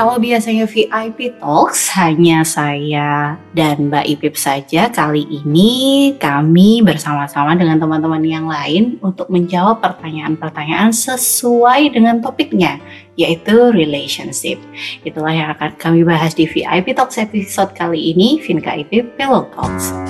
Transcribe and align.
Kalau 0.00 0.16
biasanya 0.16 0.64
VIP 0.64 1.36
Talks 1.36 1.92
hanya 1.92 2.40
saya 2.40 3.36
dan 3.52 3.92
Mbak 3.92 4.06
Ipip 4.16 4.32
saja, 4.32 4.88
kali 4.88 5.28
ini 5.28 6.16
kami 6.16 6.80
bersama-sama 6.80 7.52
dengan 7.52 7.76
teman-teman 7.76 8.24
yang 8.24 8.48
lain 8.48 8.96
untuk 9.04 9.28
menjawab 9.28 9.84
pertanyaan-pertanyaan 9.84 10.96
sesuai 10.96 11.92
dengan 11.92 12.16
topiknya, 12.24 12.80
yaitu 13.20 13.52
relationship. 13.76 14.56
Itulah 15.04 15.36
yang 15.36 15.52
akan 15.52 15.76
kami 15.76 16.00
bahas 16.00 16.32
di 16.32 16.48
VIP 16.48 16.96
Talks 16.96 17.20
episode 17.20 17.76
kali 17.76 18.16
ini, 18.16 18.40
Vinka 18.40 18.80
Ipip 18.80 19.20
Pillow 19.20 19.52
Talks. 19.52 20.09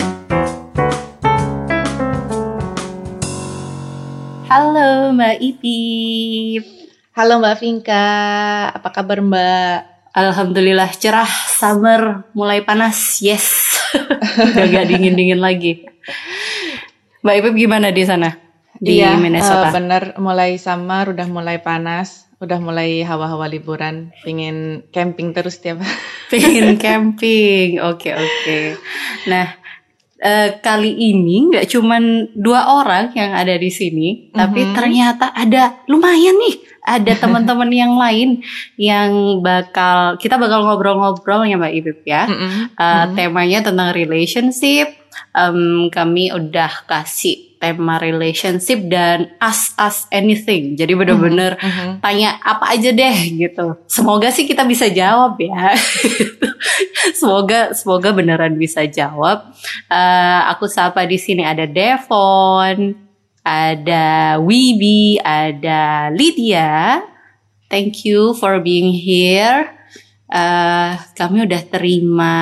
Halo 4.51 5.14
Mbak 5.14 5.39
Ipip. 5.46 6.64
Halo 7.14 7.38
Mbak 7.38 7.62
Vinka, 7.62 8.11
apa 8.75 8.91
kabar 8.91 9.23
Mbak? 9.23 10.11
Alhamdulillah 10.11 10.91
cerah, 10.98 11.30
summer 11.55 12.27
mulai 12.34 12.66
panas, 12.66 13.23
yes. 13.23 13.47
Udah 14.51 14.66
gak 14.66 14.91
dingin-dingin 14.91 15.39
lagi. 15.39 15.87
Mbak 17.23 17.34
Ipip 17.39 17.55
gimana 17.55 17.95
di 17.95 18.02
sana? 18.02 18.34
Di 18.75 18.98
iya, 18.98 19.15
Minnesota? 19.15 19.70
Uh, 19.70 19.75
bener, 19.78 20.19
mulai 20.19 20.59
summer, 20.59 21.14
udah 21.14 21.30
mulai 21.30 21.62
panas, 21.62 22.27
udah 22.42 22.59
mulai 22.59 23.06
hawa-hawa 23.06 23.47
liburan, 23.47 24.11
pingin 24.27 24.83
camping 24.91 25.30
terus 25.30 25.62
tiap 25.62 25.78
Pingin 26.34 26.75
camping, 26.75 27.78
oke 27.78 28.03
okay, 28.03 28.12
oke. 28.19 28.27
Okay. 28.42 28.64
Nah, 29.30 29.59
uh, 30.20 30.48
kali 30.60 30.92
ini 30.92 31.51
nggak 31.51 31.66
cuman 31.73 32.33
dua 32.37 32.80
orang 32.80 33.12
yang 33.16 33.33
ada 33.33 33.56
di 33.56 33.73
sini, 33.73 34.09
mm 34.09 34.16
-hmm. 34.30 34.37
tapi 34.37 34.61
mhm. 34.65 34.73
ternyata 34.77 35.27
ada 35.33 35.80
lumayan 35.88 36.37
nih 36.37 36.56
ada 36.84 37.12
teman-teman 37.23 37.70
yang 37.73 37.92
lain 37.97 38.45
yang 38.77 39.41
bakal 39.41 40.17
kita 40.20 40.36
bakal 40.36 40.64
ngobrol-ngobrol 40.64 41.45
ya 41.48 41.56
Mbak 41.56 41.75
Ibib 41.80 41.98
ya. 42.05 42.22
Mm 42.28 42.36
-hmm. 42.36 42.47
uh, 42.47 42.55
mm 42.55 42.64
-hmm. 42.77 43.14
Temanya 43.17 43.58
tentang 43.64 43.89
relationship. 43.97 45.00
Um, 45.31 45.89
kami 45.95 46.34
udah 46.34 46.91
kasih 46.91 47.55
tema 47.61 48.00
relationship 48.00 48.89
dan 48.89 49.31
ask 49.39 49.77
us 49.78 50.09
anything. 50.11 50.75
Jadi 50.75 50.97
bener-bener 50.97 51.61
mm 51.61 51.70
-hmm. 51.70 51.91
tanya 52.03 52.41
apa 52.42 52.73
aja 52.75 52.91
deh 52.91 53.17
gitu. 53.36 53.78
Semoga 53.84 54.33
sih 54.33 54.48
kita 54.48 54.64
bisa 54.64 54.89
jawab 54.91 55.36
ya. 55.39 55.77
semoga 57.20 57.77
semoga 57.77 58.11
beneran 58.11 58.56
bisa 58.56 58.89
jawab. 58.89 59.55
Uh, 59.86 60.41
aku 60.51 60.67
sapa 60.67 61.05
di 61.05 61.20
sini 61.20 61.45
ada 61.45 61.69
Devon 61.69 63.11
ada 63.45 64.36
Wibi, 64.39 65.19
ada 65.20 66.12
Lydia. 66.12 67.01
Thank 67.70 68.05
you 68.05 68.34
for 68.34 68.61
being 68.61 68.92
here. 68.92 69.70
Uh, 70.31 70.95
kami 71.19 71.42
udah 71.42 71.59
terima 71.67 72.36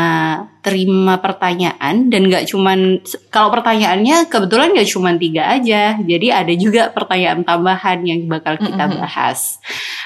terima 0.61 1.17
pertanyaan 1.25 2.13
dan 2.13 2.29
nggak 2.29 2.45
cuman 2.53 3.01
kalau 3.33 3.49
pertanyaannya 3.49 4.29
kebetulan 4.29 4.77
nggak 4.77 4.93
cuman 4.93 5.17
tiga 5.17 5.49
aja 5.49 5.97
jadi 5.97 6.45
ada 6.45 6.53
juga 6.53 6.93
pertanyaan 6.93 7.49
tambahan 7.49 8.05
yang 8.05 8.29
bakal 8.29 8.61
kita 8.61 8.93
bahas 8.93 9.57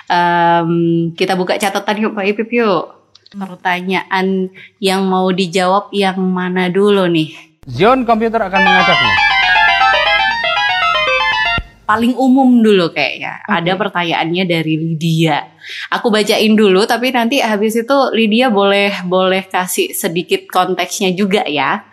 um, 0.07 1.11
kita 1.19 1.35
buka 1.35 1.59
catatan 1.59 2.07
yuk 2.07 2.15
Pak 2.15 2.31
Ipip 2.31 2.55
yuk 2.55 2.95
pertanyaan 3.35 4.55
yang 4.79 5.03
mau 5.03 5.35
dijawab 5.35 5.91
yang 5.91 6.23
mana 6.23 6.71
dulu 6.71 7.11
nih 7.11 7.35
Zion 7.67 8.07
Komputer 8.07 8.47
akan 8.47 8.63
mengajaknya 8.63 9.33
paling 11.93 12.17
umum 12.17 12.65
dulu 12.65 12.89
kayaknya. 12.95 13.45
Okay. 13.45 13.53
Ada 13.61 13.73
pertanyaannya 13.77 14.45
dari 14.49 14.75
Lydia. 14.81 15.45
Aku 15.91 16.09
bacain 16.13 16.55
dulu 16.57 16.85
tapi 16.85 17.15
nanti 17.15 17.39
habis 17.41 17.79
itu 17.79 17.97
Lydia 18.13 18.49
boleh 18.49 19.05
boleh 19.07 19.47
kasih 19.47 19.93
sedikit 19.93 20.47
konteksnya 20.51 21.15
juga 21.15 21.45
ya. 21.47 21.93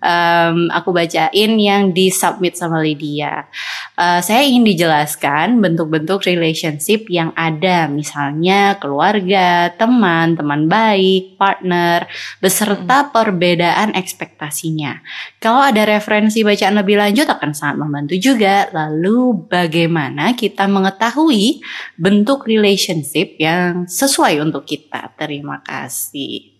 Um, 0.00 0.72
aku 0.72 0.90
bacain 0.96 1.52
yang 1.60 1.92
di 1.92 2.08
submit 2.08 2.56
sama 2.56 2.80
Lydia. 2.80 3.46
Uh, 3.94 4.18
saya 4.24 4.42
ingin 4.48 4.64
dijelaskan 4.64 5.60
bentuk-bentuk 5.60 6.24
relationship 6.24 7.06
yang 7.12 7.30
ada, 7.36 7.86
misalnya 7.86 8.80
keluarga, 8.80 9.70
teman, 9.76 10.34
teman 10.34 10.66
baik, 10.66 11.36
partner, 11.36 12.08
beserta 12.40 13.06
mm. 13.06 13.08
perbedaan 13.12 13.88
ekspektasinya. 13.92 15.04
Kalau 15.38 15.60
ada 15.60 15.84
referensi 15.84 16.40
bacaan 16.42 16.80
lebih 16.80 16.96
lanjut 16.98 17.28
akan 17.28 17.52
sangat 17.52 17.76
membantu 17.76 18.14
juga. 18.16 18.72
Lalu 18.72 19.46
bagaimana 19.46 20.32
kita 20.32 20.64
mengetahui 20.66 21.60
bentuk 22.00 22.48
relationship 22.48 23.01
yang 23.38 23.90
sesuai 23.90 24.38
untuk 24.40 24.64
kita? 24.64 25.10
Terima 25.18 25.60
kasih. 25.60 26.52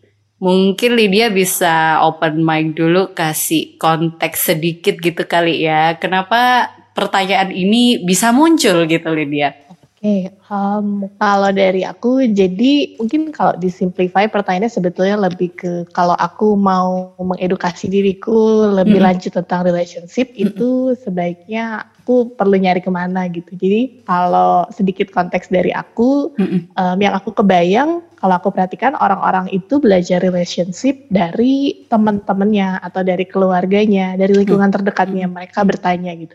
Mungkin 0.42 0.98
Lydia 0.98 1.30
bisa 1.30 2.02
open 2.02 2.42
mic 2.42 2.74
dulu 2.74 3.14
kasih 3.14 3.78
konteks 3.78 4.50
sedikit 4.50 4.98
gitu 4.98 5.22
kali 5.22 5.62
ya. 5.62 5.94
Kenapa 6.02 6.66
pertanyaan 6.98 7.54
ini 7.54 8.02
bisa 8.02 8.34
muncul 8.34 8.90
gitu 8.90 9.08
Lydia? 9.14 9.54
Oke, 10.02 10.34
okay, 10.34 10.50
um, 10.50 11.06
kalau 11.22 11.54
dari 11.54 11.86
aku, 11.86 12.26
jadi 12.26 12.98
mungkin 12.98 13.30
kalau 13.30 13.54
disimplify 13.54 14.26
pertanyaannya 14.26 14.66
sebetulnya 14.66 15.14
lebih 15.14 15.54
ke 15.54 15.86
kalau 15.94 16.18
aku 16.18 16.58
mau 16.58 17.14
mengedukasi 17.22 17.86
diriku 17.86 18.66
lebih 18.74 18.98
mm 18.98 18.98
-hmm. 18.98 19.06
lanjut 19.06 19.30
tentang 19.38 19.62
relationship 19.62 20.34
mm 20.34 20.34
-hmm. 20.34 20.46
itu 20.50 20.70
sebaiknya 21.06 21.86
aku 21.86 22.34
perlu 22.34 22.58
nyari 22.58 22.82
ke 22.82 22.90
mana 22.90 23.30
gitu. 23.30 23.54
Jadi 23.54 24.02
kalau 24.02 24.66
sedikit 24.74 25.06
konteks 25.14 25.54
dari 25.54 25.70
aku, 25.70 26.34
mm 26.34 26.46
-hmm. 26.50 26.60
um, 26.74 26.98
yang 26.98 27.14
aku 27.14 27.30
kebayang 27.38 28.02
kalau 28.18 28.42
aku 28.42 28.50
perhatikan 28.50 28.98
orang-orang 28.98 29.54
itu 29.54 29.78
belajar 29.78 30.18
relationship 30.18 30.98
dari 31.14 31.86
teman-temannya 31.86 32.82
atau 32.82 33.06
dari 33.06 33.22
keluarganya, 33.22 34.18
dari 34.18 34.34
lingkungan 34.34 34.66
mm 34.66 34.66
-hmm. 34.66 34.82
terdekatnya 34.82 35.30
mereka 35.30 35.62
bertanya 35.62 36.10
gitu. 36.18 36.34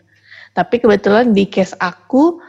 Tapi 0.56 0.80
kebetulan 0.80 1.36
di 1.36 1.44
case 1.44 1.76
aku 1.76 2.40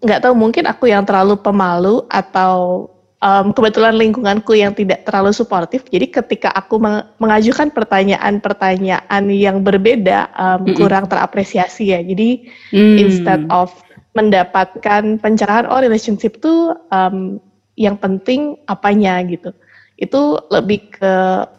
nggak 0.00 0.20
um, 0.20 0.24
tahu 0.24 0.34
mungkin 0.34 0.64
aku 0.70 0.90
yang 0.90 1.02
terlalu 1.02 1.34
pemalu 1.38 2.06
atau 2.08 2.86
um, 3.20 3.52
kebetulan 3.54 3.94
lingkunganku 3.96 4.56
yang 4.56 4.72
tidak 4.74 5.04
terlalu 5.06 5.30
suportif. 5.32 5.86
Jadi 5.88 6.10
ketika 6.10 6.50
aku 6.52 6.80
mengajukan 7.20 7.70
pertanyaan-pertanyaan 7.70 9.22
yang 9.30 9.62
berbeda 9.62 10.32
um, 10.34 10.44
mm 10.44 10.58
-hmm. 10.66 10.76
kurang 10.76 11.04
terapresiasi 11.06 11.94
ya. 11.94 12.00
Jadi 12.02 12.50
mm. 12.74 12.96
instead 12.98 13.42
of 13.52 13.70
mendapatkan 14.18 15.22
pencerahan 15.22 15.70
oh 15.70 15.78
relationship 15.78 16.42
tuh 16.42 16.74
um, 16.90 17.38
yang 17.78 17.94
penting 17.94 18.58
apanya 18.66 19.22
gitu. 19.22 19.54
Itu 20.00 20.40
lebih 20.48 20.96
ke 20.96 21.12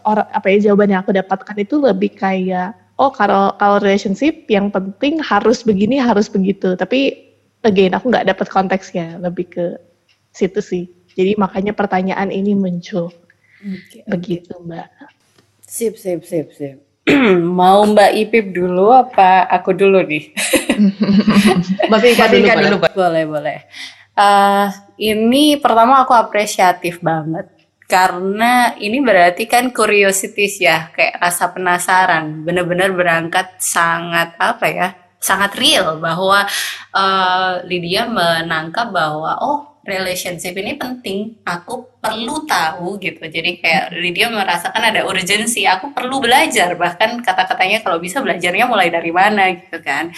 orang 0.03 0.27
apa 0.33 0.45
ya 0.51 0.71
jawaban 0.71 0.91
yang 0.91 1.01
aku 1.05 1.13
dapatkan 1.13 1.55
itu 1.61 1.77
lebih 1.77 2.17
kayak 2.17 2.75
oh 2.99 3.13
kalau 3.13 3.53
kalau 3.55 3.77
relationship 3.79 4.49
yang 4.51 4.73
penting 4.73 5.21
harus 5.23 5.63
begini 5.63 6.01
harus 6.01 6.27
begitu. 6.27 6.75
Tapi 6.75 7.30
again 7.65 7.93
aku 7.93 8.09
nggak 8.09 8.27
dapat 8.27 8.47
konteksnya 8.49 9.17
lebih 9.21 9.49
ke 9.49 9.65
situ 10.33 10.59
sih. 10.61 10.83
Jadi 11.13 11.35
makanya 11.35 11.75
pertanyaan 11.75 12.31
ini 12.31 12.55
muncul. 12.55 13.11
Okay, 13.61 14.01
begitu 14.07 14.55
mbak. 14.63 14.89
Sip 15.61 15.99
sip 15.99 16.25
sip 16.25 16.49
sip. 16.55 16.77
Mau 17.59 17.85
mbak 17.85 18.13
Ipip 18.15 18.55
dulu 18.55 18.89
apa 18.93 19.45
aku 19.49 19.73
dulu 19.75 20.01
nih? 20.05 20.31
Mbak 21.89 22.01
Ika 22.17 22.25
dulu, 22.31 22.47
dulu 22.47 22.77
mbak. 22.81 22.93
boleh 22.97 23.23
boleh. 23.27 23.59
Uh, 24.17 24.67
ini 24.97 25.57
pertama 25.61 26.01
aku 26.01 26.13
apresiatif 26.15 26.97
banget. 27.05 27.49
Karena 27.85 28.71
ini 28.79 29.03
berarti 29.03 29.45
kan 29.51 29.67
curiosity 29.75 30.47
ya 30.63 30.89
kayak 30.95 31.19
rasa 31.19 31.51
penasaran. 31.51 32.41
Bener-bener 32.47 32.95
berangkat 32.95 33.59
sangat 33.59 34.31
apa 34.39 34.65
ya 34.71 34.87
sangat 35.21 35.53
real 35.55 36.01
bahwa 36.01 36.49
uh, 36.97 37.61
Lydia 37.69 38.09
menangkap 38.09 38.89
bahwa 38.89 39.37
oh 39.39 39.71
relationship 39.85 40.57
ini 40.57 40.77
penting. 40.77 41.37
Aku 41.45 41.85
perlu 42.01 42.43
tahu 42.49 42.97
gitu. 42.97 43.21
Jadi 43.21 43.61
kayak 43.61 43.93
Lydia 43.93 44.33
merasakan 44.33 44.81
ada 44.81 45.05
urgensi 45.05 45.69
aku 45.69 45.93
perlu 45.93 46.17
belajar. 46.17 46.73
Bahkan 46.73 47.21
kata-katanya 47.21 47.85
kalau 47.85 48.01
bisa 48.01 48.19
belajarnya 48.19 48.65
mulai 48.65 48.89
dari 48.89 49.13
mana 49.13 49.53
gitu 49.53 49.77
kan. 49.85 50.09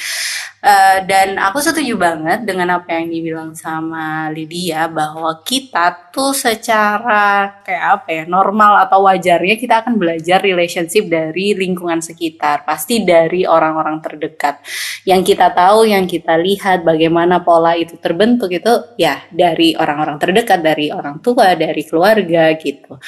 Uh, 0.64 1.04
dan 1.04 1.36
aku 1.36 1.60
setuju 1.60 2.00
banget 2.00 2.48
dengan 2.48 2.80
apa 2.80 2.96
yang 2.96 3.12
dibilang 3.12 3.52
sama 3.52 4.32
Lydia 4.32 4.88
bahwa 4.88 5.44
kita 5.44 6.08
tuh 6.08 6.32
secara 6.32 7.60
kayak 7.68 7.86
apa 8.00 8.08
ya 8.08 8.24
normal 8.32 8.80
atau 8.88 9.04
wajarnya 9.04 9.60
kita 9.60 9.84
akan 9.84 10.00
belajar 10.00 10.40
relationship 10.40 11.12
dari 11.12 11.52
lingkungan 11.52 12.00
sekitar 12.00 12.64
pasti 12.64 13.04
dari 13.04 13.44
orang-orang 13.44 14.00
terdekat. 14.00 14.64
Yang 15.04 15.36
kita 15.36 15.52
tahu 15.52 15.84
yang 15.84 16.08
kita 16.08 16.40
lihat 16.40 16.88
bagaimana 16.88 17.44
pola 17.44 17.76
itu 17.76 18.00
terbentuk 18.00 18.48
itu 18.48 18.72
ya 18.96 19.20
dari 19.36 19.76
orang-orang 19.76 20.16
terdekat 20.16 20.64
dari 20.64 20.96
orang 20.96 21.20
tua 21.20 21.60
dari 21.60 21.73
dari 21.74 21.84
keluarga 21.90 22.54
gitu. 22.62 23.02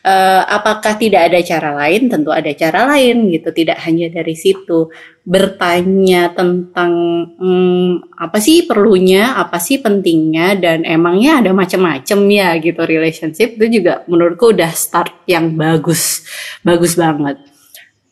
Uh, 0.00 0.42
apakah 0.48 0.96
tidak 0.96 1.28
ada 1.28 1.38
cara 1.44 1.76
lain? 1.76 2.08
Tentu 2.08 2.32
ada 2.32 2.48
cara 2.56 2.88
lain 2.96 3.28
gitu. 3.28 3.52
Tidak 3.52 3.76
hanya 3.84 4.08
dari 4.08 4.32
situ 4.32 4.88
bertanya 5.26 6.30
tentang 6.32 6.92
hmm, 7.36 8.14
apa 8.16 8.38
sih 8.38 8.64
perlunya, 8.64 9.36
apa 9.36 9.58
sih 9.58 9.82
pentingnya, 9.82 10.56
dan 10.56 10.86
emangnya 10.86 11.42
ada 11.44 11.50
macam-macam 11.50 12.18
ya 12.30 12.54
gitu 12.62 12.80
relationship 12.86 13.58
itu 13.58 13.82
juga 13.82 14.06
menurutku 14.06 14.54
udah 14.54 14.70
start 14.70 15.26
yang 15.26 15.52
bagus, 15.58 16.22
bagus 16.62 16.94
banget. 16.94 17.42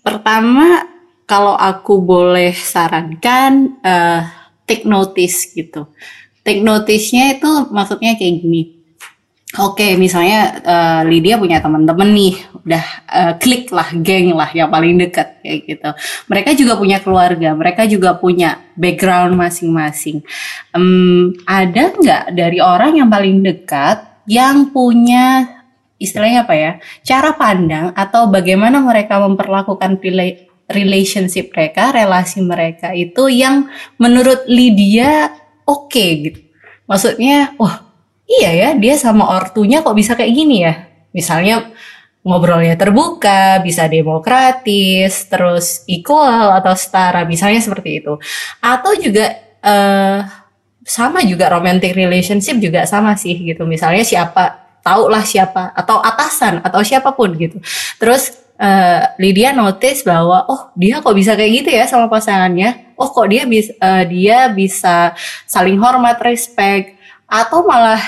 Pertama 0.03 0.91
kalau 1.25 1.55
aku 1.55 2.03
boleh 2.03 2.53
sarankan 2.53 3.79
uh, 3.81 4.27
take 4.67 4.85
notice 4.85 5.55
gitu. 5.55 5.87
Take 6.45 6.61
notice-nya 6.61 7.41
itu 7.41 7.49
maksudnya 7.73 8.19
kayak 8.21 8.45
gini 8.45 8.74
Oke, 9.55 9.95
misalnya 9.95 10.59
uh, 10.67 11.03
Lydia 11.06 11.39
punya 11.39 11.62
teman-teman 11.62 12.11
nih, 12.11 12.35
udah 12.67 12.85
uh, 13.06 13.33
klik 13.39 13.71
lah, 13.71 13.87
geng 14.03 14.35
lah 14.35 14.51
yang 14.51 14.67
paling 14.67 14.99
dekat 14.99 15.39
kayak 15.47 15.59
gitu. 15.71 15.91
Mereka 16.27 16.51
juga 16.59 16.75
punya 16.75 16.99
keluarga, 16.99 17.55
mereka 17.55 17.87
juga 17.87 18.19
punya 18.19 18.59
background 18.75 19.39
masing-masing. 19.39 20.27
Um, 20.75 21.39
ada 21.47 21.95
nggak 21.95 22.35
dari 22.35 22.59
orang 22.59 22.99
yang 22.99 23.06
paling 23.06 23.47
dekat 23.47 24.03
yang 24.27 24.75
punya 24.75 25.47
istilahnya 26.03 26.43
apa 26.43 26.55
ya, 26.59 26.73
cara 27.06 27.39
pandang 27.39 27.95
atau 27.95 28.27
bagaimana 28.27 28.83
mereka 28.83 29.23
memperlakukan 29.23 30.03
relationship 30.67 31.55
mereka, 31.55 31.95
relasi 31.95 32.43
mereka 32.43 32.91
itu 32.91 33.31
yang 33.31 33.71
menurut 34.03 34.51
Lydia 34.51 35.31
oke 35.62 35.95
okay, 35.95 36.11
gitu. 36.27 36.41
Maksudnya, 36.91 37.55
wah 37.55 37.83
iya 38.25 38.50
ya 38.53 38.69
dia 38.76 38.94
sama 38.97 39.29
ortunya 39.31 39.81
kok 39.85 39.97
bisa 39.97 40.17
kayak 40.17 40.32
gini 40.32 40.56
ya 40.65 40.88
misalnya 41.15 41.71
ngobrolnya 42.25 42.75
terbuka, 42.81 43.61
bisa 43.61 43.85
demokratis, 43.85 45.29
terus 45.29 45.85
equal 45.85 46.56
atau 46.56 46.73
setara, 46.73 47.29
misalnya 47.29 47.61
seperti 47.61 48.00
itu. 48.00 48.17
Atau 48.65 48.97
juga 48.97 49.29
uh, 49.61 50.25
sama 50.81 51.21
juga 51.29 51.53
romantic 51.53 51.93
relationship 51.93 52.56
juga 52.56 52.88
sama 52.88 53.12
sih 53.21 53.37
gitu. 53.37 53.69
Misalnya 53.69 54.03
siapa 54.03 54.65
tahu 54.81 55.12
lah 55.12 55.25
siapa 55.25 55.73
atau 55.77 56.00
atasan 56.00 56.65
atau 56.65 56.81
siapa 56.81 57.12
pun 57.12 57.37
gitu. 57.37 57.61
Terus 58.00 58.32
uh, 58.56 59.05
Lydia 59.20 59.53
notice 59.53 60.00
bahwa 60.05 60.49
oh 60.49 60.73
dia 60.77 61.05
kok 61.05 61.17
bisa 61.17 61.37
kayak 61.37 61.53
gitu 61.65 61.70
ya 61.77 61.85
sama 61.85 62.09
pasangannya. 62.09 62.97
Oh 62.97 63.12
kok 63.12 63.29
dia 63.29 63.44
bisa 63.44 63.73
uh, 63.81 64.05
dia 64.09 64.49
bisa 64.49 65.12
saling 65.44 65.77
hormat, 65.77 66.17
respect 66.25 66.97
atau 67.29 67.65
malah 67.67 68.00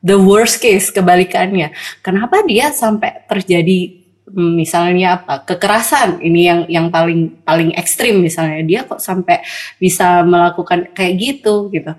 the 0.00 0.16
worst 0.16 0.60
case 0.60 0.88
kebalikannya. 0.88 1.72
Kenapa 2.00 2.40
dia 2.44 2.72
sampai 2.72 3.24
terjadi 3.28 4.00
hmm, 4.28 4.52
misalnya 4.56 5.20
apa 5.20 5.44
kekerasan 5.44 6.20
ini 6.24 6.40
yang 6.48 6.60
yang 6.66 6.86
paling 6.88 7.40
paling 7.44 7.70
ekstrim 7.76 8.20
misalnya 8.20 8.64
dia 8.64 8.80
kok 8.88 9.00
sampai 9.00 9.44
bisa 9.76 10.24
melakukan 10.24 10.90
kayak 10.96 11.14
gitu 11.20 11.68
gitu. 11.70 11.92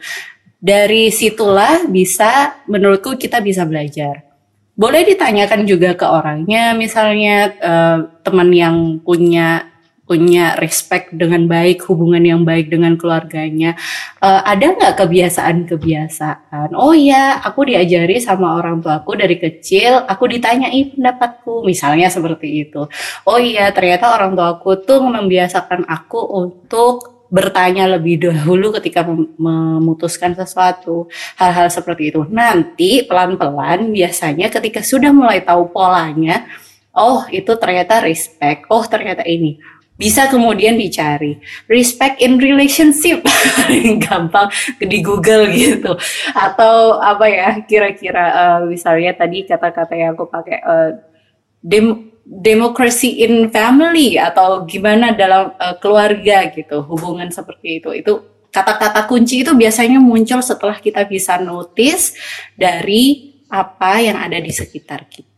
Dari 0.62 1.10
situlah 1.10 1.90
bisa 1.90 2.62
menurutku 2.70 3.18
kita 3.18 3.42
bisa 3.42 3.66
belajar. 3.66 4.30
Boleh 4.78 5.06
ditanyakan 5.06 5.66
juga 5.66 5.94
ke 5.94 6.06
orangnya 6.06 6.74
misalnya 6.74 7.54
uh, 7.62 7.98
teman 8.22 8.50
yang 8.54 8.76
punya 9.02 9.71
punya 10.12 10.60
respect 10.60 11.16
dengan 11.16 11.48
baik, 11.48 11.88
hubungan 11.88 12.20
yang 12.20 12.44
baik 12.44 12.68
dengan 12.68 13.00
keluarganya. 13.00 13.80
Uh, 14.20 14.44
ada 14.44 14.76
nggak 14.76 15.00
kebiasaan-kebiasaan? 15.00 16.76
Oh 16.76 16.92
ya, 16.92 17.40
aku 17.40 17.72
diajari 17.72 18.20
sama 18.20 18.60
orang 18.60 18.84
tuaku 18.84 19.16
dari 19.16 19.40
kecil, 19.40 20.04
aku 20.04 20.28
ditanyai 20.28 20.92
pendapatku, 20.92 21.64
misalnya 21.64 22.12
seperti 22.12 22.68
itu. 22.68 22.92
Oh 23.24 23.40
iya, 23.40 23.72
ternyata 23.72 24.12
orang 24.12 24.36
tuaku 24.36 24.84
tuh 24.84 25.00
membiasakan 25.00 25.88
aku 25.88 26.20
untuk 26.20 27.24
bertanya 27.32 27.88
lebih 27.88 28.20
dahulu 28.28 28.76
ketika 28.76 29.08
memutuskan 29.40 30.36
sesuatu 30.36 31.08
hal-hal 31.40 31.72
seperti 31.72 32.12
itu 32.12 32.28
nanti 32.28 33.08
pelan-pelan 33.08 33.96
biasanya 33.96 34.52
ketika 34.52 34.84
sudah 34.84 35.16
mulai 35.16 35.40
tahu 35.40 35.72
polanya 35.72 36.44
oh 36.92 37.24
itu 37.32 37.56
ternyata 37.56 38.04
respect 38.04 38.68
oh 38.68 38.84
ternyata 38.84 39.24
ini 39.24 39.64
bisa 40.02 40.26
kemudian 40.26 40.74
dicari. 40.82 41.38
Respect 41.70 42.18
in 42.18 42.42
relationship. 42.42 43.22
Gampang 44.04 44.50
di 44.82 44.98
Google 45.06 45.54
gitu. 45.54 45.94
Atau 46.34 46.98
apa 46.98 47.30
ya 47.30 47.62
kira-kira 47.62 48.26
uh, 48.34 48.60
misalnya 48.66 49.14
tadi 49.14 49.46
kata-kata 49.46 49.94
yang 49.94 50.18
aku 50.18 50.26
pakai 50.26 50.58
uh, 50.66 50.90
dem 51.62 52.10
democracy 52.26 53.22
in 53.22 53.54
family 53.54 54.18
atau 54.18 54.66
gimana 54.66 55.14
dalam 55.14 55.54
uh, 55.62 55.78
keluarga 55.78 56.50
gitu. 56.50 56.82
Hubungan 56.82 57.30
seperti 57.30 57.78
itu. 57.78 57.94
Itu 57.94 58.14
kata-kata 58.50 59.06
kunci 59.06 59.46
itu 59.46 59.54
biasanya 59.54 60.02
muncul 60.02 60.42
setelah 60.42 60.82
kita 60.82 61.06
bisa 61.06 61.38
notice 61.38 62.18
dari 62.58 63.32
apa 63.52 64.00
yang 64.00 64.18
ada 64.18 64.40
di 64.40 64.52
sekitar 64.52 65.08
kita 65.12 65.31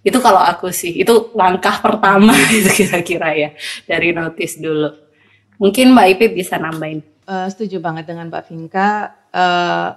itu 0.00 0.18
kalau 0.18 0.40
aku 0.40 0.72
sih, 0.72 0.96
itu 0.96 1.32
langkah 1.36 1.76
pertama 1.84 2.32
itu 2.56 2.70
kira-kira 2.72 3.36
ya 3.36 3.50
dari 3.84 4.16
notice 4.16 4.56
dulu. 4.56 4.90
Mungkin 5.60 5.92
Mbak 5.92 6.06
Ipi 6.16 6.26
bisa 6.32 6.56
nambahin. 6.56 7.04
Uh, 7.28 7.46
setuju 7.52 7.84
banget 7.84 8.08
dengan 8.08 8.32
Mbak 8.32 8.44
Vinka. 8.48 9.12
Uh, 9.30 9.92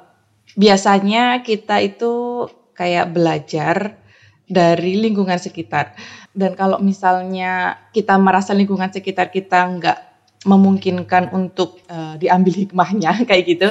biasanya 0.60 1.40
kita 1.42 1.80
itu 1.80 2.46
kayak 2.76 3.16
belajar 3.16 3.96
dari 4.44 5.00
lingkungan 5.00 5.40
sekitar. 5.40 5.96
Dan 6.36 6.60
kalau 6.60 6.84
misalnya 6.84 7.80
kita 7.96 8.20
merasa 8.20 8.52
lingkungan 8.52 8.92
sekitar 8.92 9.32
kita 9.32 9.64
nggak 9.80 10.00
memungkinkan 10.44 11.32
untuk 11.32 11.80
uh, 11.88 12.20
diambil 12.20 12.68
hikmahnya 12.68 13.22
kayak 13.30 13.44
gitu, 13.48 13.68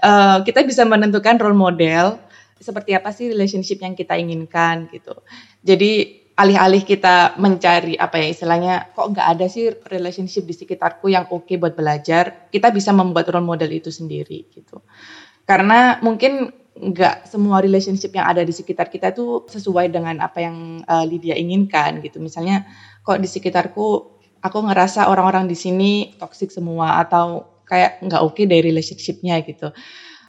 uh, 0.00 0.40
kita 0.40 0.64
bisa 0.64 0.88
menentukan 0.88 1.36
role 1.36 1.52
model 1.58 2.16
seperti 2.64 2.96
apa 2.96 3.12
sih 3.12 3.28
relationship 3.28 3.84
yang 3.84 3.92
kita 3.92 4.16
inginkan 4.16 4.88
gitu. 4.88 5.12
Jadi 5.60 6.24
alih-alih 6.34 6.82
kita 6.82 7.38
mencari 7.38 7.94
apa 7.94 8.18
ya 8.18 8.26
istilahnya 8.32 8.74
kok 8.90 9.14
nggak 9.14 9.28
ada 9.38 9.46
sih 9.46 9.70
relationship 9.86 10.42
di 10.48 10.54
sekitarku 10.56 11.06
yang 11.12 11.30
oke 11.30 11.46
okay 11.46 11.60
buat 11.60 11.76
belajar, 11.76 12.50
kita 12.50 12.74
bisa 12.74 12.90
membuat 12.90 13.30
role 13.30 13.46
model 13.46 13.70
itu 13.70 13.92
sendiri 13.92 14.50
gitu. 14.50 14.82
Karena 15.46 16.00
mungkin 16.02 16.50
nggak 16.74 17.30
semua 17.30 17.62
relationship 17.62 18.10
yang 18.18 18.26
ada 18.26 18.42
di 18.42 18.50
sekitar 18.50 18.90
kita 18.90 19.14
itu 19.14 19.46
sesuai 19.46 19.94
dengan 19.94 20.18
apa 20.18 20.42
yang 20.42 20.82
uh, 20.82 21.06
Lydia 21.06 21.38
inginkan 21.38 22.02
gitu. 22.02 22.18
Misalnya 22.18 22.66
kok 23.06 23.22
di 23.22 23.30
sekitarku 23.30 23.86
aku 24.42 24.58
ngerasa 24.58 25.06
orang-orang 25.06 25.46
di 25.46 25.54
sini 25.54 26.18
toxic 26.18 26.50
semua 26.50 26.98
atau 26.98 27.54
kayak 27.64 28.02
nggak 28.04 28.20
oke 28.20 28.36
okay 28.36 28.44
dari 28.44 28.74
relationshipnya 28.74 29.40
gitu 29.46 29.72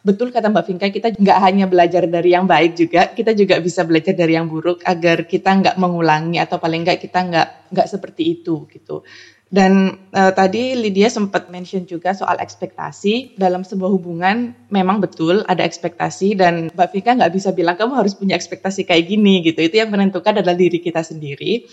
betul 0.06 0.30
kata 0.30 0.54
Mbak 0.54 0.64
Vinka, 0.70 0.88
kita 0.94 1.08
nggak 1.18 1.40
hanya 1.42 1.66
belajar 1.66 2.06
dari 2.06 2.38
yang 2.38 2.46
baik 2.46 2.78
juga, 2.78 3.10
kita 3.10 3.34
juga 3.34 3.58
bisa 3.58 3.82
belajar 3.82 4.14
dari 4.14 4.38
yang 4.38 4.46
buruk 4.46 4.86
agar 4.86 5.26
kita 5.26 5.50
nggak 5.50 5.76
mengulangi 5.82 6.38
atau 6.38 6.62
paling 6.62 6.86
nggak 6.86 7.02
kita 7.02 7.20
nggak 7.26 7.48
nggak 7.74 7.88
seperti 7.90 8.38
itu 8.38 8.70
gitu. 8.70 9.02
Dan 9.46 9.94
uh, 10.12 10.34
tadi 10.34 10.74
Lydia 10.74 11.08
sempat 11.08 11.54
mention 11.54 11.86
juga 11.86 12.18
soal 12.18 12.42
ekspektasi 12.42 13.38
dalam 13.38 13.62
sebuah 13.62 13.94
hubungan 13.94 14.58
memang 14.74 15.00
betul 15.00 15.46
ada 15.46 15.62
ekspektasi 15.62 16.34
dan 16.34 16.74
Mbak 16.74 16.90
Vika 16.92 17.14
nggak 17.14 17.34
bisa 17.34 17.54
bilang 17.54 17.78
kamu 17.78 17.94
harus 17.94 18.18
punya 18.18 18.34
ekspektasi 18.34 18.90
kayak 18.90 19.06
gini 19.06 19.46
gitu. 19.46 19.64
Itu 19.64 19.80
yang 19.80 19.94
menentukan 19.94 20.42
adalah 20.42 20.58
diri 20.58 20.82
kita 20.82 21.06
sendiri. 21.06 21.66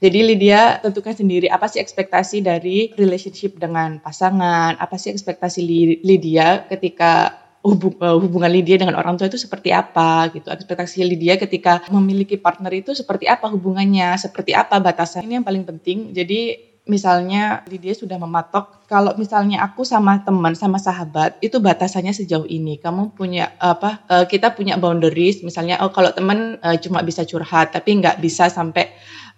Jadi 0.00 0.18
Lydia 0.20 0.84
tentukan 0.84 1.16
sendiri 1.16 1.48
apa 1.48 1.68
sih 1.68 1.80
ekspektasi 1.80 2.44
dari 2.44 2.92
relationship 2.96 3.56
dengan 3.56 4.00
pasangan, 4.04 4.76
apa 4.76 4.96
sih 5.00 5.08
ekspektasi 5.14 5.60
Lydia 6.04 6.68
ketika 6.68 7.39
Eh, 7.60 8.16
hubungan 8.16 8.48
Lydia 8.48 8.80
dengan 8.80 8.96
orang 8.96 9.20
tua 9.20 9.28
itu 9.28 9.36
seperti 9.36 9.68
apa 9.68 10.32
gitu. 10.32 10.48
Ekspektasi 10.48 11.04
Lydia 11.04 11.36
ketika 11.36 11.84
memiliki 11.92 12.40
partner 12.40 12.72
itu 12.72 12.96
seperti 12.96 13.28
apa 13.28 13.52
hubungannya, 13.52 14.16
seperti 14.16 14.56
apa 14.56 14.80
batasan. 14.80 15.28
Ini 15.28 15.44
yang 15.44 15.46
paling 15.46 15.68
penting. 15.68 16.16
Jadi 16.16 16.69
misalnya 16.90 17.62
Lydia 17.70 17.94
sudah 17.94 18.18
mematok 18.18 18.82
kalau 18.90 19.14
misalnya 19.14 19.62
aku 19.62 19.86
sama 19.86 20.26
teman 20.26 20.58
sama 20.58 20.82
sahabat 20.82 21.38
itu 21.38 21.62
batasannya 21.62 22.10
sejauh 22.10 22.50
ini 22.50 22.82
kamu 22.82 23.14
punya 23.14 23.54
apa 23.62 24.02
uh, 24.10 24.26
kita 24.26 24.50
punya 24.58 24.74
boundaries 24.82 25.46
misalnya 25.46 25.78
oh 25.86 25.94
kalau 25.94 26.10
teman 26.10 26.58
uh, 26.58 26.74
cuma 26.82 27.06
bisa 27.06 27.22
curhat 27.22 27.70
tapi 27.70 28.02
nggak 28.02 28.18
bisa 28.18 28.50
sampai 28.50 28.90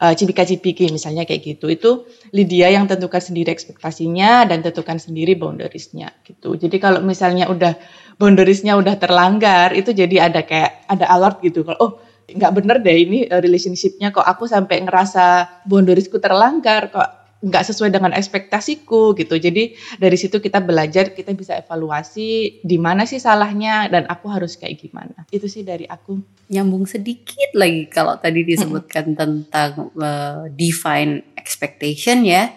uh, 0.02 0.14
cipika-cipiki 0.16 0.90
misalnya 0.90 1.22
kayak 1.22 1.42
gitu. 1.46 1.70
Itu 1.70 2.10
Lydia 2.34 2.74
yang 2.74 2.90
tentukan 2.90 3.22
sendiri 3.22 3.54
ekspektasinya 3.54 4.50
dan 4.50 4.66
tentukan 4.66 4.98
sendiri 4.98 5.38
boundariesnya 5.38 6.10
gitu. 6.26 6.58
Jadi 6.58 6.76
kalau 6.82 6.98
misalnya 7.04 7.46
udah 7.46 7.78
boundariesnya 8.18 8.74
udah 8.74 8.98
terlanggar 8.98 9.70
itu 9.78 9.94
jadi 9.94 10.32
ada 10.32 10.42
kayak 10.42 10.90
ada 10.90 11.06
alert 11.06 11.38
gitu 11.46 11.62
kalau 11.62 11.78
oh 11.80 11.92
nggak 12.22 12.52
bener 12.54 12.76
deh 12.80 12.96
ini 12.96 13.18
eh, 13.26 13.40
relationshipnya 13.42 14.14
kok 14.14 14.24
aku 14.24 14.46
sampai 14.46 14.84
ngerasa 14.86 15.24
boundariesku 15.66 16.22
terlanggar 16.22 16.88
kok 16.92 17.21
nggak 17.42 17.64
sesuai 17.74 17.90
dengan 17.90 18.14
ekspektasiku 18.14 19.18
gitu. 19.18 19.34
Jadi 19.34 19.74
dari 19.98 20.14
situ 20.14 20.38
kita 20.38 20.62
belajar, 20.62 21.10
kita 21.10 21.34
bisa 21.34 21.58
evaluasi 21.58 22.62
di 22.62 22.78
mana 22.78 23.02
sih 23.02 23.18
salahnya 23.18 23.90
dan 23.90 24.06
aku 24.06 24.30
harus 24.30 24.54
kayak 24.54 24.78
gimana. 24.78 25.26
Itu 25.34 25.50
sih 25.50 25.66
dari 25.66 25.84
aku. 25.90 26.22
Nyambung 26.54 26.86
sedikit 26.86 27.50
lagi 27.58 27.90
kalau 27.90 28.14
tadi 28.22 28.46
disebutkan 28.46 29.18
tentang 29.18 29.90
uh, 29.98 30.46
define 30.54 31.34
expectation 31.34 32.22
ya. 32.22 32.54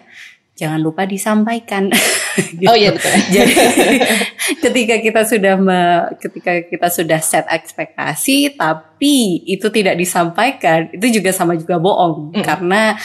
Jangan 0.56 0.80
lupa 0.80 1.04
disampaikan. 1.04 1.90
gitu. 2.62 2.70
Oh 2.70 2.78
iya 2.78 2.94
betul. 2.94 3.10
Jadi 3.36 3.54
ketika 4.62 4.96
kita 5.02 5.20
sudah 5.26 5.54
me, 5.58 5.80
ketika 6.22 6.62
kita 6.62 6.88
sudah 6.88 7.20
set 7.20 7.44
ekspektasi 7.50 8.54
tapi 8.54 9.44
itu 9.50 9.66
tidak 9.68 9.98
disampaikan, 9.98 10.88
itu 10.94 11.20
juga 11.20 11.34
sama 11.34 11.58
juga 11.58 11.76
bohong 11.76 12.32
mm. 12.32 12.44
karena 12.46 12.96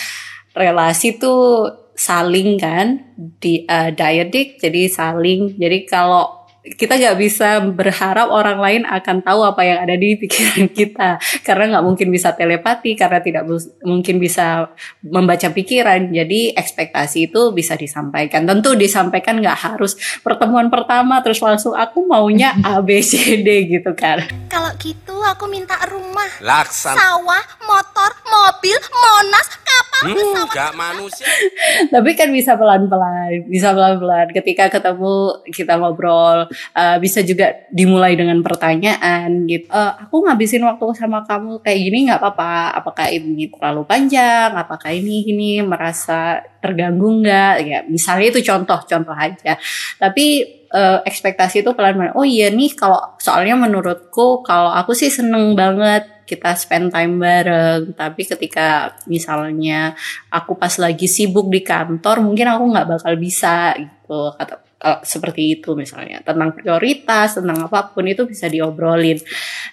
relasi 0.55 1.15
tuh 1.19 1.69
saling 1.95 2.57
kan 2.57 3.15
di 3.15 3.63
uh, 3.69 3.93
diedik 3.93 4.57
jadi 4.57 4.89
saling. 4.89 5.55
Jadi 5.61 5.85
kalau 5.85 6.40
kita 6.61 6.93
nggak 6.93 7.17
bisa 7.17 7.57
berharap 7.73 8.29
orang 8.29 8.61
lain 8.61 8.81
akan 8.85 9.25
tahu 9.25 9.41
apa 9.41 9.65
yang 9.65 9.81
ada 9.81 9.97
di 9.97 10.13
pikiran 10.13 10.69
kita. 10.77 11.17
Karena 11.41 11.77
nggak 11.77 11.85
mungkin 11.85 12.07
bisa 12.13 12.37
telepati 12.37 12.93
karena 12.93 13.17
tidak 13.17 13.43
mungkin 13.81 14.21
bisa 14.21 14.69
membaca 15.01 15.49
pikiran. 15.49 16.13
Jadi 16.13 16.53
ekspektasi 16.53 17.33
itu 17.33 17.49
bisa 17.49 17.73
disampaikan. 17.73 18.45
Tentu 18.45 18.77
disampaikan 18.77 19.41
nggak 19.41 19.57
harus 19.57 19.97
pertemuan 20.21 20.69
pertama 20.69 21.17
terus 21.25 21.41
langsung 21.41 21.73
aku 21.73 22.05
maunya 22.05 22.53
A 22.69 22.77
B 22.85 23.01
C 23.01 23.41
D 23.41 23.65
gitu 23.65 23.97
kan. 23.97 24.21
Kalau 24.45 24.69
gitu 24.77 25.17
aku 25.25 25.49
minta 25.49 25.81
rumah 25.89 26.29
Laksan. 26.45 26.93
sawah 26.93 27.41
motor 27.65 28.11
mobil 28.29 28.77
monas 28.77 29.49
kapal 29.65 30.03
hmm, 30.13 30.17
pesawat 30.45 30.73
manusia. 30.77 31.25
Tapi 31.93 32.09
kan 32.13 32.29
bisa 32.29 32.53
pelan 32.53 32.85
pelan 32.85 33.49
bisa 33.49 33.73
pelan 33.73 33.97
pelan 33.97 34.27
ketika 34.29 34.69
ketemu 34.69 35.41
kita 35.49 35.81
ngobrol 35.81 36.50
uh, 36.75 36.97
bisa 37.01 37.23
juga 37.25 37.55
dimulai 37.71 38.13
dengan 38.13 38.39
pertanyaan 38.43 39.47
gitu. 39.49 39.67
Uh, 39.71 39.93
aku 40.07 40.27
ngabisin 40.27 40.63
waktu 40.63 40.85
sama 40.97 41.23
kamu 41.25 41.59
kayak 41.63 41.79
gini 41.79 41.97
nggak 42.09 42.19
apa-apa. 42.19 42.77
Apakah 42.77 43.07
ini 43.11 43.49
terlalu 43.49 43.83
panjang? 43.87 44.53
Apakah 44.53 44.91
ini 44.91 45.25
ini 45.27 45.63
merasa 45.63 46.43
terganggu 46.61 47.23
nggak? 47.23 47.53
Ya 47.65 47.79
misalnya 47.87 48.27
itu 48.31 48.41
contoh-contoh 48.45 49.15
aja. 49.15 49.57
Tapi 49.97 50.25
uh, 50.71 50.99
ekspektasi 51.05 51.61
itu 51.61 51.71
pelan-pelan. 51.75 52.15
Oh 52.15 52.25
iya 52.25 52.49
nih 52.49 52.73
kalau 52.73 52.99
soalnya 53.19 53.59
menurutku 53.59 54.41
kalau 54.41 54.71
aku 54.71 54.95
sih 54.95 55.11
seneng 55.11 55.53
banget 55.53 56.07
kita 56.31 56.55
spend 56.55 56.95
time 56.95 57.19
bareng. 57.19 57.91
Tapi 57.91 58.23
ketika 58.23 58.95
misalnya 59.05 59.93
aku 60.31 60.55
pas 60.55 60.71
lagi 60.79 61.11
sibuk 61.11 61.51
di 61.51 61.59
kantor, 61.59 62.23
mungkin 62.23 62.47
aku 62.47 62.63
nggak 62.71 62.87
bakal 62.87 63.13
bisa 63.19 63.75
gitu. 63.75 64.31
Kata 64.39 64.70
uh, 64.81 64.99
seperti 65.05 65.61
itu 65.61 65.77
misalnya. 65.77 66.25
Tentang 66.25 66.57
prioritas 66.57 67.37
tentang 67.37 67.69
apa 67.69 67.93
pun 67.93 68.05
itu 68.09 68.25
bisa 68.25 68.49
diobrolin. 68.49 69.21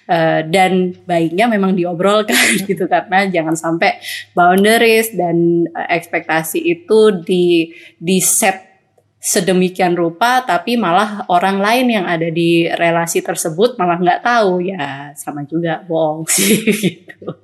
Uh, 0.09 0.41
dan 0.49 0.93
baiknya 1.05 1.45
memang 1.49 1.77
diobrolkan 1.77 2.37
gitu 2.69 2.89
karena 2.89 3.29
jangan 3.29 3.53
sampai 3.53 4.01
boundaries 4.33 5.13
dan 5.13 5.69
uh, 5.73 5.89
ekspektasi 5.89 6.61
itu 6.61 7.21
di 7.25 7.73
di 7.97 8.17
set 8.21 8.69
sedemikian 9.19 9.99
rupa 9.99 10.47
tapi 10.47 10.79
malah 10.79 11.27
orang 11.27 11.59
lain 11.59 11.91
yang 11.91 12.05
ada 12.07 12.31
di 12.31 12.71
relasi 12.71 13.19
tersebut 13.19 13.75
malah 13.75 13.99
nggak 13.99 14.23
tahu. 14.23 14.63
Ya 14.63 15.11
sama 15.17 15.43
juga 15.43 15.83
bohong 15.83 16.29
sih 16.33 16.63
gitu. 16.69 17.37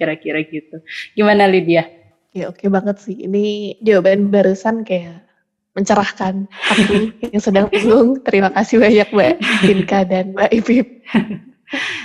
Kira-kira 0.00 0.42
gitu. 0.44 0.82
Gimana 1.14 1.46
Lydia? 1.46 1.86
Ya 2.30 2.46
oke 2.50 2.62
okay 2.62 2.68
banget 2.70 2.98
sih. 2.98 3.26
Ini 3.26 3.78
jawaban 3.82 4.30
barusan 4.30 4.82
kayak 4.86 5.29
mencerahkan 5.74 6.50
aku 6.70 7.14
yang 7.30 7.42
sedang 7.42 7.66
bingung. 7.70 8.18
Terima 8.26 8.50
kasih 8.50 8.82
banyak 8.82 9.08
Mbak 9.14 9.34
Inka 9.70 10.00
dan 10.06 10.24
Mbak 10.34 10.50
Ipip. 10.62 10.86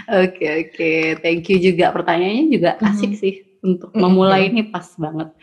Oke 0.05 0.45
oke, 0.45 0.93
thank 1.25 1.49
you 1.49 1.57
juga 1.57 1.89
pertanyaannya 1.89 2.53
juga 2.53 2.77
mhm. 2.77 2.85
asik 2.85 3.09
mm 3.09 3.15
-hmm. 3.17 3.21
sih 3.25 3.33
untuk 3.65 3.89
memulai 3.97 4.53
ini 4.53 4.69
pas 4.69 4.85
banget. 4.93 5.33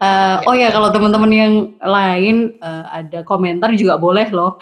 Uh, 0.00 0.40
oh 0.48 0.56
ya 0.56 0.72
kalau 0.72 0.88
teman-teman 0.88 1.28
yang 1.28 1.54
lain 1.84 2.56
uh, 2.64 2.88
ada 2.88 3.20
komentar 3.28 3.76
juga 3.76 4.00
boleh 4.00 4.32
loh, 4.32 4.56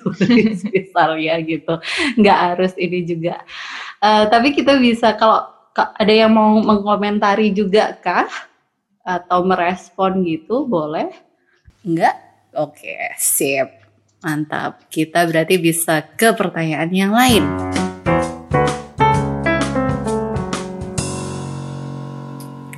misalnya 0.74 1.34
gitu, 1.46 1.78
nggak 2.18 2.38
harus 2.50 2.74
ini 2.74 3.06
juga. 3.06 3.38
Uh, 4.02 4.26
tapi 4.26 4.50
kita 4.50 4.74
bisa 4.82 5.14
kalau 5.14 5.46
ada 5.78 6.10
yang 6.10 6.34
mau 6.34 6.58
mengkomentari 6.58 7.54
juga 7.54 7.94
kah 8.02 8.26
atau 9.06 9.46
merespon 9.46 10.26
gitu 10.26 10.66
boleh? 10.66 11.14
Enggak? 11.86 12.29
Oke, 12.50 13.14
sip. 13.14 13.70
Mantap. 14.26 14.90
Kita 14.90 15.22
berarti 15.22 15.54
bisa 15.62 16.02
ke 16.02 16.34
pertanyaan 16.34 16.90
yang 16.90 17.14
lain. 17.14 17.44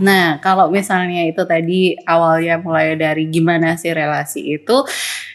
Nah, 0.02 0.36
kalau 0.44 0.68
misalnya 0.68 1.24
itu 1.24 1.40
tadi 1.48 1.96
awalnya 2.04 2.60
mulai 2.60 2.98
dari 3.00 3.32
gimana 3.32 3.78
sih 3.80 3.96
relasi 3.96 4.60
itu, 4.60 4.84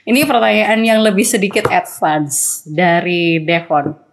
ini 0.06 0.22
pertanyaan 0.28 0.86
yang 0.86 1.00
lebih 1.02 1.26
sedikit 1.26 1.66
advance 1.74 2.62
dari 2.68 3.42
Devon 3.42 4.08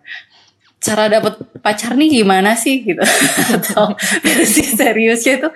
cara 0.85 1.09
dapat 1.09 1.41
pacar 1.65 1.97
nih 1.97 2.21
gimana 2.21 2.53
sih 2.53 2.85
gitu. 2.85 3.01
Atau 3.57 3.97
versi 4.21 4.69
seriusnya 4.69 5.41
itu 5.41 5.49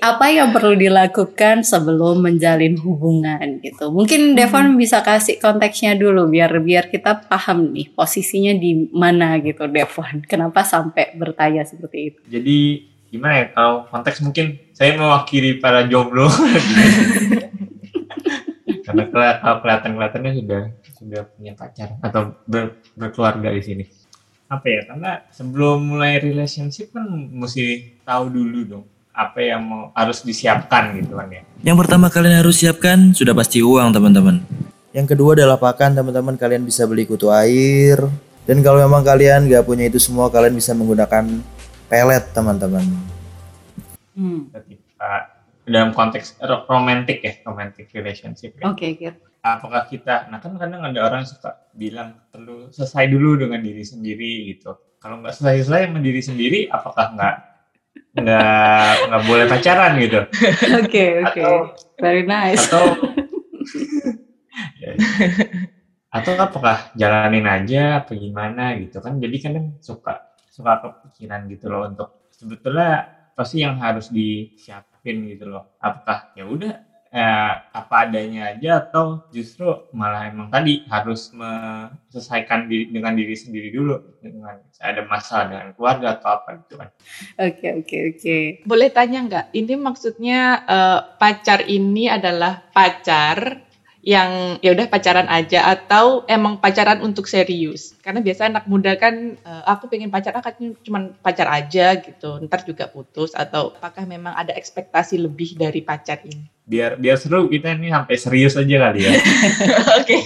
apa 0.00 0.32
yang 0.32 0.48
perlu 0.56 0.72
dilakukan 0.72 1.60
sebelum 1.60 2.24
menjalin 2.24 2.80
hubungan 2.80 3.60
gitu. 3.60 3.92
Mungkin 3.92 4.32
Devon 4.32 4.72
hmm. 4.72 4.80
bisa 4.80 5.04
kasih 5.04 5.36
konteksnya 5.36 5.92
dulu 6.00 6.32
biar 6.32 6.56
biar 6.64 6.88
kita 6.88 7.28
paham 7.28 7.76
nih 7.76 7.92
posisinya 7.92 8.56
di 8.56 8.88
mana 8.88 9.36
gitu 9.44 9.68
Devon. 9.68 10.24
Kenapa 10.24 10.64
sampai 10.64 11.12
bertanya 11.12 11.68
seperti 11.68 12.16
itu? 12.16 12.18
Jadi 12.32 12.88
gimana 13.12 13.44
ya 13.44 13.46
kalau 13.52 13.84
konteks 13.92 14.24
mungkin 14.24 14.56
saya 14.72 14.96
mewakili 14.96 15.60
para 15.60 15.84
jomblo. 15.84 16.32
Karena 18.88 19.04
kalau 19.12 19.60
kelihatan 19.60 20.00
kelihatannya 20.00 20.32
sudah 20.40 20.62
sudah 20.96 21.22
punya 21.36 21.52
pacar 21.52 22.00
atau 22.00 22.40
ber, 22.48 22.80
berkeluarga 22.96 23.52
di 23.52 23.60
sini 23.60 23.84
apa 24.48 24.64
ya 24.64 24.80
karena 24.88 25.12
sebelum 25.28 25.92
mulai 25.92 26.16
relationship 26.24 26.88
kan 26.96 27.04
mesti 27.08 28.00
tahu 28.00 28.32
dulu 28.32 28.60
dong 28.64 28.84
apa 29.12 29.44
yang 29.44 29.60
mau 29.60 29.82
harus 29.92 30.24
disiapkan 30.24 30.94
gitu 30.96 31.18
kan 31.18 31.28
ya. 31.28 31.42
Yang 31.60 31.76
pertama 31.84 32.06
kalian 32.08 32.40
harus 32.40 32.56
siapkan 32.62 33.12
sudah 33.12 33.34
pasti 33.34 33.60
uang 33.60 33.90
teman-teman. 33.90 34.40
Yang 34.94 35.12
kedua 35.12 35.36
adalah 35.36 35.58
pakan 35.60 35.98
teman-teman 35.98 36.38
kalian 36.38 36.62
bisa 36.64 36.86
beli 36.88 37.04
kutu 37.04 37.28
air 37.28 37.98
dan 38.48 38.64
kalau 38.64 38.80
memang 38.80 39.04
kalian 39.04 39.50
gak 39.50 39.66
punya 39.68 39.90
itu 39.90 40.00
semua 40.00 40.32
kalian 40.32 40.56
bisa 40.56 40.72
menggunakan 40.72 41.28
pelet 41.90 42.24
teman-teman. 42.32 42.84
Hmm. 44.18 44.50
dalam 45.68 45.92
konteks 45.92 46.40
romantic 46.66 47.20
ya 47.20 47.36
romantic 47.44 47.92
relationship. 47.92 48.56
Ya. 48.56 48.72
Oke, 48.72 48.96
okay, 48.96 49.12
apakah 49.42 49.86
kita 49.86 50.26
nah 50.28 50.42
kan 50.42 50.58
kadang 50.58 50.82
ada 50.82 51.00
orang 51.06 51.22
suka 51.22 51.70
bilang 51.74 52.18
perlu 52.28 52.68
selesai 52.74 53.06
dulu 53.06 53.38
dengan 53.38 53.62
diri 53.62 53.84
sendiri 53.86 54.50
gitu. 54.54 54.74
Kalau 54.98 55.22
nggak 55.22 55.34
selesai 55.38 55.66
selesai 55.66 55.82
dengan 55.90 56.02
diri 56.02 56.22
sendiri 56.22 56.60
apakah 56.68 57.14
nggak 57.14 57.34
nggak 58.18 58.92
nggak 59.08 59.22
boleh 59.30 59.46
pacaran 59.46 59.92
gitu? 60.02 60.20
Oke 60.82 60.82
okay, 60.82 61.10
oke. 61.22 61.38
Okay. 61.38 61.54
very 62.02 62.24
nice. 62.26 62.66
atau 62.66 62.84
ya, 64.82 64.92
atau 66.08 66.32
apakah 66.40 66.90
jalanin 66.98 67.46
aja 67.46 68.02
apa 68.02 68.18
gimana 68.18 68.74
gitu 68.80 68.98
kan? 68.98 69.22
Jadi 69.22 69.36
kan 69.38 69.54
suka 69.78 70.34
suka 70.50 70.82
kepikiran 70.82 71.46
gitu 71.46 71.70
loh 71.70 71.86
untuk 71.86 72.26
sebetulnya 72.34 73.06
pasti 73.38 73.62
yang 73.62 73.78
harus 73.78 74.10
disiapin 74.10 75.30
gitu 75.30 75.46
loh. 75.46 75.78
Apakah 75.78 76.34
ya 76.34 76.42
udah 76.42 76.87
eh, 77.08 77.52
apa 77.72 77.94
adanya 78.04 78.52
aja 78.52 78.84
atau 78.84 79.24
justru 79.32 79.64
malah 79.96 80.28
emang 80.28 80.52
tadi 80.52 80.84
harus 80.88 81.32
menyelesaikan 81.32 82.68
diri, 82.68 82.92
dengan 82.92 83.16
diri 83.16 83.34
sendiri 83.36 83.68
dulu 83.72 83.96
dengan 84.20 84.60
ada 84.80 85.02
masalah 85.08 85.44
dengan 85.48 85.68
keluarga 85.74 86.20
atau 86.20 86.28
apa 86.36 86.48
gitu 86.64 86.74
kan. 86.76 86.88
Oke 87.40 87.66
oke 87.84 87.96
oke. 88.14 88.36
Boleh 88.68 88.88
tanya 88.92 89.18
nggak? 89.24 89.46
Ini 89.56 89.74
maksudnya 89.80 90.40
uh, 90.68 91.00
pacar 91.16 91.64
ini 91.64 92.12
adalah 92.12 92.60
pacar 92.72 93.68
yang 94.08 94.56
ya 94.62 94.72
udah 94.72 94.86
pacaran 94.86 95.26
aja 95.26 95.68
atau 95.68 96.22
emang 96.30 96.62
pacaran 96.62 97.02
untuk 97.02 97.26
serius 97.26 97.98
karena 98.00 98.22
biasa 98.22 98.48
anak 98.48 98.64
muda 98.64 98.94
kan 98.94 99.36
uh, 99.42 99.68
aku 99.68 99.90
pengen 99.90 100.08
pacaran 100.08 100.40
kan 100.40 100.54
cuma 100.86 101.12
pacar 101.18 101.50
aja 101.50 101.98
gitu 101.98 102.38
ntar 102.46 102.62
juga 102.62 102.86
putus 102.88 103.34
atau 103.34 103.74
apakah 103.74 104.06
memang 104.06 104.32
ada 104.32 104.54
ekspektasi 104.54 105.18
lebih 105.18 105.58
dari 105.58 105.82
pacar 105.82 106.22
ini 106.24 106.57
biar 106.68 107.00
biar 107.00 107.16
seru 107.16 107.48
kita 107.48 107.72
ini 107.80 107.88
sampai 107.88 108.16
serius 108.20 108.54
aja 108.60 108.76
kali 108.76 109.00
ya 109.08 109.12
oke 109.98 110.18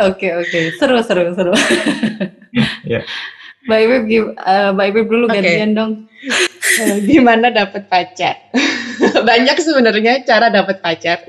oke 0.08 0.28
oke 0.40 0.60
seru 0.80 0.96
seru 1.04 1.22
seru 1.36 1.52
ya 2.88 3.04
Mbak 3.60 3.80
Ibu, 3.84 3.94
uh, 4.40 4.70
Mbak 4.72 4.86
Ibu 4.88 5.00
dulu 5.04 5.24
okay. 5.28 5.44
gantian 5.44 5.70
dong. 5.76 5.92
Gimana 7.04 7.52
dapat 7.52 7.92
pacar? 7.92 8.48
Banyak 9.28 9.56
sebenarnya 9.60 10.24
cara 10.24 10.48
dapat 10.48 10.80
pacar. 10.80 11.20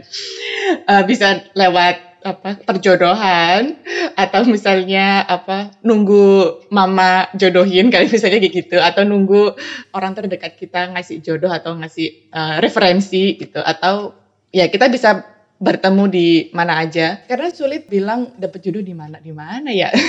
Uh, 0.88 1.04
bisa 1.04 1.44
lewat 1.52 2.00
apa 2.22 2.62
perjodohan 2.64 3.82
atau 4.14 4.46
misalnya 4.46 5.26
apa 5.26 5.74
nunggu 5.82 6.62
mama 6.70 7.26
jodohin 7.34 7.90
kali 7.90 8.08
misalnya 8.14 8.38
kayak 8.38 8.56
gitu 8.56 8.78
atau 8.78 9.02
nunggu 9.02 9.58
orang 9.98 10.14
terdekat 10.14 10.54
kita 10.58 10.94
ngasih 10.94 11.26
jodoh 11.26 11.50
atau 11.50 11.74
ngasih 11.78 12.30
uh, 12.30 12.62
referensi 12.62 13.42
gitu 13.42 13.58
atau 13.58 14.14
ya 14.54 14.70
kita 14.70 14.92
bisa 14.94 15.26
bertemu 15.62 16.04
di 16.10 16.28
mana 16.58 16.82
aja. 16.82 17.22
Karena 17.30 17.54
sulit 17.54 17.86
bilang 17.86 18.34
dapat 18.42 18.66
jodoh 18.66 18.82
di 18.82 18.98
mana 18.98 19.22
di 19.22 19.32
mana 19.32 19.70
ya. 19.70 19.94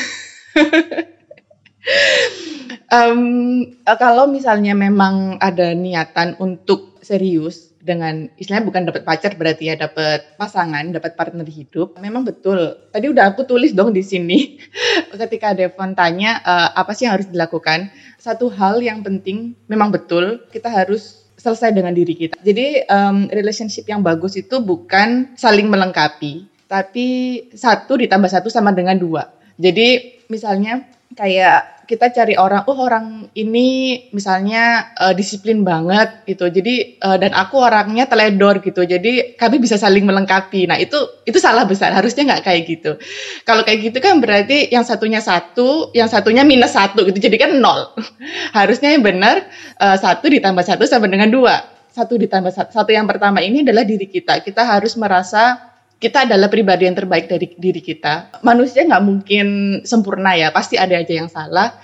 Um, 2.93 3.73
kalau 3.99 4.29
misalnya 4.29 4.77
memang 4.77 5.41
ada 5.41 5.73
niatan 5.73 6.37
untuk 6.39 7.01
serius 7.01 7.72
dengan 7.83 8.31
istilahnya 8.39 8.63
bukan 8.71 8.83
dapat 8.87 9.03
pacar 9.03 9.35
berarti 9.35 9.67
ya 9.67 9.75
dapat 9.75 10.39
pasangan, 10.39 10.95
dapat 10.95 11.19
partner 11.19 11.43
hidup. 11.43 11.99
Memang 11.99 12.23
betul. 12.23 12.79
Tadi 12.95 13.11
udah 13.11 13.35
aku 13.35 13.43
tulis 13.43 13.75
dong 13.75 13.91
di 13.91 14.07
sini. 14.07 14.63
Ketika 15.11 15.51
Devon 15.53 15.99
tanya 15.99 16.39
uh, 16.47 16.71
apa 16.79 16.95
sih 16.95 17.11
yang 17.11 17.19
harus 17.19 17.27
dilakukan, 17.27 17.91
satu 18.23 18.47
hal 18.55 18.79
yang 18.79 19.03
penting 19.03 19.59
memang 19.67 19.91
betul 19.91 20.47
kita 20.55 20.71
harus 20.71 21.27
selesai 21.35 21.75
dengan 21.75 21.91
diri 21.91 22.15
kita. 22.15 22.39
Jadi 22.39 22.87
um, 22.87 23.27
relationship 23.35 23.91
yang 23.91 24.07
bagus 24.07 24.39
itu 24.39 24.63
bukan 24.63 25.35
saling 25.35 25.67
melengkapi, 25.67 26.47
tapi 26.71 27.09
satu 27.51 27.99
ditambah 27.99 28.31
satu 28.31 28.47
sama 28.47 28.71
dengan 28.71 28.95
dua. 28.95 29.27
Jadi 29.59 30.23
misalnya 30.31 30.87
kayak 31.19 31.82
kita 31.93 32.09
cari 32.09 32.41
orang, 32.41 32.65
oh 32.73 32.79
orang 32.81 33.29
ini 33.37 34.01
misalnya 34.17 34.97
uh, 34.97 35.13
disiplin 35.13 35.61
banget 35.61 36.25
gitu. 36.25 36.49
Jadi 36.49 36.97
uh, 37.05 37.21
dan 37.21 37.37
aku 37.37 37.61
orangnya 37.61 38.09
teledor 38.09 38.65
gitu. 38.65 38.89
Jadi 38.89 39.37
kami 39.37 39.61
bisa 39.61 39.77
saling 39.77 40.09
melengkapi. 40.09 40.65
Nah 40.65 40.81
itu 40.81 40.97
itu 41.29 41.37
salah 41.37 41.69
besar. 41.69 41.93
Harusnya 41.93 42.25
nggak 42.33 42.49
kayak 42.49 42.63
gitu. 42.65 42.97
Kalau 43.45 43.61
kayak 43.61 43.93
gitu 43.93 44.01
kan 44.01 44.25
berarti 44.25 44.73
yang 44.73 44.89
satunya 44.89 45.21
satu, 45.21 45.93
yang 45.93 46.09
satunya 46.09 46.49
minus 46.49 46.73
satu 46.73 47.05
gitu. 47.05 47.21
Jadi 47.21 47.37
kan 47.37 47.61
nol. 47.61 47.93
Harusnya 48.57 48.97
yang 48.97 49.05
benar 49.05 49.45
uh, 49.77 50.01
satu 50.01 50.33
ditambah 50.33 50.65
satu 50.65 50.89
sama 50.89 51.13
dengan 51.13 51.29
dua. 51.29 51.61
Satu 51.93 52.17
ditambah 52.17 52.49
satu. 52.49 52.73
Satu 52.73 52.89
yang 52.97 53.05
pertama 53.05 53.45
ini 53.45 53.61
adalah 53.61 53.85
diri 53.85 54.09
kita. 54.09 54.41
Kita 54.41 54.65
harus 54.65 54.97
merasa 54.97 55.72
kita 56.03 56.27
adalah 56.27 56.51
pribadi 56.51 56.91
yang 56.91 56.99
terbaik 56.99 57.31
dari 57.31 57.47
diri 57.55 57.79
kita. 57.79 58.43
Manusia 58.43 58.83
nggak 58.83 59.05
mungkin 59.07 59.47
sempurna 59.87 60.35
ya, 60.35 60.51
pasti 60.51 60.75
ada 60.75 60.99
aja 60.99 61.15
yang 61.15 61.31
salah. 61.31 61.79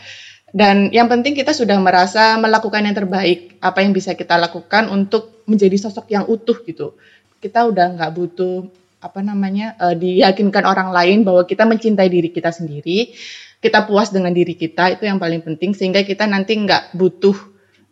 Dan 0.50 0.90
yang 0.90 1.06
penting 1.06 1.38
kita 1.38 1.54
sudah 1.54 1.78
merasa 1.78 2.34
melakukan 2.34 2.82
yang 2.82 2.98
terbaik, 2.98 3.62
apa 3.62 3.78
yang 3.86 3.94
bisa 3.94 4.18
kita 4.18 4.34
lakukan 4.34 4.90
untuk 4.90 5.46
menjadi 5.46 5.78
sosok 5.78 6.10
yang 6.10 6.26
utuh 6.26 6.58
gitu. 6.66 6.98
Kita 7.38 7.70
udah 7.70 7.94
nggak 7.94 8.10
butuh 8.10 8.66
apa 8.98 9.22
namanya 9.22 9.78
uh, 9.78 9.94
diyakinkan 9.94 10.66
orang 10.66 10.90
lain 10.90 11.22
bahwa 11.22 11.46
kita 11.46 11.62
mencintai 11.62 12.10
diri 12.10 12.34
kita 12.34 12.50
sendiri, 12.50 13.14
kita 13.62 13.86
puas 13.86 14.10
dengan 14.10 14.34
diri 14.34 14.58
kita 14.58 14.98
itu 14.98 15.06
yang 15.06 15.22
paling 15.22 15.46
penting 15.46 15.70
sehingga 15.76 16.02
kita 16.02 16.26
nanti 16.26 16.58
nggak 16.58 16.98
butuh 16.98 17.36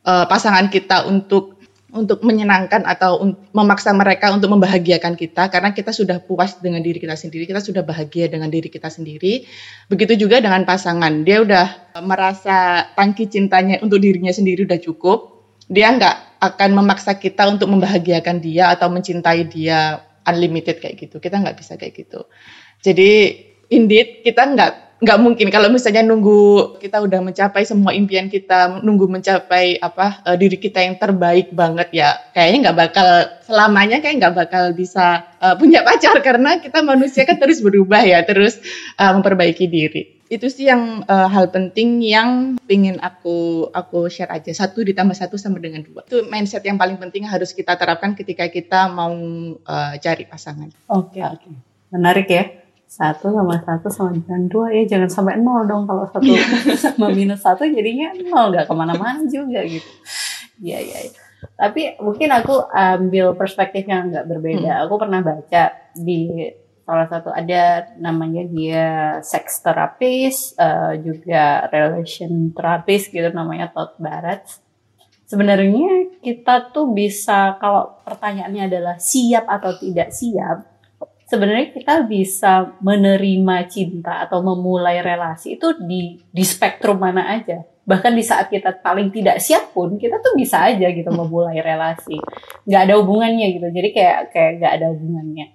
uh, 0.03 0.27
pasangan 0.27 0.67
kita 0.67 1.07
untuk 1.07 1.56
untuk 1.97 2.23
menyenangkan 2.23 2.85
atau 2.85 3.25
memaksa 3.57 3.97
mereka 3.97 4.31
untuk 4.31 4.53
membahagiakan 4.53 5.17
kita 5.17 5.49
karena 5.49 5.73
kita 5.73 5.91
sudah 5.91 6.21
puas 6.21 6.61
dengan 6.61 6.85
diri 6.85 7.01
kita 7.01 7.17
sendiri, 7.17 7.49
kita 7.49 7.65
sudah 7.65 7.83
bahagia 7.83 8.29
dengan 8.29 8.53
diri 8.53 8.69
kita 8.69 8.93
sendiri. 8.93 9.49
Begitu 9.89 10.29
juga 10.29 10.45
dengan 10.45 10.63
pasangan, 10.69 11.25
dia 11.25 11.41
udah 11.43 11.97
merasa 12.05 12.87
tangki 12.93 13.27
cintanya 13.27 13.81
untuk 13.81 13.99
dirinya 13.99 14.31
sendiri 14.31 14.69
udah 14.69 14.79
cukup. 14.79 15.19
Dia 15.67 15.91
nggak 15.91 16.45
akan 16.47 16.71
memaksa 16.77 17.19
kita 17.19 17.49
untuk 17.51 17.73
membahagiakan 17.73 18.39
dia 18.39 18.71
atau 18.71 18.87
mencintai 18.93 19.49
dia 19.51 19.99
unlimited 20.29 20.79
kayak 20.79 21.01
gitu. 21.09 21.19
Kita 21.19 21.43
nggak 21.43 21.57
bisa 21.59 21.75
kayak 21.75 22.07
gitu. 22.07 22.29
Jadi 22.85 23.11
indeed 23.73 24.23
kita 24.23 24.47
nggak 24.47 24.86
nggak 24.97 25.19
mungkin. 25.21 25.53
Kalau 25.53 25.69
misalnya 25.69 26.01
nunggu 26.05 26.77
kita 26.81 27.05
udah 27.05 27.21
mencapai 27.21 27.69
semua 27.69 27.93
impian 27.93 28.33
kita 28.33 28.81
nunggu 28.81 29.07
mencapai 29.13 29.77
apa 29.77 30.25
uh, 30.25 30.37
diri 30.37 30.57
kita 30.57 30.81
yang 30.81 30.97
terbaik 30.97 31.53
banget 31.53 31.93
ya 31.93 32.17
kayaknya 32.33 32.71
nggak 32.71 32.79
bakal 32.89 33.09
selamanya 33.45 34.01
kayak 34.01 34.17
nggak 34.25 34.37
bakal 34.37 34.65
bisa 34.73 35.29
uh, 35.37 35.55
punya 35.61 35.85
pacar. 35.85 36.17
Karena 36.25 36.59
kita 36.59 36.81
manusia 36.81 37.29
kan 37.29 37.37
terus 37.37 37.61
berubah 37.61 38.01
ya 38.05 38.25
terus 38.25 38.57
uh, 38.97 39.13
memperbaiki 39.21 39.69
diri. 39.69 40.03
Itu 40.27 40.51
sih 40.51 40.67
yang 40.67 41.07
uh, 41.07 41.29
hal 41.31 41.55
penting 41.55 42.03
yang 42.03 42.59
ingin 42.67 42.99
aku 42.99 43.69
aku 43.71 44.09
share 44.09 44.33
aja. 44.33 44.51
Satu 44.57 44.83
ditambah 44.83 45.15
satu 45.15 45.37
sama 45.37 45.61
dengan 45.61 45.85
dua. 45.85 46.09
Itu 46.09 46.25
mindset 46.27 46.65
yang 46.67 46.81
paling 46.81 46.97
penting 46.99 47.29
harus 47.29 47.53
kita 47.53 47.77
terapkan 47.77 48.17
ketika 48.17 48.49
kita 48.49 48.89
mau 48.91 49.15
uh, 49.61 49.95
cari 50.01 50.25
pasangan. 50.27 50.73
Oke 50.89 51.21
okay, 51.21 51.23
oke. 51.23 51.45
Okay. 51.45 51.55
menarik 51.87 52.27
ya 52.27 52.66
satu 52.97 53.29
sama 53.29 53.61
satu 53.61 53.93
sama 53.93 54.17
dengan 54.17 54.49
dua. 54.49 54.73
Ya 54.73 54.89
jangan 54.89 55.13
sampai 55.13 55.37
nol 55.37 55.69
dong. 55.69 55.85
Kalau 55.85 56.09
satu 56.09 56.33
sama 56.97 57.13
minus 57.13 57.45
satu 57.45 57.69
jadinya 57.69 58.17
nol. 58.17 58.57
Nggak 58.57 58.67
ke 58.67 58.75
mana-mana 58.75 59.21
juga 59.29 59.61
gitu. 59.69 59.91
Ya 60.65 60.81
ya 60.81 61.13
tapi 61.57 61.97
mungkin 62.01 62.33
aku 62.33 62.69
ambil 62.69 63.33
perspektif 63.37 63.89
yang 63.89 64.13
nggak 64.13 64.29
berbeda. 64.29 64.73
Hmm. 64.77 64.83
aku 64.89 64.95
pernah 65.01 65.21
baca 65.25 65.65
di 65.97 66.53
salah 66.87 67.09
satu 67.11 67.35
ada 67.35 67.97
namanya 67.99 68.47
dia 68.47 68.87
sex 69.19 69.59
therapist 69.59 70.55
uh, 70.55 70.95
juga 70.95 71.67
relation 71.73 72.55
therapist 72.55 73.11
gitu 73.11 73.27
namanya 73.33 73.73
Todd 73.73 73.97
Barrett. 73.99 74.63
Sebenarnya 75.27 76.23
kita 76.23 76.71
tuh 76.71 76.95
bisa 76.95 77.59
kalau 77.59 77.99
pertanyaannya 78.07 78.71
adalah 78.71 78.97
siap 79.03 79.51
atau 79.51 79.75
tidak 79.75 80.15
siap 80.15 80.76
sebenarnya 81.27 81.75
kita 81.75 82.07
bisa 82.07 82.79
menerima 82.79 83.57
cinta 83.67 84.23
atau 84.23 84.41
memulai 84.41 85.03
relasi 85.03 85.59
itu 85.59 85.75
di 85.83 86.23
di 86.23 86.45
spektrum 86.47 87.03
mana 87.03 87.35
aja. 87.35 87.67
Bahkan 87.87 88.13
di 88.19 88.25
saat 88.27 88.51
kita 88.51 88.83
paling 88.83 89.15
tidak 89.15 89.39
siap 89.39 89.71
pun 89.71 89.95
kita 89.95 90.19
tuh 90.19 90.35
bisa 90.35 90.67
aja 90.67 90.91
gitu 90.91 91.11
memulai 91.11 91.59
relasi. 91.63 92.19
Nggak 92.67 92.83
ada 92.83 92.95
hubungannya 92.99 93.47
gitu. 93.59 93.67
Jadi 93.71 93.89
kayak 93.95 94.19
kayak 94.35 94.51
nggak 94.63 94.73
ada 94.81 94.87
hubungannya. 94.91 95.47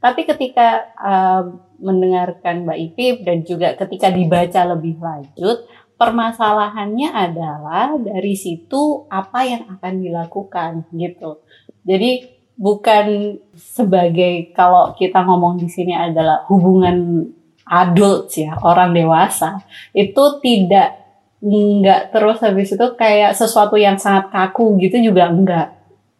Tapi 0.00 0.20
ketika 0.24 0.68
um, 0.96 1.60
mendengarkan 1.80 2.64
Mbak 2.64 2.78
Ipip 2.92 3.16
dan 3.26 3.42
juga 3.44 3.74
ketika 3.76 4.08
dibaca 4.08 4.60
lebih 4.70 4.96
lanjut 4.96 5.66
permasalahannya 6.00 7.12
adalah 7.12 7.92
dari 8.00 8.32
situ 8.32 9.04
apa 9.12 9.44
yang 9.44 9.68
akan 9.68 10.00
dilakukan 10.00 10.88
gitu. 10.96 11.44
Jadi 11.84 12.39
bukan 12.60 13.40
sebagai 13.56 14.52
kalau 14.52 14.92
kita 14.92 15.24
ngomong 15.24 15.56
di 15.56 15.72
sini 15.72 15.96
adalah 15.96 16.44
hubungan 16.52 17.24
adult 17.64 18.28
ya 18.36 18.52
orang 18.60 18.92
dewasa. 18.92 19.64
Itu 19.96 20.44
tidak 20.44 21.00
nggak 21.40 22.12
terus 22.12 22.44
habis 22.44 22.68
itu 22.68 22.86
kayak 23.00 23.32
sesuatu 23.32 23.80
yang 23.80 23.96
sangat 23.96 24.28
kaku 24.28 24.76
gitu 24.76 25.00
juga 25.00 25.32
enggak 25.32 25.72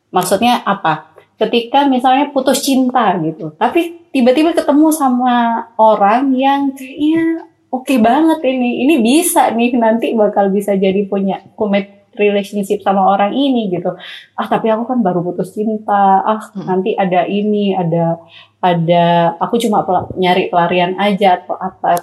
maksudnya 0.08 0.64
apa? 0.64 1.12
Ketika 1.36 1.84
misalnya 1.84 2.32
putus 2.32 2.64
cinta 2.64 3.20
gitu 3.20 3.52
tapi 3.60 4.08
tiba-tiba 4.08 4.56
ketemu 4.56 4.88
sama 4.88 5.68
orang 5.76 6.32
yang 6.32 6.72
kayaknya 6.72 7.44
oke 7.68 7.84
okay 7.84 8.00
banget 8.00 8.40
ini. 8.48 8.88
Ini 8.88 8.94
bisa 9.04 9.52
nih 9.52 9.76
nanti 9.76 10.16
bakal 10.16 10.48
bisa 10.48 10.72
jadi 10.72 11.04
punya 11.04 11.44
komit 11.52 11.99
relationship 12.16 12.82
sama 12.82 13.06
orang 13.06 13.34
ini 13.34 13.70
gitu. 13.70 13.94
Ah 14.34 14.46
tapi 14.48 14.70
aku 14.72 14.88
kan 14.90 14.98
baru 15.02 15.22
putus 15.22 15.54
cinta. 15.54 16.24
Ah 16.24 16.40
hmm. 16.40 16.66
nanti 16.66 16.90
ada 16.98 17.26
ini 17.26 17.76
ada 17.76 18.18
ada 18.60 19.34
aku 19.38 19.60
cuma 19.62 19.86
pel 19.86 20.10
nyari 20.18 20.50
pelarian 20.50 20.98
aja 20.98 21.38
atau 21.42 21.56
apa. 21.56 22.00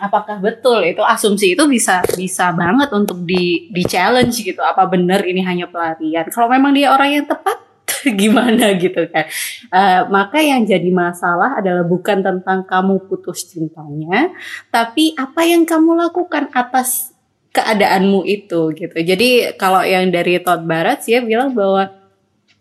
Apakah 0.00 0.40
betul 0.40 0.80
itu? 0.88 1.04
Asumsi 1.04 1.52
itu 1.52 1.64
bisa 1.68 2.00
bisa 2.16 2.56
banget 2.56 2.88
untuk 2.96 3.20
di 3.20 3.68
di 3.68 3.82
challenge 3.84 4.40
gitu. 4.40 4.64
Apa 4.64 4.88
benar 4.88 5.20
ini 5.28 5.44
hanya 5.44 5.68
pelarian? 5.68 6.24
Kalau 6.32 6.48
memang 6.48 6.72
dia 6.72 6.88
orang 6.88 7.20
yang 7.20 7.26
tepat 7.28 7.60
gimana 8.20 8.72
gitu 8.80 9.04
kan? 9.12 9.28
Uh, 9.68 10.08
maka 10.08 10.40
yang 10.40 10.64
jadi 10.64 10.88
masalah 10.88 11.60
adalah 11.60 11.84
bukan 11.84 12.24
tentang 12.24 12.64
kamu 12.64 13.04
putus 13.06 13.44
cintanya 13.44 14.32
tapi 14.72 15.12
apa 15.20 15.44
yang 15.44 15.68
kamu 15.68 16.00
lakukan 16.08 16.48
atas 16.56 17.09
keadaanmu 17.50 18.22
itu 18.26 18.70
gitu. 18.74 18.96
Jadi 18.96 19.54
kalau 19.58 19.82
yang 19.82 20.10
dari 20.10 20.38
Todd 20.38 20.62
Barat 20.66 21.02
sih 21.02 21.18
bilang 21.18 21.50
bahwa 21.54 21.90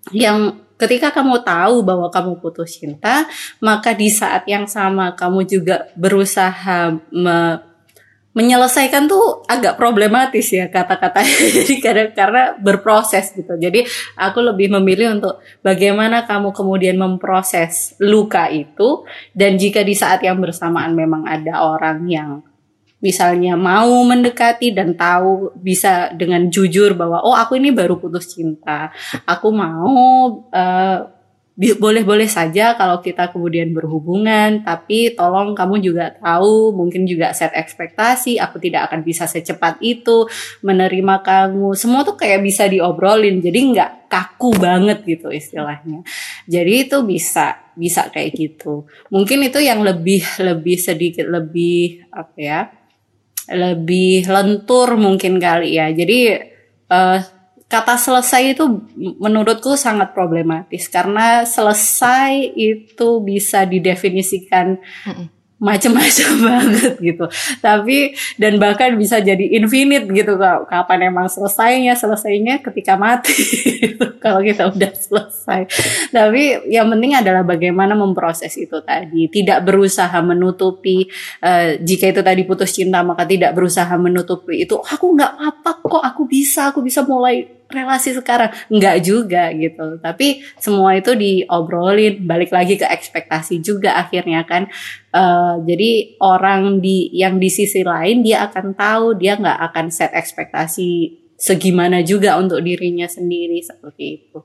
yang 0.10 0.58
ketika 0.80 1.12
kamu 1.12 1.44
tahu 1.46 1.84
bahwa 1.86 2.08
kamu 2.10 2.40
putus 2.42 2.80
cinta, 2.80 3.28
maka 3.62 3.94
di 3.94 4.10
saat 4.10 4.48
yang 4.50 4.66
sama 4.66 5.14
kamu 5.14 5.46
juga 5.46 5.92
berusaha 5.94 6.96
me 7.14 7.70
menyelesaikan 8.30 9.10
tuh 9.10 9.42
agak 9.50 9.74
problematis 9.76 10.54
ya 10.54 10.70
kata-kata 10.70 11.26
jadi 11.58 11.74
karena 11.82 12.06
karena 12.14 12.44
berproses 12.62 13.34
gitu 13.34 13.58
jadi 13.58 13.84
aku 14.16 14.40
lebih 14.54 14.70
memilih 14.80 15.18
untuk 15.18 15.42
bagaimana 15.66 16.30
kamu 16.30 16.54
kemudian 16.54 16.96
memproses 16.96 17.98
luka 17.98 18.48
itu 18.54 19.04
dan 19.34 19.58
jika 19.58 19.82
di 19.82 19.98
saat 19.98 20.22
yang 20.22 20.38
bersamaan 20.38 20.94
memang 20.94 21.26
ada 21.26 21.66
orang 21.66 22.06
yang 22.06 22.46
misalnya 23.00 23.56
mau 23.56 24.04
mendekati 24.04 24.76
dan 24.76 24.96
tahu 24.96 25.56
bisa 25.56 26.12
dengan 26.16 26.52
jujur 26.52 26.96
bahwa 26.96 27.24
oh 27.24 27.36
aku 27.36 27.56
ini 27.56 27.72
baru 27.72 28.00
putus 28.00 28.36
cinta, 28.36 28.92
aku 29.24 29.48
mau 29.52 30.44
uh, 30.52 31.00
boleh-boleh 31.60 32.32
saja 32.32 32.80
kalau 32.80 33.04
kita 33.04 33.36
kemudian 33.36 33.76
berhubungan, 33.76 34.64
tapi 34.64 35.12
tolong 35.12 35.52
kamu 35.52 35.84
juga 35.84 36.16
tahu, 36.16 36.72
mungkin 36.72 37.04
juga 37.04 37.36
set 37.36 37.52
ekspektasi, 37.52 38.40
aku 38.40 38.64
tidak 38.64 38.88
akan 38.88 39.04
bisa 39.04 39.28
secepat 39.28 39.76
itu 39.84 40.24
menerima 40.64 41.20
kamu. 41.20 41.76
Semua 41.76 42.08
tuh 42.08 42.16
kayak 42.16 42.48
bisa 42.48 42.64
diobrolin, 42.64 43.44
jadi 43.44 43.60
nggak 43.76 43.92
kaku 44.08 44.56
banget 44.56 45.04
gitu 45.04 45.28
istilahnya. 45.36 46.00
Jadi 46.48 46.88
itu 46.88 47.04
bisa 47.04 47.60
bisa 47.76 48.08
kayak 48.08 48.40
gitu. 48.40 48.88
Mungkin 49.12 49.44
itu 49.44 49.60
yang 49.60 49.84
lebih 49.84 50.24
lebih 50.40 50.80
sedikit 50.80 51.28
lebih 51.28 52.08
apa 52.16 52.40
ya? 52.40 52.62
Lebih 53.50 54.30
lentur 54.30 54.94
mungkin 54.96 55.42
kali 55.42 55.76
ya. 55.76 55.90
Jadi 55.90 56.38
uh, 56.90 57.20
kata 57.70 57.96
selesai 58.02 58.58
itu 58.58 58.66
menurutku 58.98 59.78
sangat 59.78 60.18
problematis 60.18 60.90
karena 60.90 61.46
selesai 61.46 62.58
itu 62.58 63.22
bisa 63.22 63.66
didefinisikan 63.70 64.82
macam-macam 65.60 66.30
banget 66.50 66.94
gitu. 67.04 67.26
Tapi 67.60 68.16
dan 68.40 68.56
bahkan 68.58 68.96
bisa 68.96 69.20
jadi 69.20 69.44
infinite 69.60 70.08
gitu 70.08 70.40
kapan 70.66 71.12
emang 71.12 71.28
selesainya 71.28 71.94
selesainya 72.00 72.64
ketika 72.64 72.96
mati 72.96 73.36
kalau 74.24 74.40
kita 74.40 74.72
udah 74.72 74.92
selesai. 74.96 75.62
Tapi 76.10 76.72
yang 76.72 76.88
penting 76.88 77.20
adalah 77.20 77.44
bagaimana 77.44 77.94
memproses 77.94 78.56
itu 78.56 78.80
tadi. 78.82 79.28
Tidak 79.28 79.60
berusaha 79.62 80.16
menutupi 80.24 81.06
uh, 81.44 81.76
jika 81.78 82.16
itu 82.16 82.22
tadi 82.24 82.42
putus 82.48 82.72
cinta 82.72 83.04
maka 83.04 83.28
tidak 83.28 83.52
berusaha 83.52 83.92
menutupi 84.00 84.64
itu. 84.64 84.80
Aku 84.80 85.14
nggak 85.14 85.34
apa 85.38 85.72
kok 85.84 86.04
aku 86.04 86.24
bisa 86.24 86.72
aku 86.72 86.80
bisa 86.80 87.04
mulai 87.04 87.59
relasi 87.70 88.18
sekarang? 88.18 88.50
Nggak 88.68 88.98
juga 89.06 89.54
gitu. 89.54 90.02
Tapi 90.02 90.42
semua 90.58 90.98
itu 90.98 91.14
diobrolin 91.14 92.26
balik 92.26 92.50
lagi 92.50 92.76
ke 92.76 92.86
ekspektasi 92.90 93.62
juga 93.62 93.96
akhirnya 94.02 94.44
kan. 94.44 94.68
Uh, 95.10 95.62
jadi 95.66 96.18
orang 96.22 96.82
di 96.82 97.10
yang 97.14 97.38
di 97.38 97.50
sisi 97.50 97.86
lain 97.86 98.26
dia 98.26 98.46
akan 98.50 98.74
tahu 98.74 99.18
dia 99.18 99.38
nggak 99.38 99.60
akan 99.72 99.86
set 99.90 100.14
ekspektasi 100.14 101.18
segimana 101.40 102.04
juga 102.04 102.36
untuk 102.36 102.60
dirinya 102.60 103.08
sendiri 103.08 103.64
seperti 103.64 104.04
itu. 104.20 104.40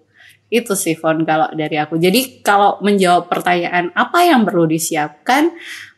Itu 0.52 0.78
sih 0.78 0.94
Fon 0.94 1.26
kalau 1.26 1.50
dari 1.50 1.74
aku. 1.80 1.98
Jadi 1.98 2.44
kalau 2.46 2.78
menjawab 2.78 3.26
pertanyaan 3.26 3.90
apa 3.96 4.22
yang 4.22 4.46
perlu 4.46 4.70
disiapkan 4.70 5.50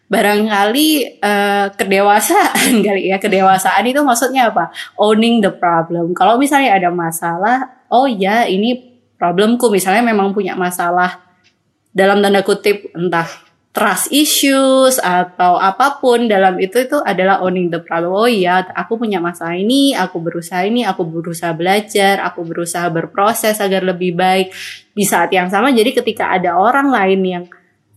barangkali 0.06 1.18
uh, 1.18 1.66
kedewasaan 1.74 2.72
kali 2.86 3.10
ya 3.10 3.18
kedewasaan 3.18 3.84
itu 3.90 4.00
maksudnya 4.06 4.54
apa? 4.54 4.70
Owning 4.98 5.42
the 5.42 5.50
problem. 5.50 6.14
Kalau 6.14 6.38
misalnya 6.38 6.78
ada 6.78 6.90
masalah 6.94 7.86
oh 7.90 8.06
ya 8.06 8.46
ini 8.46 9.02
problemku. 9.18 9.66
Misalnya 9.68 10.06
memang 10.06 10.30
punya 10.30 10.54
masalah 10.54 11.18
dalam 11.90 12.22
tanda 12.22 12.44
kutip 12.46 12.92
entah 12.94 13.26
trust 13.76 14.08
issues 14.08 14.96
atau 14.96 15.60
apa 15.60 16.00
pun 16.00 16.24
dalam 16.24 16.56
itu 16.56 16.80
itu 16.80 16.96
adalah 17.04 17.44
owning 17.44 17.68
the 17.68 17.82
problem. 17.82 18.14
Oh 18.14 18.30
ya 18.30 18.64
aku 18.72 18.96
punya 18.96 19.20
masalah 19.20 19.58
ini 19.58 19.92
aku 19.92 20.22
berusaha 20.22 20.64
ini 20.64 20.86
aku 20.86 21.04
berusaha 21.04 21.52
belajar 21.52 22.24
aku 22.24 22.40
berusaha 22.46 22.88
berproses 22.88 23.58
agar 23.58 23.82
lebih 23.84 24.16
baik. 24.16 24.48
Di 24.96 25.04
saat 25.04 25.28
yang 25.34 25.52
sama 25.52 25.74
jadi 25.74 25.92
ketika 25.92 26.32
ada 26.32 26.56
orang 26.56 26.88
lain 26.88 27.20
yang 27.26 27.44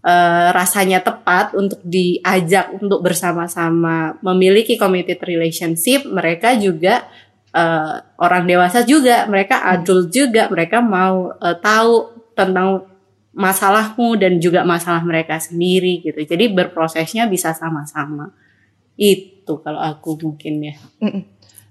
uh, 0.04 0.48
rasanya 0.56 1.04
tepat 1.04 1.56
untuk 1.56 1.80
diajak 1.84 2.72
untuk 2.80 3.04
bersama-sama 3.04 4.16
memiliki 4.24 4.80
committed 4.80 5.20
relationship, 5.24 6.08
mereka 6.08 6.56
juga 6.56 7.08
uh, 7.56 8.04
orang 8.20 8.46
dewasa 8.48 8.84
juga, 8.84 9.26
mereka 9.28 9.60
hmm. 9.60 9.70
adult 9.80 10.08
juga, 10.12 10.48
mereka 10.48 10.78
mau 10.80 11.34
uh, 11.34 11.58
tahu 11.58 11.94
tentang 12.36 12.88
masalahmu 13.36 14.20
dan 14.20 14.42
juga 14.42 14.66
masalah 14.66 15.06
mereka 15.06 15.38
sendiri 15.40 16.02
gitu. 16.04 16.20
Jadi 16.20 16.50
berprosesnya 16.52 17.30
bisa 17.30 17.54
sama-sama. 17.56 18.34
Itu 19.00 19.64
kalau 19.64 19.80
aku 19.80 20.20
mungkin 20.20 20.60
ya. 20.60 20.76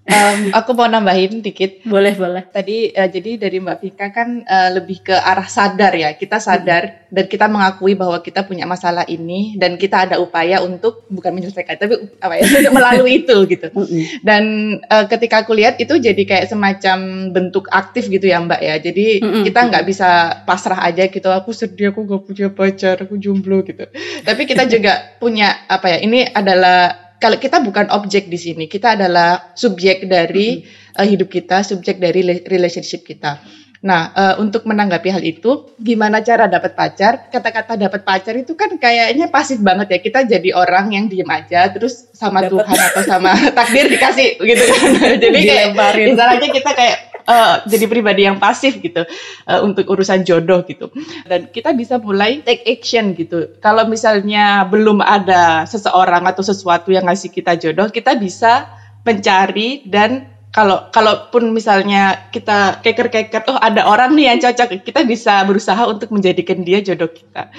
Um, 0.09 0.57
aku 0.57 0.73
mau 0.73 0.89
nambahin 0.89 1.45
dikit. 1.45 1.85
Boleh, 1.85 2.17
boleh. 2.17 2.49
Tadi 2.49 2.97
uh, 2.97 3.09
jadi 3.13 3.37
dari 3.37 3.61
Mbak 3.61 3.79
Vika 3.85 4.09
kan 4.09 4.41
uh, 4.41 4.71
lebih 4.73 5.05
ke 5.05 5.13
arah 5.13 5.45
sadar 5.45 5.93
ya. 5.93 6.17
Kita 6.17 6.41
sadar 6.41 6.83
hmm. 6.89 7.13
dan 7.13 7.25
kita 7.29 7.47
mengakui 7.47 7.93
bahwa 7.93 8.17
kita 8.25 8.49
punya 8.49 8.65
masalah 8.65 9.05
ini 9.05 9.61
dan 9.61 9.77
kita 9.77 10.09
ada 10.09 10.17
upaya 10.17 10.65
untuk 10.65 11.05
bukan 11.13 11.37
menyelesaikan 11.37 11.77
tapi 11.77 11.95
apa 12.25 12.35
ya 12.41 12.73
melalui 12.77 13.21
itu 13.21 13.37
gitu. 13.53 13.69
Hmm. 13.69 14.05
Dan 14.25 14.43
uh, 14.89 15.05
ketika 15.13 15.45
aku 15.45 15.53
lihat 15.53 15.77
itu 15.77 16.01
jadi 16.01 16.23
kayak 16.25 16.49
semacam 16.49 17.29
bentuk 17.29 17.69
aktif 17.69 18.09
gitu 18.09 18.33
ya 18.33 18.41
Mbak 18.41 18.61
ya. 18.65 18.75
Jadi 18.81 19.21
hmm. 19.21 19.45
kita 19.45 19.61
nggak 19.69 19.85
bisa 19.85 20.41
pasrah 20.49 20.89
aja 20.89 21.05
gitu. 21.05 21.29
Aku 21.29 21.53
sedih, 21.53 21.93
aku 21.93 22.09
gak 22.09 22.23
punya 22.25 22.49
pacar, 22.49 22.97
aku 23.05 23.21
jomblo 23.21 23.61
gitu. 23.61 23.85
Tapi 24.25 24.43
kita 24.49 24.65
juga 24.73 25.21
punya 25.21 25.69
apa 25.69 25.93
ya? 25.93 25.99
Ini 26.01 26.33
adalah 26.33 27.08
kalau 27.19 27.37
kita 27.37 27.59
bukan 27.61 27.91
objek 27.91 28.31
di 28.31 28.39
sini, 28.39 28.65
kita 28.71 28.95
adalah 28.95 29.53
subjek 29.59 30.07
dari 30.07 30.63
uh, 30.95 31.07
hidup 31.07 31.27
kita, 31.27 31.67
subjek 31.67 31.99
dari 31.99 32.23
relationship 32.47 33.03
kita. 33.03 33.43
Nah, 33.79 34.11
uh, 34.11 34.35
untuk 34.43 34.67
menanggapi 34.67 35.07
hal 35.07 35.23
itu, 35.23 35.71
gimana 35.79 36.19
cara 36.19 36.51
dapat 36.51 36.75
pacar? 36.75 37.31
Kata-kata 37.31 37.79
dapat 37.79 38.03
pacar 38.03 38.35
itu 38.35 38.59
kan 38.59 38.75
kayaknya 38.75 39.31
pasif 39.31 39.63
banget 39.63 39.95
ya. 39.95 39.99
Kita 40.03 40.19
jadi 40.27 40.51
orang 40.51 40.91
yang 40.91 41.07
diem 41.07 41.31
aja, 41.31 41.71
terus 41.71 42.11
sama 42.11 42.43
dapet. 42.43 42.59
Tuhan 42.59 42.79
atau 42.91 43.03
sama 43.07 43.31
takdir 43.59 43.87
dikasih 43.87 44.43
gitu 44.43 44.63
kan. 44.67 44.91
jadi 45.23 45.39
kayak 45.39 45.69
misalnya 46.11 46.49
kita 46.51 46.71
kayak 46.75 47.08
uh, 47.29 47.63
jadi 47.69 47.85
pribadi 47.85 48.25
yang 48.25 48.41
pasif 48.41 48.81
gitu 48.81 49.05
uh, 49.47 49.61
untuk 49.61 49.85
urusan 49.87 50.25
jodoh 50.25 50.65
gitu. 50.65 50.89
Dan 51.29 51.53
kita 51.53 51.77
bisa 51.77 52.01
mulai 52.01 52.41
take 52.41 52.65
action 52.65 53.13
gitu. 53.13 53.53
Kalau 53.61 53.85
misalnya 53.85 54.65
belum 54.67 55.05
ada 55.05 55.69
seseorang 55.69 56.25
atau 56.25 56.41
sesuatu 56.41 56.89
yang 56.89 57.05
ngasih 57.07 57.31
kita 57.31 57.61
jodoh, 57.61 57.93
kita 57.93 58.17
bisa 58.17 58.73
mencari 59.05 59.85
dan 59.85 60.35
kalau 60.49 60.89
kalaupun 60.89 61.53
misalnya 61.53 62.33
kita 62.33 62.81
keker-keker, 62.81 63.45
oh 63.53 63.61
ada 63.61 63.85
orang 63.85 64.17
nih 64.17 64.33
yang 64.33 64.41
cocok, 64.41 64.81
kita 64.81 65.05
bisa 65.05 65.45
berusaha 65.45 65.85
untuk 65.85 66.09
menjadikan 66.09 66.65
dia 66.65 66.81
jodoh 66.81 67.13
kita. 67.13 67.53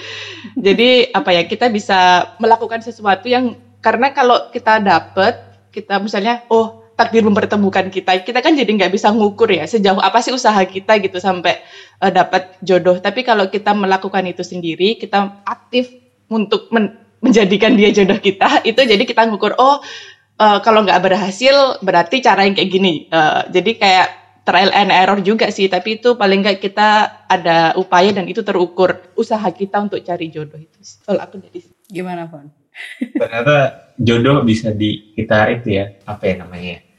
Jadi 0.58 1.14
apa 1.14 1.30
ya 1.30 1.46
kita 1.46 1.70
bisa 1.70 2.34
melakukan 2.42 2.82
sesuatu 2.82 3.30
yang 3.30 3.54
karena 3.78 4.10
kalau 4.10 4.50
kita 4.50 4.82
dapet 4.82 5.38
kita 5.70 6.02
misalnya 6.02 6.42
oh 6.50 6.79
takdir 7.00 7.24
mempertemukan 7.24 7.88
kita. 7.88 8.20
Kita 8.20 8.44
kan 8.44 8.52
jadi 8.52 8.68
nggak 8.68 8.92
bisa 8.92 9.08
ngukur 9.08 9.48
ya 9.48 9.64
sejauh 9.64 9.96
apa 9.96 10.20
sih 10.20 10.36
usaha 10.36 10.60
kita 10.68 11.00
gitu 11.00 11.16
sampai 11.16 11.64
uh, 12.04 12.12
dapat 12.12 12.60
jodoh. 12.60 13.00
Tapi 13.00 13.24
kalau 13.24 13.48
kita 13.48 13.72
melakukan 13.72 14.28
itu 14.28 14.44
sendiri, 14.44 15.00
kita 15.00 15.40
aktif 15.48 15.88
untuk 16.28 16.68
men 16.68 17.00
menjadikan 17.20 17.76
dia 17.76 17.92
jodoh 17.92 18.20
kita, 18.20 18.60
itu 18.68 18.80
jadi 18.84 19.00
kita 19.00 19.24
ngukur 19.32 19.56
oh 19.56 19.80
uh, 20.40 20.58
kalau 20.60 20.84
nggak 20.84 21.00
berhasil 21.00 21.80
berarti 21.80 22.20
cara 22.20 22.44
yang 22.44 22.52
kayak 22.52 22.68
gini. 22.68 23.08
Uh, 23.08 23.48
jadi 23.48 23.70
kayak 23.80 24.08
trial 24.44 24.72
and 24.76 24.92
error 24.92 25.20
juga 25.24 25.48
sih, 25.48 25.72
tapi 25.72 26.00
itu 26.00 26.20
paling 26.20 26.44
nggak 26.44 26.60
kita 26.60 26.88
ada 27.28 27.72
upaya 27.80 28.12
dan 28.12 28.28
itu 28.28 28.44
terukur 28.44 29.12
usaha 29.16 29.44
kita 29.52 29.80
untuk 29.88 30.04
cari 30.04 30.28
jodoh 30.28 30.60
itu. 30.60 30.80
Kalau 31.04 31.20
aku 31.20 31.40
dari 31.40 31.60
gimana, 31.88 32.28
Fon? 32.28 32.48
Ternyata 33.00 33.56
jodoh 34.00 34.40
bisa 34.44 34.72
di 34.72 35.12
kita 35.12 35.48
itu 35.52 35.76
ya, 35.76 35.92
apa 36.08 36.24
ya 36.24 36.34
namanya? 36.40 36.89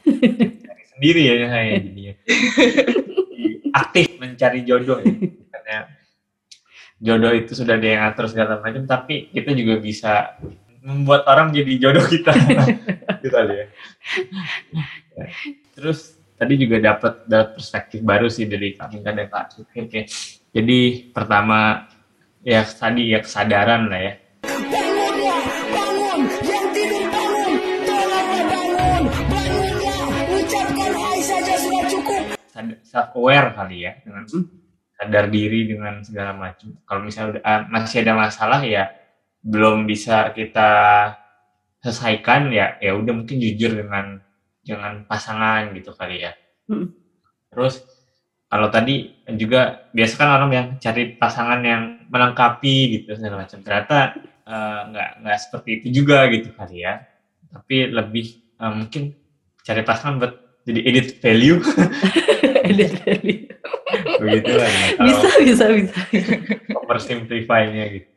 Sendiri 0.95 1.21
ya 1.25 1.33
saya 1.49 1.65
jadinya 1.85 2.13
aktif 3.71 4.05
mencari 4.19 4.59
jodoh 4.67 4.99
ya. 5.01 5.13
karena 5.49 5.77
jodoh 7.01 7.33
itu 7.33 7.51
sudah 7.57 7.75
ada 7.79 7.87
yang 7.87 8.03
atur 8.05 8.29
segala 8.29 8.61
macam 8.61 8.85
tapi 8.85 9.33
kita 9.33 9.57
juga 9.57 9.81
bisa 9.81 10.37
membuat 10.81 11.25
orang 11.29 11.53
jadi 11.53 11.73
jodoh 11.77 12.05
kita 12.05 12.33
gitu 13.23 13.37
ya. 13.37 13.65
terus 15.73 16.21
tadi 16.37 16.53
juga 16.57 16.81
dapat 16.81 17.29
dapat 17.29 17.49
perspektif 17.57 18.01
baru 18.01 18.25
sih 18.25 18.49
dari 18.49 18.73
kami 18.73 19.05
kan 19.05 19.13
Pak 19.29 19.61
Oke. 19.77 20.09
Jadi 20.51 21.13
pertama 21.13 21.85
ya 22.41 22.65
tadi 22.65 23.13
ya 23.13 23.21
kesadaran 23.21 23.87
lah 23.87 24.01
ya 24.01 24.13
self 32.81 33.13
aware 33.17 33.53
kali 33.53 33.87
ya 33.87 33.97
dengan 34.03 34.23
hmm. 34.27 34.45
sadar 34.97 35.25
diri 35.29 35.69
dengan 35.69 36.01
segala 36.05 36.31
macam. 36.35 36.77
Kalau 36.85 37.01
misalnya 37.01 37.29
udah 37.37 37.43
uh, 37.43 37.61
masih 37.69 37.97
ada 38.05 38.13
masalah 38.17 38.61
ya 38.65 38.83
belum 39.41 39.89
bisa 39.89 40.29
kita 40.37 40.69
selesaikan 41.81 42.53
ya 42.53 42.77
ya 42.77 42.93
udah 42.93 43.13
mungkin 43.13 43.41
jujur 43.41 43.73
dengan 43.73 44.21
dengan 44.61 45.05
pasangan 45.09 45.73
gitu 45.73 45.91
kali 45.97 46.25
ya. 46.25 46.31
Hmm. 46.69 46.93
Terus 47.49 47.81
kalau 48.51 48.67
tadi 48.67 49.23
juga 49.39 49.87
biasa 49.95 50.13
kan 50.19 50.29
orang 50.37 50.51
yang 50.51 50.67
cari 50.77 51.15
pasangan 51.15 51.63
yang 51.63 52.03
melengkapi 52.11 52.99
gitu 52.99 53.15
segala 53.17 53.47
macam. 53.47 53.63
Ternyata 53.63 53.97
uh, 54.45 54.81
nggak 54.91 55.09
nggak 55.23 55.37
seperti 55.39 55.69
itu 55.79 56.03
juga 56.03 56.27
gitu 56.29 56.51
kali 56.53 56.83
ya. 56.85 57.07
tapi 57.51 57.83
lebih 57.91 58.55
uh, 58.63 58.71
mungkin 58.71 59.11
cari 59.59 59.83
pasangan 59.83 60.23
buat 60.23 60.33
jadi 60.65 60.79
edit 60.85 61.07
value. 61.19 61.59
Edit 62.71 62.93
value. 63.03 63.49
Begitu 64.21 64.51
lah 64.53 64.69
ya, 64.69 64.85
bisa 65.01 65.29
bisa 65.41 65.65
bisa. 65.73 65.95
Oversimplify-nya 66.85 67.83
gitu. 67.89 68.09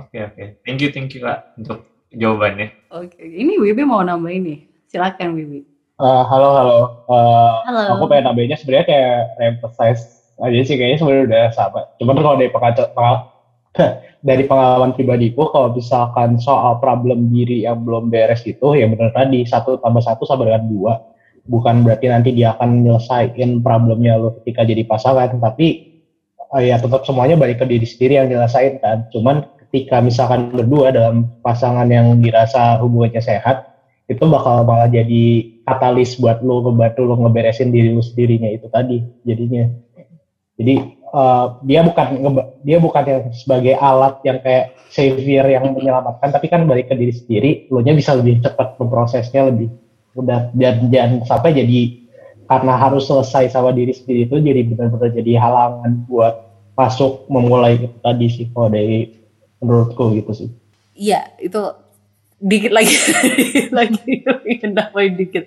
oke. 0.00 0.08
Okay, 0.08 0.20
okay. 0.24 0.46
thank 0.64 0.80
you 0.80 0.88
thank 0.90 1.12
you 1.12 1.20
kak 1.20 1.52
untuk 1.60 1.84
jawabannya. 2.16 2.72
Oke 2.88 3.12
okay. 3.12 3.28
ini 3.28 3.60
Wibi 3.60 3.84
mau 3.84 4.00
nambah 4.00 4.32
ini 4.32 4.64
silakan 4.88 5.36
Wibi. 5.36 5.62
Uh, 6.00 6.24
halo 6.24 6.48
halo. 6.56 6.78
Uh, 7.12 7.60
halo. 7.68 8.00
aku 8.00 8.04
pengen 8.08 8.32
nambahinnya 8.32 8.56
sebenarnya 8.56 8.86
kayak 8.88 9.20
emphasize 9.44 10.02
aja 10.40 10.60
sih 10.64 10.80
kayaknya 10.80 10.98
sebenarnya 11.04 11.24
udah 11.28 11.44
sama. 11.52 11.80
Cuman 12.00 12.16
kalau 12.16 12.40
dari 12.40 12.48
pengalaman 12.48 13.28
dari 14.28 14.44
pengalaman 14.44 14.92
pribadiku 14.92 15.48
kalau 15.48 15.72
misalkan 15.72 16.36
soal 16.36 16.76
problem 16.82 17.30
diri 17.32 17.64
yang 17.64 17.86
belum 17.86 18.12
beres 18.12 18.44
itu 18.44 18.76
ya 18.76 18.90
benar 18.90 19.14
tadi 19.16 19.46
satu 19.46 19.80
tambah 19.80 20.02
satu 20.02 20.26
sama 20.26 20.46
dengan 20.46 20.66
dua. 20.68 20.94
Bukan 21.50 21.82
berarti 21.82 22.06
nanti 22.12 22.30
dia 22.36 22.54
akan 22.54 22.84
nyelesain 22.84 23.64
problemnya 23.64 24.20
lo 24.20 24.38
ketika 24.42 24.62
jadi 24.62 24.84
pasangan 24.84 25.40
tapi 25.40 25.98
uh, 26.52 26.62
ya 26.62 26.76
tetap 26.76 27.02
semuanya 27.08 27.40
balik 27.40 27.62
ke 27.62 27.66
diri 27.66 27.86
sendiri 27.88 28.20
yang 28.20 28.28
nyelesain 28.28 28.78
kan. 28.82 29.08
Cuman 29.08 29.48
ketika 29.66 30.02
misalkan 30.04 30.52
berdua 30.52 30.92
dalam 30.92 31.32
pasangan 31.40 31.88
yang 31.88 32.18
dirasa 32.20 32.78
hubungannya 32.82 33.22
sehat 33.22 33.70
itu 34.10 34.20
bakal 34.26 34.66
malah 34.66 34.90
jadi 34.90 35.46
katalis 35.62 36.18
buat 36.18 36.42
lo 36.42 36.66
ngebantu 36.66 37.06
lo 37.06 37.14
ngeberesin 37.24 37.70
diri 37.70 37.94
lo 37.94 38.02
sendirinya 38.02 38.50
itu 38.50 38.66
tadi 38.66 38.98
jadinya. 39.22 39.70
Jadi 40.60 40.99
uh, 41.14 41.58
dia 41.66 41.80
bukan 41.82 42.06
dia 42.62 42.78
bukan 42.78 43.04
yang 43.06 43.22
sebagai 43.34 43.74
alat 43.78 44.18
yang 44.26 44.38
kayak 44.42 44.74
savior 44.90 45.46
yang 45.46 45.70
menyelamatkan 45.70 46.34
tapi 46.34 46.50
kan 46.50 46.66
balik 46.66 46.90
ke 46.90 46.94
diri 46.98 47.14
sendiri 47.14 47.50
lo 47.70 47.82
nya 47.82 47.94
bisa 47.94 48.14
lebih 48.18 48.42
cepat 48.42 48.74
memprosesnya 48.78 49.50
lebih 49.50 49.70
mudah 50.18 50.50
dan 50.54 50.90
jangan 50.90 51.22
sampai 51.22 51.54
jadi 51.54 51.80
karena 52.50 52.74
harus 52.74 53.06
selesai 53.06 53.54
sama 53.54 53.70
diri 53.70 53.94
sendiri 53.94 54.26
itu 54.26 54.36
jadi 54.42 54.60
benar-benar 54.66 55.14
jadi 55.14 55.32
halangan 55.38 56.02
buat 56.10 56.34
masuk 56.74 57.30
memulai 57.30 57.78
itu 57.78 57.96
tadi 58.02 58.26
sih 58.26 58.46
kalau 58.50 58.72
dari 58.72 59.14
menurutku 59.62 60.10
gitu 60.18 60.32
sih 60.34 60.48
iya 60.98 61.30
itu 61.38 61.62
dikit 62.40 62.72
lagi 62.72 62.96
lagi 63.78 64.00
nambahin 64.64 65.14
dikit 65.14 65.44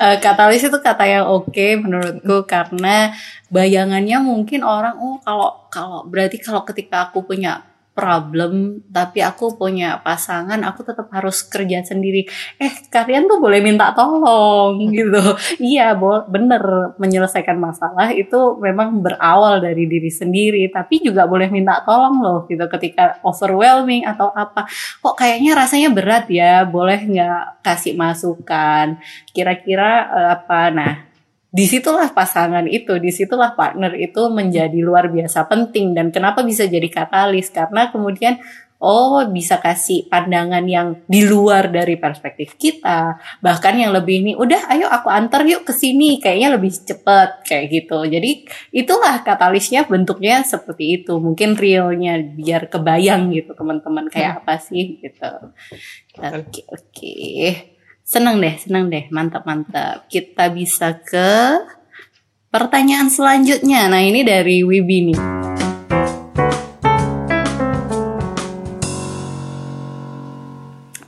uh, 0.00 0.16
katalis 0.20 0.64
itu 0.64 0.78
kata 0.78 1.04
yang 1.04 1.26
oke 1.28 1.52
okay 1.52 1.76
menurutku 1.76 2.44
karena 2.48 3.12
bayangannya 3.52 4.18
mungkin 4.22 4.62
orang 4.62 4.96
oh 5.00 5.18
kalau 5.20 5.68
kalau 5.68 6.00
berarti 6.06 6.40
kalau 6.40 6.62
ketika 6.64 7.10
aku 7.10 7.24
punya 7.24 7.64
problem 7.96 8.84
tapi 8.92 9.24
aku 9.24 9.56
punya 9.56 10.04
pasangan 10.04 10.60
aku 10.68 10.84
tetap 10.84 11.08
harus 11.16 11.40
kerja 11.48 11.80
sendiri. 11.80 12.28
Eh 12.60 12.72
kalian 12.92 13.24
tuh 13.24 13.40
boleh 13.40 13.64
minta 13.64 13.96
tolong 13.96 14.76
gitu. 14.92 15.24
Iya 15.56 15.96
bo 15.96 16.28
bener 16.28 16.92
menyelesaikan 17.00 17.56
masalah 17.56 18.12
itu 18.12 18.60
memang 18.60 19.00
berawal 19.00 19.64
dari 19.64 19.88
diri 19.88 20.12
sendiri 20.12 20.68
tapi 20.68 21.00
juga 21.00 21.24
boleh 21.24 21.48
minta 21.48 21.80
tolong 21.88 22.20
loh 22.20 22.38
gitu 22.44 22.68
ketika 22.68 23.16
overwhelming 23.24 24.04
atau 24.04 24.28
apa. 24.36 24.68
Kok 25.00 25.16
kayaknya 25.16 25.56
rasanya 25.56 25.88
berat 25.88 26.28
ya 26.28 26.68
boleh 26.68 27.00
nggak 27.00 27.64
kasih 27.64 27.96
masukan? 27.96 29.00
Kira-kira 29.32 30.04
uh, 30.12 30.28
apa? 30.36 30.68
Nah 30.68 31.15
di 31.56 31.64
situlah 31.64 32.12
pasangan 32.12 32.68
itu, 32.68 33.00
di 33.00 33.08
situlah 33.08 33.56
partner 33.56 33.96
itu 33.96 34.28
menjadi 34.28 34.76
luar 34.84 35.08
biasa 35.08 35.48
penting. 35.48 35.96
Dan 35.96 36.12
kenapa 36.12 36.44
bisa 36.44 36.68
jadi 36.68 36.84
katalis? 36.92 37.48
Karena 37.48 37.88
kemudian 37.88 38.36
oh 38.76 39.24
bisa 39.32 39.56
kasih 39.56 40.04
pandangan 40.12 40.60
yang 40.68 41.00
di 41.08 41.24
luar 41.24 41.72
dari 41.72 41.96
perspektif 41.96 42.60
kita. 42.60 43.16
Bahkan 43.40 43.74
yang 43.80 43.96
lebih 43.96 44.20
ini 44.20 44.32
udah 44.36 44.68
ayo 44.68 44.84
aku 44.92 45.08
antar 45.08 45.48
yuk 45.48 45.64
ke 45.64 45.72
sini. 45.72 46.20
Kayaknya 46.20 46.60
lebih 46.60 46.76
cepet 46.76 47.30
kayak 47.48 47.64
gitu. 47.72 48.04
Jadi 48.04 48.30
itulah 48.76 49.24
katalisnya 49.24 49.88
bentuknya 49.88 50.44
seperti 50.44 51.00
itu. 51.00 51.16
Mungkin 51.16 51.56
realnya 51.56 52.20
biar 52.20 52.68
kebayang 52.68 53.32
gitu 53.32 53.56
teman-teman 53.56 54.12
kayak 54.12 54.36
hmm. 54.36 54.40
apa 54.44 54.54
sih 54.60 55.00
gitu. 55.00 55.32
Oke. 56.20 56.20
Okay, 56.20 56.64
oke. 56.68 56.84
okay. 56.92 57.75
Seneng 58.06 58.38
deh, 58.38 58.54
seneng 58.54 58.86
deh, 58.86 59.10
mantap 59.10 59.42
mantap. 59.42 60.06
Kita 60.06 60.46
bisa 60.54 60.94
ke 60.94 61.58
pertanyaan 62.54 63.10
selanjutnya. 63.10 63.90
Nah 63.90 63.98
ini 63.98 64.22
dari 64.22 64.62
Wibi 64.62 65.10
nih. 65.10 65.20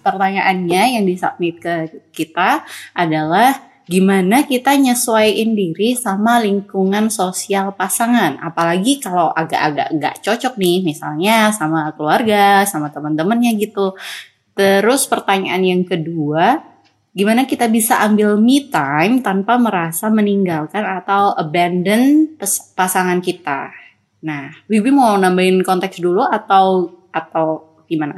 Pertanyaannya 0.03 0.83
yang 0.99 1.07
disubmit 1.07 1.63
ke 1.63 2.03
kita 2.11 2.67
adalah 2.91 3.55
gimana 3.87 4.43
kita 4.43 4.75
nyesuaiin 4.75 5.55
diri 5.55 5.95
sama 5.95 6.43
lingkungan 6.43 7.15
sosial 7.15 7.79
pasangan 7.79 8.37
apalagi 8.43 9.01
kalau 9.01 9.33
agak-agak 9.33 9.97
nggak 9.97 10.21
cocok 10.21 10.61
nih 10.61 10.85
misalnya 10.85 11.49
sama 11.57 11.89
keluarga 11.97 12.69
sama 12.69 12.93
teman-temannya 12.93 13.57
gitu 13.57 13.97
terus 14.53 15.09
pertanyaan 15.09 15.65
yang 15.65 15.89
kedua 15.89 16.68
gimana 17.19 17.51
kita 17.51 17.67
bisa 17.67 17.99
ambil 18.07 18.39
me 18.39 18.71
time 18.71 19.27
tanpa 19.27 19.59
merasa 19.59 20.07
meninggalkan 20.07 20.87
atau 20.87 21.35
abandon 21.35 22.31
pasangan 22.79 23.19
kita. 23.19 23.75
Nah, 24.23 24.55
Wibi 24.71 24.95
mau 24.95 25.19
nambahin 25.19 25.67
konteks 25.67 25.99
dulu 25.99 26.23
atau 26.23 26.95
atau 27.11 27.75
gimana? 27.91 28.15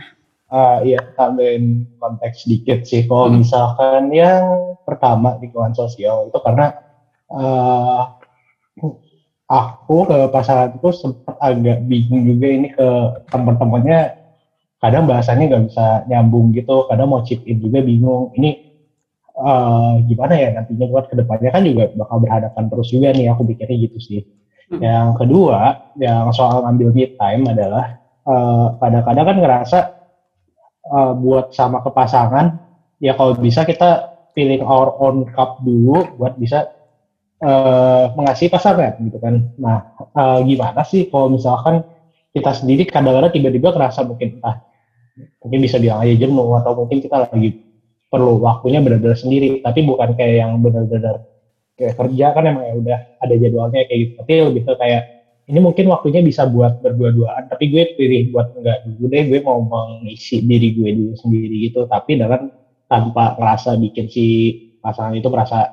Uh, 0.52 0.84
iya, 0.84 1.00
tambahin 1.16 1.88
konteks 1.96 2.44
sedikit 2.44 2.84
sih. 2.84 3.08
Kalau 3.08 3.32
hmm. 3.32 3.40
misalkan 3.40 4.12
yang 4.12 4.76
pertama 4.84 5.40
lingkungan 5.40 5.72
sosial 5.72 6.28
itu 6.28 6.36
karena 6.44 6.76
uh, 7.32 8.20
aku 9.48 9.96
ke 10.12 10.18
pasanganku 10.28 10.92
sempat 10.92 11.40
agak 11.40 11.88
bingung 11.88 12.28
juga 12.28 12.46
ini 12.52 12.68
ke 12.68 12.88
teman-temannya 13.32 14.20
kadang 14.76 15.08
bahasanya 15.08 15.44
nggak 15.56 15.64
bisa 15.72 15.86
nyambung 16.08 16.52
gitu 16.52 16.88
kadang 16.88 17.08
mau 17.12 17.20
chip 17.24 17.44
in 17.44 17.60
juga 17.60 17.84
bingung 17.84 18.32
ini 18.36 18.69
uh, 19.40 19.98
gimana 20.04 20.34
ya 20.36 20.48
nantinya 20.54 20.86
buat 20.92 21.08
ke 21.08 21.14
depannya 21.16 21.50
kan 21.50 21.62
juga 21.64 21.88
bakal 21.96 22.16
berhadapan 22.20 22.64
terus 22.68 22.88
juga 22.92 23.08
nih 23.16 23.26
aku 23.32 23.42
pikirnya 23.48 23.76
gitu 23.88 23.98
sih. 23.98 24.20
Hmm. 24.70 24.80
Yang 24.84 25.08
kedua 25.24 25.58
yang 25.98 26.30
soal 26.30 26.62
ngambil 26.62 26.88
me 26.94 27.04
time 27.18 27.42
adalah 27.50 27.98
kadang 28.20 28.36
eh, 28.36 28.68
kadang-kadang 28.78 29.26
kan 29.26 29.36
ngerasa 29.42 29.78
uh, 30.92 31.12
buat 31.16 31.50
sama 31.56 31.82
ke 31.82 31.90
pasangan 31.90 32.60
ya 33.02 33.16
kalau 33.16 33.34
bisa 33.34 33.66
kita 33.66 34.12
feeling 34.36 34.62
our 34.62 34.94
own 35.00 35.26
cup 35.34 35.58
dulu 35.64 36.04
buat 36.14 36.38
bisa 36.38 36.70
uh, 37.42 38.14
mengasihi 38.14 38.52
pasangan 38.52 39.00
gitu 39.02 39.18
kan. 39.18 39.50
Nah 39.58 39.96
uh, 40.14 40.38
gimana 40.46 40.86
sih 40.86 41.10
kalau 41.10 41.32
misalkan 41.32 41.82
kita 42.30 42.54
sendiri 42.54 42.86
kadang-kadang 42.86 43.34
tiba-tiba 43.34 43.74
ngerasa 43.74 44.06
mungkin 44.06 44.38
ah 44.46 44.62
mungkin 45.42 45.58
bisa 45.64 45.82
bilang 45.82 46.04
aja 46.06 46.14
jenuh 46.14 46.54
atau 46.62 46.72
mungkin 46.78 47.02
kita 47.02 47.26
lagi 47.26 47.69
perlu 48.10 48.42
waktunya 48.42 48.82
benar-benar 48.82 49.16
sendiri. 49.16 49.62
Tapi 49.62 49.86
bukan 49.86 50.18
kayak 50.18 50.36
yang 50.42 50.58
benar-benar 50.58 51.24
kayak 51.78 51.96
kerja 51.96 52.26
kan 52.36 52.44
emang 52.44 52.64
ya 52.66 52.74
udah 52.76 52.98
ada 53.22 53.34
jadwalnya 53.38 53.86
kayak 53.86 53.98
gitu. 54.02 54.12
Tapi 54.20 54.32
lebih 54.50 54.62
ke 54.66 54.74
kayak 54.76 55.02
ini 55.50 55.58
mungkin 55.58 55.86
waktunya 55.90 56.20
bisa 56.22 56.46
buat 56.46 56.78
berdua-duaan 56.78 57.50
tapi 57.50 57.74
gue 57.74 57.98
pilih 57.98 58.34
buat 58.34 58.52
enggak 58.58 58.78
dulu 58.84 59.04
deh. 59.08 59.22
Gue 59.30 59.40
mau 59.46 59.62
mengisi 59.62 60.42
diri 60.42 60.74
gue 60.74 60.90
dulu 60.92 61.14
sendiri 61.14 61.70
gitu. 61.70 61.86
Tapi 61.86 62.18
dengan 62.18 62.50
tanpa 62.90 63.38
ngerasa 63.38 63.78
bikin 63.78 64.10
si 64.10 64.26
pasangan 64.82 65.14
itu 65.14 65.30
merasa 65.30 65.70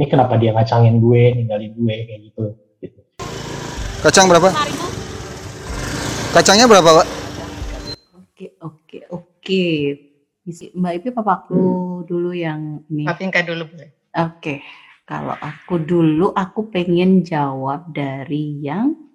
ini 0.00 0.08
kenapa 0.08 0.40
dia 0.40 0.56
ngacangin 0.56 0.96
gue 1.00 1.22
ninggalin 1.36 1.72
gue? 1.76 1.94
kayak 2.08 2.20
gitu. 2.32 2.44
Gitu 2.80 3.00
kacang 4.06 4.30
berapa? 4.30 4.48
Kacangnya 6.30 6.66
berapa 6.68 6.90
pak? 7.02 7.06
Oke 8.14 8.46
oke 8.60 8.98
oke 9.08 9.64
Mbak 10.46 10.92
Ipi 11.02 11.08
papaku 11.10 11.58
hmm. 11.58 12.06
dulu 12.06 12.30
yang 12.30 12.86
ini. 12.86 13.02
Mbak 13.02 13.18
Pinka 13.18 13.40
dulu 13.42 13.66
boleh. 13.66 13.90
Oke. 14.14 14.38
Okay. 14.38 14.58
Kalau 15.06 15.38
aku 15.38 15.78
dulu 15.78 16.34
aku 16.34 16.66
pengen 16.66 17.22
jawab 17.22 17.94
dari 17.94 18.58
yang 18.58 19.06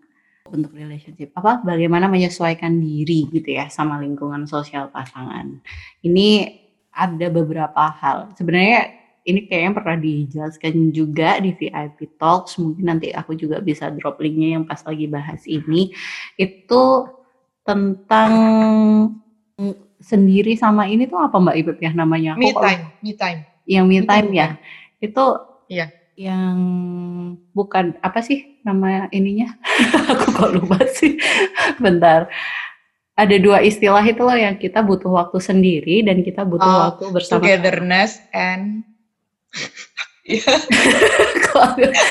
untuk 0.47 0.75
relationship 0.75 1.31
apa 1.35 1.63
bagaimana 1.63 2.11
menyesuaikan 2.11 2.79
diri 2.79 3.27
gitu 3.31 3.55
ya 3.55 3.67
sama 3.67 3.99
lingkungan 3.99 4.47
sosial 4.47 4.87
pasangan. 4.91 5.59
Ini 6.03 6.47
ada 6.91 7.27
beberapa 7.31 7.91
hal. 7.91 8.31
Sebenarnya 8.35 8.91
ini 9.27 9.47
kayaknya 9.47 9.71
pernah 9.75 9.97
dijelaskan 9.99 10.95
juga 10.95 11.39
di 11.43 11.55
VIP 11.55 12.15
Talks. 12.15 12.59
Mungkin 12.59 12.87
nanti 12.87 13.11
aku 13.11 13.35
juga 13.35 13.59
bisa 13.59 13.91
drop 13.91 14.19
linknya 14.19 14.59
yang 14.59 14.63
pas 14.63 14.79
lagi 14.83 15.07
bahas 15.11 15.43
ini. 15.43 15.91
Itu 16.35 17.07
tentang 17.67 18.31
sendiri 20.01 20.57
sama 20.57 20.89
ini 20.89 21.05
tuh 21.05 21.21
apa 21.21 21.37
Mbak 21.37 21.55
Ibu 21.61 21.71
ya 21.79 21.91
namanya? 21.93 22.33
Me 22.35 22.51
time, 22.51 22.83
me 23.01 23.13
time. 23.13 23.39
Yang 23.65 23.85
me 23.87 23.97
time 24.03 24.29
ya. 24.33 24.47
Itu 24.99 25.37
Iya. 25.71 25.87
Yang 26.19 26.57
bukan 27.55 27.95
apa 28.03 28.19
sih 28.19 28.59
nama 28.61 29.07
ininya? 29.15 29.55
Aku 30.11 30.27
kok 30.35 30.51
lupa 30.51 30.83
sih. 30.91 31.15
Bentar. 31.79 32.27
ada 33.11 33.37
dua 33.37 33.61
istilah 33.61 34.01
itu 34.01 34.23
loh 34.23 34.33
yang 34.33 34.57
kita 34.57 34.81
butuh 34.81 35.13
waktu 35.13 35.37
sendiri 35.37 36.01
dan 36.01 36.25
kita 36.25 36.41
butuh 36.41 36.65
Oh, 36.65 36.79
waktu 36.89 37.05
bersama 37.13 37.43
Togetherness 37.43 38.17
and 38.33 38.81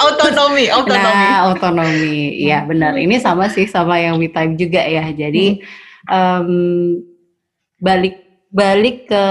autonomi, 0.04 0.68
autonomi. 0.70 1.26
Nah, 1.26 1.50
otonomi. 1.50 2.36
Iya, 2.46 2.62
benar. 2.68 2.94
Ini 2.94 3.16
sama 3.18 3.48
sih 3.50 3.66
sama 3.66 3.98
yang 3.98 4.20
me 4.20 4.28
time 4.30 4.54
juga 4.54 4.84
ya. 4.84 5.08
Jadi 5.10 5.64
em, 6.06 6.48
balik 7.80 8.20
balik 8.50 9.08
ke 9.08 9.24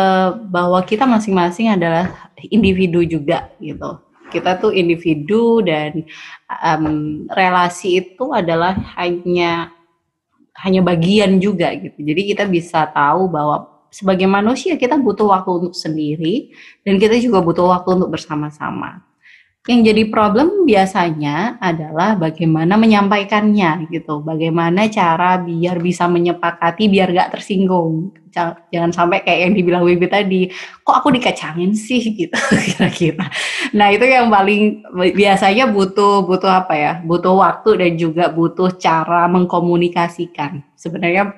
bahwa 0.49 0.79
kita 0.83 1.03
masing-masing 1.05 1.69
adalah 1.69 2.31
individu 2.49 3.03
juga 3.05 3.51
gitu. 3.59 3.99
Kita 4.29 4.62
tuh 4.62 4.73
individu 4.73 5.59
dan 5.65 6.05
em, 6.49 6.85
relasi 7.33 7.99
itu 8.01 8.29
adalah 8.29 8.77
hanya 8.97 9.73
hanya 10.59 10.81
bagian 10.83 11.39
juga 11.39 11.71
gitu. 11.75 11.99
Jadi 12.03 12.21
kita 12.35 12.43
bisa 12.45 12.85
tahu 12.91 13.31
bahwa 13.31 13.88
sebagai 13.89 14.29
manusia 14.29 14.77
kita 14.77 14.99
butuh 15.01 15.33
waktu 15.33 15.49
untuk 15.49 15.73
sendiri 15.73 16.53
dan 16.85 17.01
kita 17.01 17.17
juga 17.17 17.41
butuh 17.41 17.65
waktu 17.73 17.89
untuk 17.97 18.12
bersama-sama. 18.13 19.09
Yang 19.69 19.93
jadi 19.93 20.03
problem 20.10 20.65
biasanya 20.65 21.62
adalah 21.62 22.17
bagaimana 22.17 22.73
menyampaikannya 22.73 23.86
gitu. 23.93 24.17
Bagaimana 24.25 24.89
cara 24.89 25.38
biar 25.38 25.77
bisa 25.77 26.10
menyepakati 26.10 26.89
biar 26.89 27.13
gak 27.13 27.38
tersinggung. 27.38 28.10
Ja- 28.34 28.58
Jangan 28.73 28.89
sampai 28.89 29.21
kayak 29.21 29.39
yang 29.45 29.53
dibilang 29.53 29.86
Wibi 29.86 30.10
tadi, 30.10 30.49
kok 30.82 30.95
aku 31.05 31.13
dikacangin 31.13 31.77
sih 31.77 32.01
gitu 32.17 32.34
kira-kira. 32.65 33.29
Nah 33.77 33.93
itu 33.93 34.10
yang 34.10 34.34
paling 34.34 34.82
biasanya 35.13 35.69
butuh 35.69 36.25
butuh 36.25 36.49
apa 36.49 36.73
ya? 36.73 36.93
Butuh 37.05 37.38
waktu 37.38 37.69
dan 37.77 37.91
juga 37.93 38.25
butuh 38.34 38.73
cara 38.73 39.29
mengkomunikasikan. 39.29 40.65
Sebenarnya 40.73 41.29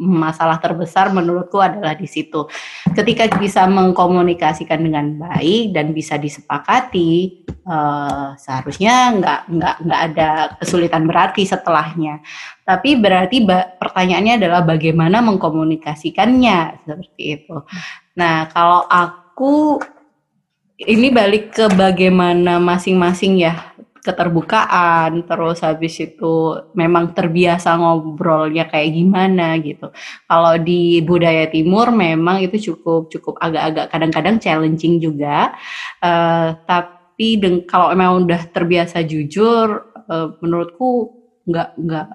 masalah 0.00 0.56
terbesar 0.56 1.12
menurutku 1.12 1.60
adalah 1.60 1.92
di 1.92 2.08
situ. 2.08 2.48
Ketika 2.96 3.28
bisa 3.36 3.68
mengkomunikasikan 3.68 4.80
dengan 4.80 5.20
baik 5.20 5.76
dan 5.76 5.92
bisa 5.92 6.16
disepakati, 6.16 7.44
eh, 7.52 8.28
seharusnya 8.40 9.20
nggak 9.20 9.40
nggak 9.52 9.76
nggak 9.84 10.00
ada 10.12 10.28
kesulitan 10.56 11.04
berarti 11.04 11.44
setelahnya. 11.44 12.24
Tapi 12.64 12.96
berarti 12.96 13.44
ba- 13.44 13.76
pertanyaannya 13.76 14.40
adalah 14.40 14.64
bagaimana 14.64 15.20
mengkomunikasikannya 15.20 16.88
seperti 16.88 17.22
itu. 17.36 17.56
Nah 18.16 18.48
kalau 18.48 18.88
aku 18.88 19.84
ini 20.80 21.12
balik 21.12 21.52
ke 21.52 21.68
bagaimana 21.76 22.56
masing-masing 22.56 23.44
ya 23.44 23.76
keterbukaan 24.00 25.28
terus 25.28 25.60
habis 25.60 26.00
itu 26.00 26.56
memang 26.72 27.12
terbiasa 27.12 27.76
ngobrolnya 27.76 28.66
kayak 28.68 28.96
gimana 28.96 29.60
gitu. 29.60 29.92
Kalau 30.24 30.56
di 30.56 31.04
budaya 31.04 31.46
timur 31.52 31.92
memang 31.92 32.40
itu 32.40 32.72
cukup 32.72 33.12
cukup 33.12 33.36
agak-agak 33.38 33.86
kadang-kadang 33.92 34.36
challenging 34.40 34.98
juga. 34.98 35.52
Eh, 36.00 36.48
tapi 36.64 37.36
kalau 37.68 37.92
memang 37.92 38.24
udah 38.24 38.40
terbiasa 38.48 39.04
jujur 39.04 39.92
eh, 40.08 40.28
menurutku 40.40 41.20
nggak 41.44 41.68
nggak 41.76 42.06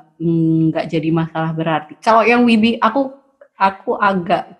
nggak 0.71 0.85
jadi 0.89 1.09
masalah 1.13 1.51
berarti. 1.53 1.97
Kalau 2.01 2.25
yang 2.25 2.41
Wibi 2.47 2.81
aku 2.81 3.13
aku 3.55 3.95
agak 3.95 4.57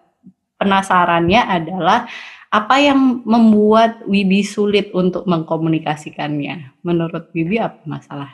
penasarannya 0.56 1.42
adalah 1.42 2.08
apa 2.56 2.80
yang 2.80 3.20
membuat 3.28 4.08
Wibi 4.08 4.40
sulit 4.48 4.96
untuk 4.96 5.28
mengkomunikasikannya? 5.28 6.80
Menurut 6.88 7.28
Wibi 7.36 7.60
apa 7.60 7.84
masalah 7.84 8.32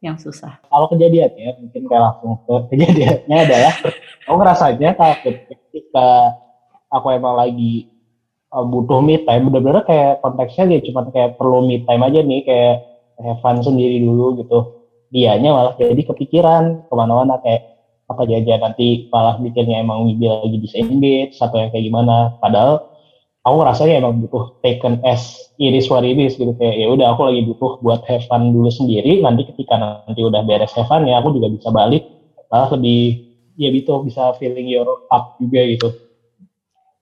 yang 0.00 0.16
susah? 0.16 0.64
Kalau 0.72 0.88
kejadiannya 0.88 1.60
mungkin 1.60 1.84
kayak 1.84 2.00
langsung 2.00 2.40
ke 2.48 2.54
kejadiannya 2.72 3.36
adalah 3.44 3.74
aku 4.24 4.36
ngerasanya 4.40 4.90
kalau 4.96 5.16
ketika 5.20 6.08
aku 6.88 7.06
emang 7.12 7.36
lagi 7.36 7.92
uh, 8.56 8.64
butuh 8.64 9.04
me 9.04 9.20
time 9.28 9.52
bener-bener 9.52 9.84
kayak 9.84 10.24
konteksnya 10.24 10.72
dia 10.72 10.80
cuma 10.88 11.04
kayak 11.12 11.36
perlu 11.36 11.60
me 11.68 11.84
time 11.84 12.02
aja 12.08 12.20
nih 12.24 12.40
kayak 12.48 12.74
have 13.20 13.40
fun 13.44 13.60
sendiri 13.60 14.00
dulu 14.00 14.40
gitu 14.40 14.58
dianya 15.12 15.52
malah 15.52 15.72
jadi 15.76 16.02
kepikiran 16.08 16.88
ke 16.88 16.94
mana-mana 16.96 17.36
kayak 17.44 17.68
apa 18.08 18.28
jajan 18.28 18.60
nanti 18.60 19.08
malah 19.12 19.36
mikirnya 19.40 19.84
emang 19.84 20.08
Wibi 20.08 20.24
lagi 20.28 20.56
disengage 20.56 21.36
atau 21.36 21.56
yang 21.60 21.68
kayak 21.72 21.84
gimana 21.84 22.36
padahal 22.40 22.91
aku 23.42 23.56
rasanya 23.66 23.98
emang 24.02 24.22
butuh 24.22 24.54
taken 24.62 25.02
as 25.02 25.34
it 25.58 25.74
is 25.74 25.90
what 25.90 26.06
it 26.06 26.14
is 26.14 26.38
gitu 26.38 26.54
kayak 26.54 26.78
ya 26.78 26.86
udah 26.90 27.14
aku 27.14 27.26
lagi 27.26 27.42
butuh 27.50 27.78
buat 27.82 28.00
have 28.06 28.22
fun 28.30 28.54
dulu 28.54 28.70
sendiri 28.70 29.18
nanti 29.18 29.42
ketika 29.50 29.74
nanti 29.78 30.22
udah 30.22 30.46
beres 30.46 30.70
have 30.78 30.86
fun 30.86 31.02
ya 31.06 31.18
aku 31.18 31.34
juga 31.34 31.50
bisa 31.50 31.68
balik 31.74 32.02
malah 32.48 32.70
lebih 32.78 33.18
ya 33.58 33.68
gitu 33.68 33.92
bisa 34.06 34.32
feeling 34.38 34.70
your 34.70 34.86
up 35.10 35.34
juga 35.36 35.60
gitu 35.66 35.90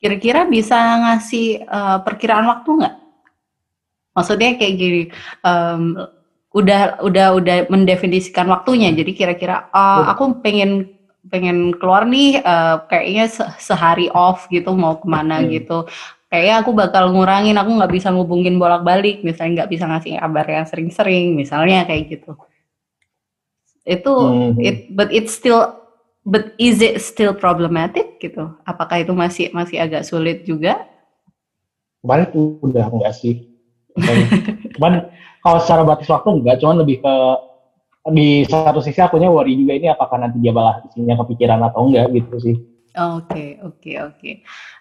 Kira-kira 0.01 0.49
bisa 0.49 0.81
ngasih 0.97 1.61
eh, 1.61 1.99
perkiraan 2.01 2.49
waktu 2.49 2.71
nggak? 2.73 2.95
Maksudnya 4.17 4.57
kayak 4.57 4.75
gini, 4.75 5.03
em, 5.45 5.93
udah 6.51 7.05
udah 7.05 7.27
udah 7.37 7.57
mendefinisikan 7.69 8.49
waktunya. 8.49 8.91
Jadi 8.97 9.13
kira-kira 9.13 9.69
eh, 9.71 10.03
aku 10.09 10.41
pengen 10.41 10.89
pengen 11.29 11.77
keluar 11.77 12.09
nih, 12.09 12.41
eh, 12.41 12.77
kayaknya 12.89 13.25
se- 13.29 13.53
sehari 13.61 14.09
off 14.11 14.49
gitu 14.49 14.73
mau 14.73 14.97
ke 14.97 15.05
mana 15.05 15.45
Hmm. 15.45 15.53
gitu. 15.53 15.85
Kayaknya 16.31 16.55
aku 16.63 16.71
bakal 16.73 17.11
ngurangin, 17.11 17.59
aku 17.59 17.71
nggak 17.75 17.91
bisa 17.91 18.09
ngubungin 18.15 18.55
bolak-balik, 18.57 19.27
misalnya 19.27 19.63
nggak 19.63 19.71
bisa 19.75 19.85
ngasih 19.91 20.23
kabar 20.23 20.47
yang 20.47 20.67
sering-sering, 20.67 21.35
misalnya 21.35 21.83
kayak 21.85 22.07
gitu. 22.07 22.39
Itu, 23.83 24.15
Hmm. 24.15 24.55
it, 24.63 24.95
but 24.95 25.11
it's 25.11 25.35
still, 25.35 25.75
but 26.23 26.55
is 26.55 26.79
it 26.79 27.03
still 27.03 27.35
problematic 27.35 28.23
gitu? 28.23 28.47
Apakah 28.63 29.03
itu 29.03 29.11
masih 29.11 29.51
masih 29.51 29.83
agak 29.83 30.07
sulit 30.07 30.47
juga? 30.47 30.87
kemarin 32.01 32.27
udah 32.65 32.85
enggak 32.89 33.13
sih 33.17 33.45
cuman 34.77 35.13
kalau 35.45 35.59
secara 35.61 35.83
batas 35.85 36.09
waktu 36.09 36.41
enggak 36.41 36.57
cuman 36.65 36.77
lebih 36.81 37.05
ke 37.05 37.15
di 38.17 38.49
satu 38.49 38.81
sisi 38.81 38.97
akunya 39.05 39.29
worry 39.29 39.53
juga 39.53 39.77
ini 39.77 39.93
apakah 39.93 40.17
nanti 40.17 40.41
dia 40.41 40.57
malah 40.57 40.81
isinya 40.89 41.21
kepikiran 41.21 41.61
atau 41.61 41.85
enggak 41.89 42.09
gitu 42.17 42.37
sih 42.41 42.57
Oke, 42.99 43.63
oke, 43.63 43.91
oke. 44.03 44.31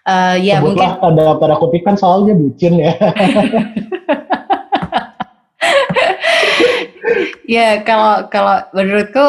Eh, 0.06 0.36
ya 0.42 0.58
mungkin 0.58 0.98
pada 0.98 1.38
pada 1.38 1.54
kutip 1.62 1.86
kan 1.86 1.94
soalnya 1.94 2.34
bucin 2.34 2.82
ya. 2.82 2.94
Ya 7.50 7.82
kalau 7.82 8.30
kalau 8.30 8.62
menurutku 8.70 9.26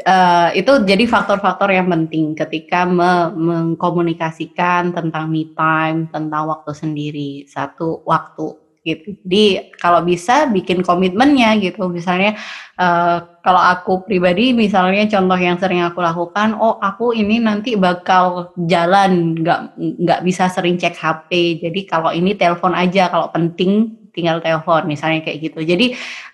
eh, 0.00 0.48
itu 0.56 0.72
jadi 0.88 1.04
faktor-faktor 1.04 1.68
yang 1.68 1.92
penting 1.92 2.32
ketika 2.32 2.88
me- 2.88 3.28
mengkomunikasikan 3.36 4.96
tentang 4.96 5.28
me 5.28 5.52
time, 5.52 6.08
tentang 6.08 6.48
waktu 6.48 6.72
sendiri, 6.72 7.44
satu 7.44 8.00
waktu 8.08 8.56
gitu. 8.84 9.16
Jadi 9.24 9.74
kalau 9.78 10.00
bisa 10.02 10.46
bikin 10.50 10.82
komitmennya 10.82 11.58
gitu. 11.62 11.86
Misalnya 11.90 12.38
eh, 12.78 13.18
kalau 13.42 13.62
aku 13.62 14.04
pribadi 14.06 14.52
misalnya 14.52 15.06
contoh 15.08 15.38
yang 15.38 15.56
sering 15.56 15.82
aku 15.82 15.98
lakukan, 16.02 16.54
oh 16.58 16.76
aku 16.78 17.14
ini 17.16 17.40
nanti 17.42 17.74
bakal 17.78 18.52
jalan, 18.68 19.38
nggak 19.40 19.60
nggak 19.78 20.20
bisa 20.26 20.46
sering 20.50 20.76
cek 20.78 20.94
HP. 20.94 21.62
Jadi 21.64 21.80
kalau 21.88 22.10
ini 22.12 22.34
telepon 22.38 22.74
aja, 22.76 23.08
kalau 23.10 23.30
penting 23.34 23.96
tinggal 24.14 24.42
telepon 24.42 24.86
misalnya 24.90 25.22
kayak 25.22 25.38
gitu. 25.52 25.60
Jadi 25.62 25.86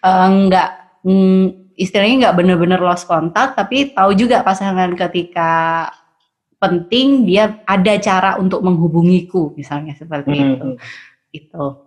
eh, 0.05 0.29
nggak 0.49 0.69
mm, 1.07 1.45
istilahnya 1.75 2.31
nggak 2.31 2.37
bener-bener 2.39 2.81
lost 2.81 3.07
kontak, 3.11 3.59
tapi 3.59 3.93
tahu 3.95 4.15
juga 4.15 4.43
pasangan 4.47 4.95
ketika 4.95 5.91
penting 6.65 7.29
dia 7.29 7.61
ada 7.69 7.95
cara 8.01 8.31
untuk 8.41 8.65
menghubungiku 8.65 9.53
misalnya 9.53 9.93
seperti 9.93 10.33
itu 10.33 10.41
Hmm. 10.41 10.55
itu. 10.57 10.69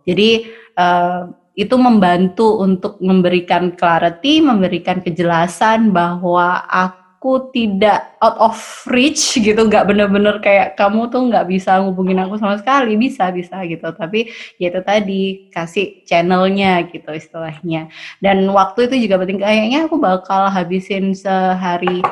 Jadi 0.03 0.29
eh, 0.75 1.21
itu 1.57 1.73
membantu 1.73 2.61
untuk 2.61 3.01
memberikan 3.01 3.73
clarity, 3.73 4.45
memberikan 4.45 5.01
kejelasan 5.01 5.89
bahwa 5.89 6.61
aku 6.69 7.49
tidak 7.49 8.13
out 8.21 8.37
of 8.37 8.53
reach 8.93 9.33
gitu, 9.41 9.57
nggak 9.57 9.89
bener-bener 9.89 10.37
kayak 10.37 10.77
kamu 10.77 11.09
tuh 11.09 11.25
nggak 11.25 11.49
bisa 11.49 11.81
ngubungin 11.81 12.21
aku 12.21 12.37
sama 12.37 12.61
sekali, 12.61 12.93
bisa 12.93 13.33
bisa 13.33 13.57
gitu. 13.65 13.89
Tapi 13.89 14.29
ya 14.61 14.69
itu 14.69 14.81
tadi 14.85 15.49
kasih 15.49 16.05
channelnya 16.05 16.85
gitu 16.93 17.09
istilahnya. 17.09 17.89
Dan 18.21 18.45
waktu 18.53 18.85
itu 18.85 19.09
juga 19.09 19.25
penting. 19.25 19.41
Kayaknya 19.41 19.89
aku 19.89 19.97
bakal 19.97 20.53
habisin 20.53 21.17
sehari 21.17 22.05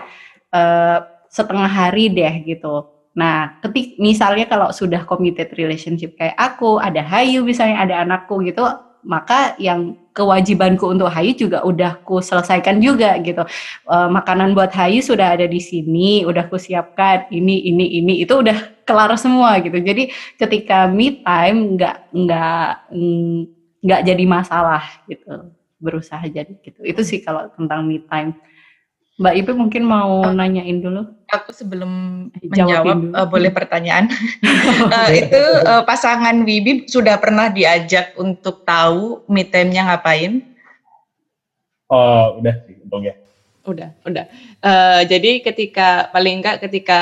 eh, 0.49 0.99
setengah 1.29 1.69
hari 1.69 2.09
deh 2.09 2.33
gitu. 2.49 2.94
Nah, 3.15 3.63
ketik 3.63 3.95
misalnya 3.95 4.43
kalau 4.51 4.75
sudah 4.75 5.07
committed 5.07 5.55
relationship 5.55 6.19
kayak 6.19 6.35
aku, 6.35 6.83
ada 6.83 6.99
Hayu 6.99 7.47
misalnya 7.47 7.79
ada 7.87 7.95
anakku 8.03 8.43
gitu, 8.43 8.67
maka 9.07 9.55
yang 9.61 9.95
kewajibanku 10.11 10.83
untuk 10.89 11.07
Hayu 11.07 11.31
juga 11.37 11.63
udah 11.63 12.03
ku 12.03 12.19
selesaikan 12.19 12.83
juga 12.83 13.15
gitu. 13.23 13.47
Eh, 13.87 14.09
makanan 14.11 14.51
buat 14.51 14.73
Hayu 14.75 14.99
sudah 14.99 15.37
ada 15.39 15.47
di 15.47 15.63
sini, 15.63 16.27
udah 16.27 16.51
ku 16.51 16.59
siapkan 16.59 17.31
ini 17.31 17.71
ini 17.71 18.03
ini 18.03 18.13
itu 18.19 18.35
udah 18.35 18.83
kelar 18.83 19.15
semua 19.15 19.63
gitu. 19.63 19.79
Jadi 19.79 20.11
ketika 20.35 20.91
me 20.91 21.23
time 21.23 21.79
nggak 21.79 22.11
nggak 22.11 22.69
nggak 23.85 24.01
jadi 24.03 24.23
masalah 24.27 24.83
gitu. 25.07 25.55
Berusaha 25.79 26.23
jadi 26.27 26.51
gitu. 26.65 26.81
Itu 26.83 27.01
sih 27.05 27.23
kalau 27.23 27.47
tentang 27.55 27.87
me 27.87 28.03
time. 28.11 28.35
Mbak 29.15 29.35
Ipe 29.39 29.51
mungkin 29.55 29.87
mau 29.87 30.27
uh, 30.27 30.35
nanyain 30.35 30.83
dulu. 30.83 31.07
Aku 31.31 31.55
sebelum 31.55 31.91
menjawab 32.35 33.15
uh, 33.15 33.27
boleh 33.27 33.47
pertanyaan. 33.47 34.11
uh, 34.91 35.09
itu 35.23 35.41
uh, 35.63 35.87
pasangan 35.87 36.35
Wibi 36.43 36.83
sudah 36.91 37.15
pernah 37.15 37.47
diajak 37.47 38.11
untuk 38.19 38.67
tahu 38.67 39.23
me 39.31 39.47
time-nya 39.47 39.87
ngapain? 39.87 40.43
Oh, 41.87 42.43
udah 42.43 42.55
sih, 42.67 42.75
ya. 42.75 43.15
Udah, 43.63 43.89
udah. 44.03 44.25
Uh, 44.59 45.01
jadi 45.07 45.39
ketika 45.39 46.11
paling 46.11 46.43
enggak 46.43 46.59
ketika 46.67 47.01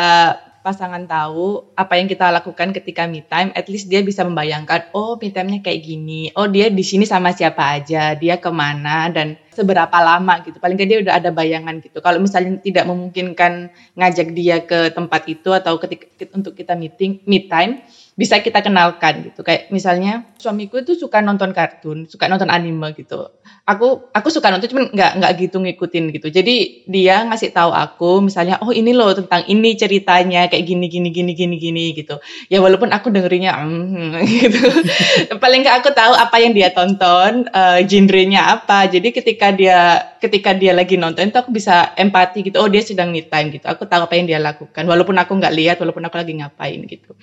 pasangan 0.64 1.04
tahu 1.04 1.76
apa 1.76 2.00
yang 2.00 2.08
kita 2.08 2.32
lakukan 2.32 2.72
ketika 2.72 3.04
me 3.04 3.20
time, 3.28 3.52
at 3.52 3.68
least 3.68 3.92
dia 3.92 4.00
bisa 4.00 4.24
membayangkan, 4.24 4.90
oh 4.96 5.20
me 5.20 5.30
time-nya 5.30 5.60
kayak 5.60 5.84
gini, 5.84 6.32
oh 6.40 6.48
dia 6.48 6.72
di 6.72 6.82
sini 6.82 7.04
sama 7.04 7.36
siapa 7.36 7.78
aja, 7.78 8.16
dia 8.16 8.40
ke 8.40 8.48
mana 8.48 9.12
dan 9.12 9.36
seberapa 9.52 9.94
lama 10.00 10.40
gitu. 10.42 10.58
Paling 10.58 10.80
nggak 10.80 10.90
dia 10.90 11.00
udah 11.04 11.14
ada 11.20 11.30
bayangan 11.30 11.84
gitu. 11.84 12.00
Kalau 12.00 12.18
misalnya 12.24 12.64
tidak 12.64 12.88
memungkinkan 12.88 13.76
ngajak 14.00 14.28
dia 14.32 14.64
ke 14.64 14.96
tempat 14.96 15.28
itu 15.28 15.52
atau 15.52 15.76
ketika 15.78 16.08
untuk 16.32 16.56
kita 16.56 16.74
meeting, 16.80 17.20
me 17.28 17.46
time, 17.46 17.84
bisa 18.14 18.38
kita 18.46 18.62
kenalkan 18.62 19.26
gitu. 19.26 19.42
Kayak 19.42 19.74
misalnya 19.74 20.30
suamiku 20.38 20.78
itu 20.78 20.94
suka 20.94 21.18
nonton 21.26 21.50
kartun, 21.50 22.06
suka 22.06 22.30
nonton 22.30 22.54
anime 22.54 22.94
gitu. 22.94 23.34
Aku 23.66 24.14
aku 24.14 24.30
suka 24.30 24.54
nonton 24.54 24.70
cuman 24.70 24.94
nggak 24.94 25.12
nggak 25.18 25.32
gitu 25.42 25.58
ngikutin 25.58 26.04
gitu. 26.14 26.28
Jadi 26.30 26.86
dia 26.86 27.26
ngasih 27.26 27.50
tahu 27.50 27.74
aku 27.74 28.30
misalnya 28.30 28.62
oh 28.62 28.70
ini 28.70 28.94
loh 28.94 29.18
tentang 29.18 29.50
ini 29.50 29.74
ceritanya 29.74 30.46
kayak 30.46 30.62
gini 30.62 30.86
gini 30.94 31.10
gini 31.10 31.34
gini 31.34 31.56
gini 31.58 31.86
gitu. 31.98 32.22
Ya 32.54 32.62
walaupun 32.62 32.94
aku 32.94 33.10
dengerinnya 33.10 33.58
mm, 33.58 34.22
gitu. 34.38 34.62
Paling 35.44 35.66
nggak 35.66 35.82
aku 35.82 35.90
tahu 35.98 36.14
apa 36.14 36.38
yang 36.38 36.54
dia 36.54 36.70
tonton, 36.70 37.50
uh, 37.50 37.82
genrenya 37.82 38.62
apa. 38.62 38.86
Jadi 38.94 39.10
ketika 39.10 39.50
dia 39.50 40.14
ketika 40.22 40.54
dia 40.54 40.78
lagi 40.78 41.02
nonton 41.02 41.34
itu 41.34 41.38
aku 41.42 41.50
bisa 41.50 41.98
empati 41.98 42.46
gitu. 42.46 42.62
Oh 42.62 42.70
dia 42.70 42.86
sedang 42.86 43.10
me 43.10 43.26
time 43.26 43.50
gitu. 43.50 43.66
Aku 43.66 43.90
tahu 43.90 44.06
apa 44.06 44.14
yang 44.14 44.30
dia 44.30 44.38
lakukan 44.38 44.86
walaupun 44.86 45.18
aku 45.18 45.34
nggak 45.34 45.54
lihat, 45.58 45.78
walaupun 45.82 46.06
aku 46.06 46.16
lagi 46.22 46.38
ngapain 46.38 46.78
gitu 46.86 47.18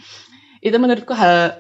itu 0.61 0.76
menurutku 0.76 1.16
hal 1.16 1.56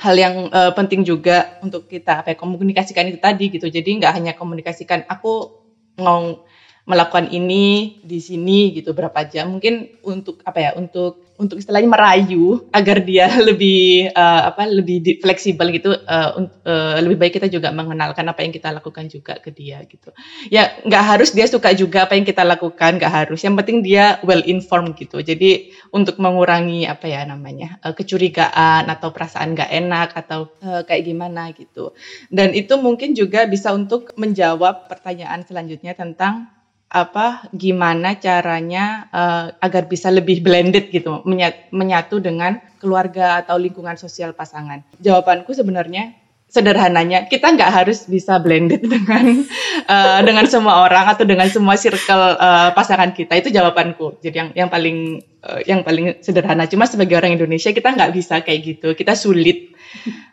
hal 0.00 0.14
yang 0.16 0.48
uh, 0.48 0.72
penting 0.72 1.04
juga 1.04 1.60
untuk 1.60 1.84
kita 1.84 2.24
apa 2.24 2.32
ya, 2.32 2.36
komunikasikan 2.40 3.08
itu 3.12 3.20
tadi 3.20 3.52
gitu. 3.52 3.68
Jadi 3.68 4.00
nggak 4.00 4.12
hanya 4.16 4.32
komunikasikan 4.32 5.04
aku 5.04 5.60
mau 6.00 6.44
melakukan 6.88 7.28
ini 7.28 8.00
di 8.00 8.18
sini 8.18 8.72
gitu 8.72 8.96
berapa 8.96 9.28
jam. 9.28 9.52
Mungkin 9.52 10.00
untuk 10.08 10.40
apa 10.48 10.58
ya 10.58 10.70
untuk 10.76 11.29
untuk 11.40 11.56
istilahnya 11.56 11.88
merayu 11.88 12.68
agar 12.68 13.00
dia 13.00 13.32
lebih 13.48 14.12
uh, 14.12 14.52
apa 14.52 14.68
lebih 14.68 15.24
fleksibel 15.24 15.72
gitu 15.72 15.96
uh, 15.96 16.30
uh, 16.44 16.96
lebih 17.00 17.16
baik 17.16 17.40
kita 17.40 17.48
juga 17.48 17.72
mengenalkan 17.72 18.28
apa 18.28 18.44
yang 18.44 18.52
kita 18.52 18.68
lakukan 18.68 19.08
juga 19.08 19.40
ke 19.40 19.48
dia 19.48 19.80
gitu. 19.88 20.12
Ya 20.52 20.76
nggak 20.84 21.04
harus 21.16 21.32
dia 21.32 21.48
suka 21.48 21.72
juga 21.72 22.04
apa 22.04 22.14
yang 22.20 22.28
kita 22.28 22.44
lakukan 22.44 23.00
nggak 23.00 23.12
harus. 23.24 23.40
Yang 23.40 23.64
penting 23.64 23.78
dia 23.80 24.20
well 24.22 24.44
informed 24.44 25.00
gitu. 25.00 25.24
Jadi 25.24 25.72
untuk 25.96 26.20
mengurangi 26.20 26.84
apa 26.84 27.08
ya 27.08 27.24
namanya 27.24 27.80
uh, 27.80 27.96
kecurigaan 27.96 28.92
atau 28.92 29.08
perasaan 29.08 29.56
nggak 29.56 29.70
enak 29.72 30.08
atau 30.12 30.52
uh, 30.60 30.84
kayak 30.84 31.08
gimana 31.08 31.56
gitu. 31.56 31.96
Dan 32.28 32.52
itu 32.52 32.76
mungkin 32.76 33.16
juga 33.16 33.48
bisa 33.48 33.72
untuk 33.72 34.12
menjawab 34.20 34.92
pertanyaan 34.92 35.40
selanjutnya 35.48 35.96
tentang 35.96 36.59
apa 36.90 37.46
gimana 37.54 38.18
caranya 38.18 39.06
uh, 39.14 39.54
agar 39.62 39.86
bisa 39.86 40.10
lebih 40.10 40.42
blended 40.42 40.90
gitu 40.90 41.22
menyatu 41.70 42.18
dengan 42.18 42.58
keluarga 42.82 43.38
atau 43.38 43.54
lingkungan 43.54 43.94
sosial 43.94 44.34
pasangan. 44.34 44.82
Jawabanku 44.98 45.54
sebenarnya 45.54 46.18
sederhananya 46.50 47.30
kita 47.30 47.54
nggak 47.54 47.70
harus 47.70 48.10
bisa 48.10 48.42
blended 48.42 48.82
dengan 48.98 49.46
uh, 49.86 50.20
dengan 50.26 50.50
semua 50.50 50.82
orang 50.82 51.06
atau 51.06 51.22
dengan 51.22 51.46
semua 51.46 51.78
circle 51.78 52.34
uh, 52.34 52.74
pasangan 52.74 53.14
kita. 53.14 53.38
Itu 53.38 53.54
jawabanku. 53.54 54.18
Jadi 54.18 54.34
yang 54.34 54.50
yang 54.58 54.68
paling 54.68 55.22
uh, 55.46 55.62
yang 55.62 55.86
paling 55.86 56.18
sederhana. 56.26 56.66
Cuma 56.66 56.90
sebagai 56.90 57.14
orang 57.14 57.38
Indonesia 57.38 57.70
kita 57.70 57.94
nggak 57.94 58.10
bisa 58.10 58.42
kayak 58.42 58.60
gitu. 58.66 58.98
Kita 58.98 59.14
sulit 59.14 59.70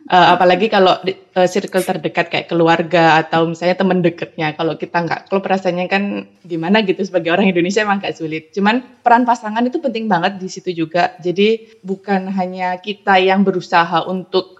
uh, 0.07 0.27
apalagi 0.33 0.71
kalau 0.71 0.97
uh, 1.03 1.47
circle 1.47 1.83
terdekat 1.83 2.31
kayak 2.31 2.47
keluarga 2.49 3.21
atau 3.21 3.47
misalnya 3.47 3.75
teman 3.77 3.99
dekatnya 4.01 4.55
kalau 4.55 4.79
kita 4.79 5.03
nggak 5.03 5.21
kalau 5.29 5.41
perasaannya 5.43 5.85
kan 5.91 6.03
gimana 6.47 6.81
gitu 6.81 7.03
sebagai 7.03 7.35
orang 7.35 7.51
Indonesia 7.51 7.83
emang 7.83 7.99
gak 8.01 8.17
sulit. 8.17 8.49
Cuman 8.55 9.03
peran 9.03 9.27
pasangan 9.27 9.63
itu 9.67 9.77
penting 9.83 10.07
banget 10.07 10.39
di 10.39 10.47
situ 10.47 10.73
juga. 10.73 11.13
Jadi 11.19 11.77
bukan 11.83 12.31
hanya 12.33 12.79
kita 12.79 13.19
yang 13.19 13.43
berusaha 13.43 14.07
untuk 14.07 14.56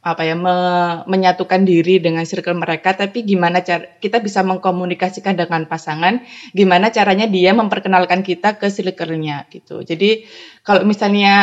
apa 0.00 0.24
ya 0.24 0.32
me, 0.32 0.56
menyatukan 1.04 1.60
diri 1.60 2.00
dengan 2.00 2.24
circle 2.24 2.56
mereka 2.56 2.96
tapi 2.96 3.20
gimana 3.20 3.60
cara 3.60 4.00
kita 4.00 4.16
bisa 4.24 4.40
mengkomunikasikan 4.40 5.36
dengan 5.36 5.68
pasangan 5.68 6.24
gimana 6.56 6.88
caranya 6.88 7.28
dia 7.28 7.52
memperkenalkan 7.52 8.24
kita 8.24 8.56
ke 8.56 8.72
circle-nya 8.72 9.44
gitu. 9.52 9.84
Jadi 9.84 10.24
kalau 10.64 10.88
misalnya 10.88 11.36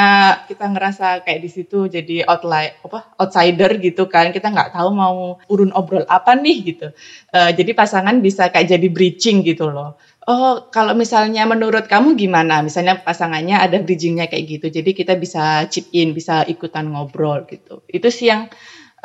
kita 0.50 0.74
ngerasa 0.74 1.22
kayak 1.22 1.42
di 1.46 1.50
situ 1.54 1.86
jadi 1.86 2.26
outlier 2.26 2.82
apa 2.82 3.14
outsider 3.22 3.78
gitu 3.78 4.10
kan 4.10 4.34
kita 4.34 4.50
nggak 4.50 4.74
tahu 4.74 4.90
mau 4.90 5.38
urun 5.54 5.70
obrol 5.78 6.10
apa 6.10 6.34
nih 6.34 6.58
gitu. 6.66 6.90
Uh, 7.30 7.54
jadi 7.54 7.78
pasangan 7.78 8.18
bisa 8.26 8.50
kayak 8.50 8.74
jadi 8.74 8.88
bridging 8.90 9.46
gitu 9.46 9.70
loh 9.70 10.02
Oh, 10.28 10.68
kalau 10.76 10.92
misalnya 10.92 11.48
menurut 11.48 11.88
kamu 11.88 12.20
gimana? 12.20 12.60
Misalnya 12.60 13.00
pasangannya 13.00 13.64
ada 13.64 13.80
bridgingnya 13.80 14.28
kayak 14.28 14.60
gitu, 14.60 14.68
jadi 14.68 14.92
kita 14.92 15.16
bisa 15.16 15.64
chip 15.72 15.88
in, 15.96 16.12
bisa 16.12 16.44
ikutan 16.44 16.92
ngobrol 16.92 17.48
gitu. 17.48 17.80
Itu 17.88 18.12
sih 18.12 18.28
yang 18.28 18.52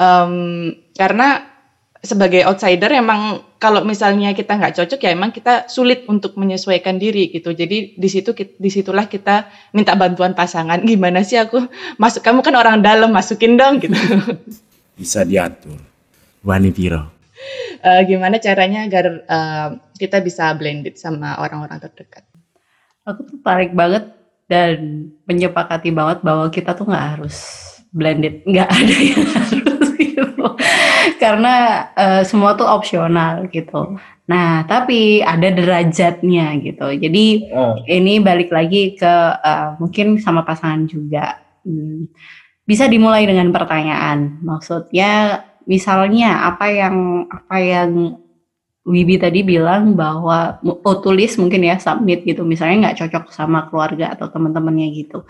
um, 0.03 0.75
karena 0.99 1.47
sebagai 2.03 2.43
outsider 2.43 2.91
emang 2.91 3.39
kalau 3.63 3.87
misalnya 3.87 4.35
kita 4.35 4.59
nggak 4.59 4.75
cocok 4.75 4.99
ya 4.99 5.15
emang 5.15 5.31
kita 5.31 5.71
sulit 5.71 6.11
untuk 6.11 6.35
menyesuaikan 6.35 6.99
diri 6.99 7.31
gitu. 7.31 7.55
Jadi 7.55 7.95
di 7.95 8.09
situ 8.11 8.35
di 8.35 8.71
situlah 8.75 9.07
kita 9.07 9.47
minta 9.79 9.95
bantuan 9.95 10.35
pasangan. 10.35 10.83
Gimana 10.91 11.23
sih 11.23 11.39
aku 11.39 11.71
masuk? 12.03 12.27
Kamu 12.27 12.43
kan 12.43 12.59
orang 12.59 12.83
dalam, 12.83 13.15
masukin 13.15 13.55
dong 13.55 13.79
gitu. 13.79 13.95
Bisa 14.99 15.23
diatur. 15.23 15.79
Wani 16.43 16.75
Piro 16.75 17.12
uh, 17.83 18.03
gimana 18.09 18.39
caranya 18.39 18.87
agar 18.87 19.05
uh, 19.27 19.69
kita 19.99 20.23
bisa 20.23 20.53
blended 20.55 20.99
sama 20.99 21.39
orang-orang 21.39 21.79
terdekat. 21.83 22.25
Aku 23.07 23.27
tuh 23.27 23.39
tarik 23.43 23.75
banget 23.75 24.11
dan 24.47 25.11
menyepakati 25.27 25.91
banget 25.91 26.23
bahwa 26.23 26.47
kita 26.53 26.77
tuh 26.77 26.87
nggak 26.87 27.07
harus 27.19 27.37
blended, 27.91 28.43
nggak 28.47 28.69
ada 28.79 28.97
yang 28.97 29.25
harus 29.27 29.89
gitu. 29.97 30.47
Karena 31.19 31.87
uh, 31.95 32.23
semua 32.27 32.59
tuh 32.59 32.67
opsional 32.67 33.47
gitu. 33.51 33.99
Nah, 34.27 34.65
tapi 34.65 35.21
ada 35.23 35.51
derajatnya 35.51 36.57
gitu. 36.63 36.87
Jadi 36.95 37.53
uh. 37.53 37.79
ini 37.87 38.23
balik 38.23 38.55
lagi 38.55 38.95
ke 38.95 39.15
uh, 39.39 39.77
mungkin 39.83 40.19
sama 40.23 40.47
pasangan 40.47 40.87
juga. 40.87 41.43
Hmm, 41.63 42.11
bisa 42.67 42.87
dimulai 42.87 43.27
dengan 43.27 43.51
pertanyaan. 43.51 44.41
Maksudnya 44.43 45.43
misalnya 45.67 46.49
apa 46.49 46.67
yang 46.71 47.27
apa 47.31 47.57
yang 47.59 47.91
Wibi 48.83 49.15
tadi 49.15 49.47
bilang 49.47 49.95
bahwa 49.95 50.59
oh 50.67 50.99
tulis 50.99 51.39
mungkin 51.39 51.63
ya 51.63 51.79
submit 51.79 52.27
gitu. 52.27 52.43
Misalnya 52.43 52.91
nggak 52.91 52.99
cocok 52.99 53.25
sama 53.31 53.71
keluarga 53.71 54.11
atau 54.11 54.27
teman-temannya 54.27 54.91
gitu. 54.91 55.23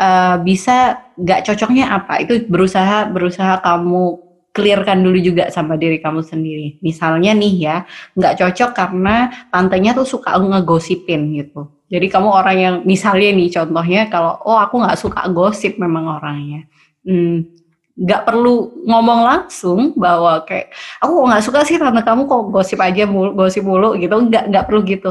Uh, 0.00 0.40
bisa 0.40 1.04
nggak 1.20 1.44
cocoknya 1.44 1.92
apa? 1.92 2.24
Itu 2.24 2.48
berusaha 2.48 3.12
berusaha 3.12 3.60
kamu 3.60 4.24
clearkan 4.56 5.04
dulu 5.04 5.20
juga 5.20 5.52
sama 5.52 5.76
diri 5.76 6.00
kamu 6.00 6.24
sendiri. 6.24 6.80
Misalnya 6.80 7.36
nih 7.36 7.54
ya 7.60 7.76
nggak 8.16 8.40
cocok 8.40 8.70
karena 8.72 9.28
tantenya 9.52 9.92
tuh 9.92 10.08
suka 10.08 10.40
ngegosipin 10.40 11.28
gitu. 11.36 11.68
Jadi 11.92 12.08
kamu 12.08 12.28
orang 12.32 12.56
yang 12.56 12.74
misalnya 12.88 13.36
nih 13.36 13.52
contohnya 13.52 14.08
kalau 14.08 14.40
oh 14.48 14.56
aku 14.56 14.80
nggak 14.80 14.96
suka 14.96 15.28
gosip 15.28 15.76
memang 15.76 16.08
orangnya. 16.08 16.64
Hmm, 17.04 17.52
nggak 17.94 18.26
perlu 18.26 18.74
ngomong 18.90 19.20
langsung 19.22 19.94
bahwa 19.94 20.42
kayak 20.42 20.74
aku 20.98 21.14
nggak 21.30 21.44
suka 21.46 21.62
sih 21.62 21.78
tante 21.78 22.02
kamu 22.02 22.26
kok 22.26 22.50
gosip 22.50 22.82
aja 22.82 23.06
mulu, 23.06 23.38
gosip 23.38 23.62
mulu 23.62 23.94
gitu. 23.94 24.18
Nggak 24.18 24.50
nggak 24.50 24.64
perlu 24.66 24.80
gitu. 24.82 25.10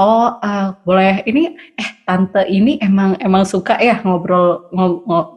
Oh 0.00 0.40
uh, 0.40 0.72
boleh 0.88 1.20
ini 1.28 1.52
eh 1.76 1.88
tante 2.08 2.40
ini 2.48 2.80
emang 2.80 3.20
emang 3.20 3.44
suka 3.44 3.76
ya 3.76 4.00
ngobrol 4.00 4.72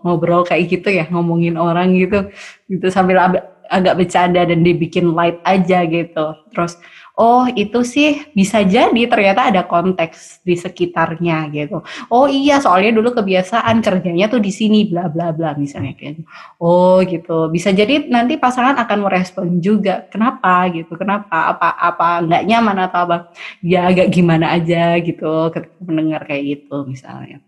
ngobrol 0.07 0.47
kayak 0.47 0.71
gitu 0.71 0.87
ya 0.87 1.03
ngomongin 1.11 1.59
orang 1.59 1.91
gitu. 1.99 2.31
Gitu 2.71 2.87
sambil 2.87 3.19
agak 3.67 3.99
bercanda 3.99 4.47
dan 4.47 4.63
dibikin 4.63 5.11
light 5.11 5.35
aja 5.43 5.83
gitu. 5.83 6.25
Terus 6.55 6.79
oh 7.15 7.47
itu 7.47 7.79
sih 7.87 8.27
bisa 8.35 8.61
jadi 8.63 9.07
ternyata 9.07 9.47
ada 9.47 9.63
konteks 9.63 10.43
di 10.43 10.55
sekitarnya 10.59 11.47
gitu. 11.55 11.79
Oh 12.11 12.27
iya 12.27 12.59
soalnya 12.59 12.99
dulu 12.99 13.15
kebiasaan 13.15 13.79
kerjanya 13.79 14.27
tuh 14.27 14.43
di 14.43 14.51
sini 14.51 14.87
bla 14.87 15.07
bla 15.07 15.31
bla 15.31 15.55
misalnya 15.55 15.95
kayak 15.95 16.19
gitu. 16.19 16.23
Oh 16.59 16.99
gitu. 17.03 17.47
Bisa 17.51 17.71
jadi 17.71 18.07
nanti 18.11 18.35
pasangan 18.35 18.75
akan 18.83 18.99
merespon 19.07 19.47
juga. 19.63 20.03
Kenapa 20.11 20.67
gitu? 20.75 20.93
Kenapa? 20.99 21.55
Apa 21.55 21.75
apa 21.79 22.07
nggak 22.23 22.43
nyaman 22.47 22.77
atau 22.83 22.99
apa? 23.07 23.17
Ya 23.63 23.87
agak 23.87 24.11
gimana 24.11 24.51
aja 24.55 24.99
gitu 24.99 25.51
mendengar 25.83 26.27
kayak 26.27 26.43
gitu 26.43 26.83
misalnya. 26.83 27.39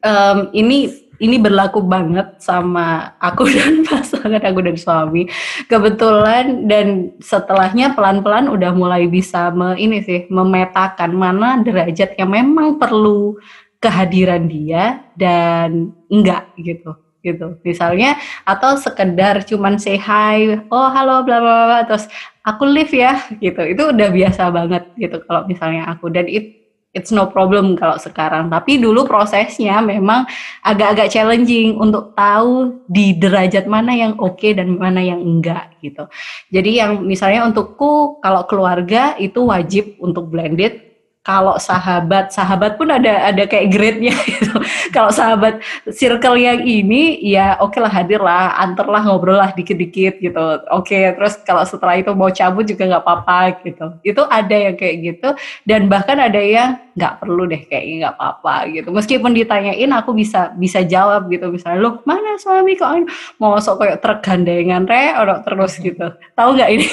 Um, 0.00 0.48
ini 0.56 0.88
ini 1.20 1.36
berlaku 1.40 1.80
banget 1.84 2.36
sama 2.42 3.16
aku 3.20 3.48
dan 3.54 3.84
pasangan 3.86 4.42
aku 4.42 4.60
dan 4.64 4.76
suami. 4.76 5.22
Kebetulan 5.68 6.68
dan 6.68 7.16
setelahnya 7.20 7.96
pelan-pelan 7.96 8.52
udah 8.52 8.72
mulai 8.76 9.08
bisa 9.08 9.48
me, 9.52 9.76
ini 9.76 10.02
sih 10.04 10.28
memetakan 10.28 11.12
mana 11.16 11.60
derajat 11.60 12.16
yang 12.20 12.32
memang 12.32 12.76
perlu 12.76 13.36
kehadiran 13.80 14.48
dia 14.48 15.04
dan 15.14 15.92
enggak 16.08 16.48
gitu 16.58 16.96
gitu. 17.26 17.58
Misalnya 17.66 18.14
atau 18.46 18.78
sekedar 18.78 19.42
cuman 19.42 19.82
say 19.82 19.98
hi 19.98 20.62
oh 20.70 20.88
halo 20.94 21.26
bla 21.26 21.42
bla 21.42 21.54
bla 21.66 21.80
terus 21.82 22.06
aku 22.46 22.62
live 22.62 22.94
ya 22.94 23.18
gitu. 23.42 23.62
Itu 23.66 23.90
udah 23.90 24.08
biasa 24.14 24.48
banget 24.54 24.86
gitu 24.94 25.18
kalau 25.26 25.42
misalnya 25.50 25.90
aku. 25.90 26.06
Dan 26.08 26.30
it 26.30 26.65
it's 26.96 27.12
no 27.12 27.28
problem 27.28 27.76
kalau 27.76 28.00
sekarang. 28.00 28.48
Tapi 28.48 28.80
dulu 28.80 29.04
prosesnya 29.04 29.84
memang 29.84 30.24
agak-agak 30.64 31.12
challenging 31.12 31.76
untuk 31.76 32.16
tahu 32.16 32.80
di 32.88 33.12
derajat 33.12 33.68
mana 33.68 33.92
yang 33.92 34.16
oke 34.16 34.40
okay 34.40 34.56
dan 34.56 34.80
mana 34.80 35.04
yang 35.04 35.20
enggak 35.20 35.76
gitu. 35.84 36.08
Jadi 36.48 36.80
yang 36.80 37.04
misalnya 37.04 37.44
untukku 37.44 38.24
kalau 38.24 38.48
keluarga 38.48 39.12
itu 39.20 39.44
wajib 39.44 40.00
untuk 40.00 40.32
blended 40.32 40.86
kalau 41.26 41.58
sahabat 41.58 42.30
sahabat 42.30 42.78
pun 42.78 42.86
ada 42.86 43.34
ada 43.34 43.50
kayak 43.50 43.74
grade-nya 43.74 44.14
gitu. 44.30 44.54
kalau 44.94 45.10
sahabat 45.10 45.58
circle 45.90 46.38
yang 46.38 46.62
ini 46.62 47.18
ya 47.18 47.58
oke 47.58 47.74
okay 47.74 47.82
lah 47.82 47.90
hadir 47.90 48.22
lah, 48.22 48.54
antar 48.62 48.86
ngobrol 48.86 49.42
lah 49.42 49.50
dikit-dikit 49.50 50.22
gitu. 50.22 50.38
Oke, 50.70 50.94
okay, 50.94 51.04
terus 51.18 51.34
kalau 51.42 51.66
setelah 51.66 51.98
itu 51.98 52.14
mau 52.14 52.30
cabut 52.30 52.62
juga 52.62 52.86
nggak 52.86 53.02
apa-apa 53.02 53.58
gitu. 53.66 53.86
Itu 54.06 54.22
ada 54.30 54.54
yang 54.54 54.78
kayak 54.78 54.96
gitu 55.02 55.28
dan 55.66 55.90
bahkan 55.90 56.22
ada 56.22 56.38
yang 56.38 56.78
nggak 56.96 57.20
perlu 57.20 57.44
deh 57.44 57.60
kayaknya 57.68 57.94
nggak 58.08 58.16
apa-apa 58.16 58.54
gitu. 58.72 58.88
Meskipun 58.88 59.36
ditanyain 59.36 59.92
aku 59.92 60.16
bisa 60.16 60.56
bisa 60.56 60.80
jawab 60.80 61.28
gitu. 61.28 61.52
Misalnya 61.52 61.84
lu 61.84 62.00
mana 62.08 62.40
suami 62.40 62.72
kok 62.72 62.88
mau 63.36 63.60
sok 63.60 63.84
kayak 63.84 64.00
truk 64.00 64.18
gandengan 64.24 64.88
re 64.88 65.12
orang 65.12 65.44
terus 65.44 65.76
gitu. 65.76 66.16
Tahu 66.32 66.48
nggak 66.56 66.70
ini? 66.72 66.88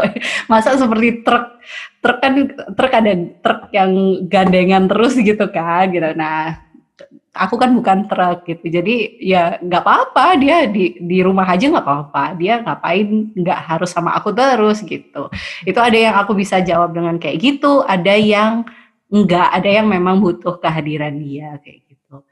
Masa 0.50 0.78
seperti 0.78 1.26
truk 1.26 1.58
truk 1.98 2.18
kan 2.22 2.34
truk 2.78 2.92
ada 2.94 3.12
truk 3.42 3.60
yang 3.74 3.90
gandengan 4.30 4.86
terus 4.86 5.18
gitu 5.18 5.50
kan 5.50 5.90
gitu. 5.90 6.14
Nah 6.14 6.70
aku 7.34 7.58
kan 7.58 7.74
bukan 7.74 8.06
truk 8.06 8.46
gitu. 8.46 8.70
Jadi 8.70 9.18
ya 9.18 9.58
nggak 9.58 9.82
apa-apa 9.82 10.38
dia 10.38 10.66
di 10.70 10.94
di 10.98 11.18
rumah 11.26 11.46
aja 11.50 11.66
nggak 11.66 11.86
apa-apa. 11.86 12.38
Dia 12.38 12.62
ngapain 12.62 13.34
nggak 13.34 13.60
harus 13.66 13.90
sama 13.90 14.14
aku 14.14 14.30
terus 14.30 14.82
gitu. 14.86 15.26
Itu 15.66 15.78
ada 15.82 15.98
yang 15.98 16.14
aku 16.22 16.38
bisa 16.38 16.62
jawab 16.62 16.94
dengan 16.94 17.18
kayak 17.18 17.38
gitu. 17.42 17.82
Ada 17.82 18.14
yang 18.14 18.62
nggak 19.10 19.48
ada 19.58 19.70
yang 19.82 19.86
memang 19.90 20.22
butuh 20.22 20.62
kehadiran 20.62 21.18
dia 21.18 21.58
kayak 21.60 21.82
gitu 21.90 22.22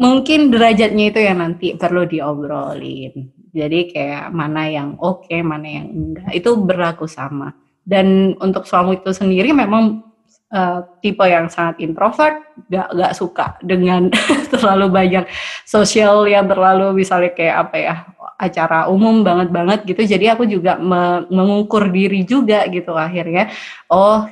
mungkin 0.00 0.48
derajatnya 0.48 1.04
itu 1.12 1.20
yang 1.20 1.38
nanti 1.44 1.76
perlu 1.76 2.08
diobrolin 2.08 3.28
jadi 3.52 3.80
kayak 3.92 4.24
mana 4.32 4.66
yang 4.72 4.88
oke 4.96 5.28
okay, 5.28 5.44
mana 5.44 5.68
yang 5.68 5.86
enggak 5.92 6.32
itu 6.32 6.50
berlaku 6.56 7.04
sama 7.04 7.52
dan 7.84 8.38
untuk 8.40 8.64
suami 8.64 8.98
itu 8.98 9.12
sendiri 9.12 9.52
memang 9.52 10.12
uh, 10.52 10.80
tipe 11.00 11.24
yang 11.24 11.48
sangat 11.48 11.80
introvert, 11.80 12.44
gak 12.68 12.92
gak 12.92 13.12
suka 13.16 13.46
dengan 13.64 14.12
terlalu 14.52 14.86
banyak 14.92 15.24
sosial 15.64 16.28
yang 16.28 16.46
terlalu 16.46 17.02
misalnya 17.02 17.32
kayak 17.32 17.56
apa 17.68 17.76
ya 17.80 17.94
acara 18.38 18.86
umum 18.92 19.24
banget 19.24 19.48
banget 19.50 19.80
gitu. 19.88 20.02
Jadi 20.04 20.30
aku 20.30 20.44
juga 20.46 20.76
me 20.76 21.26
mengukur 21.32 21.88
diri 21.88 22.22
juga 22.22 22.68
gitu 22.68 22.94
akhirnya. 22.94 23.50
Oh 23.88 24.28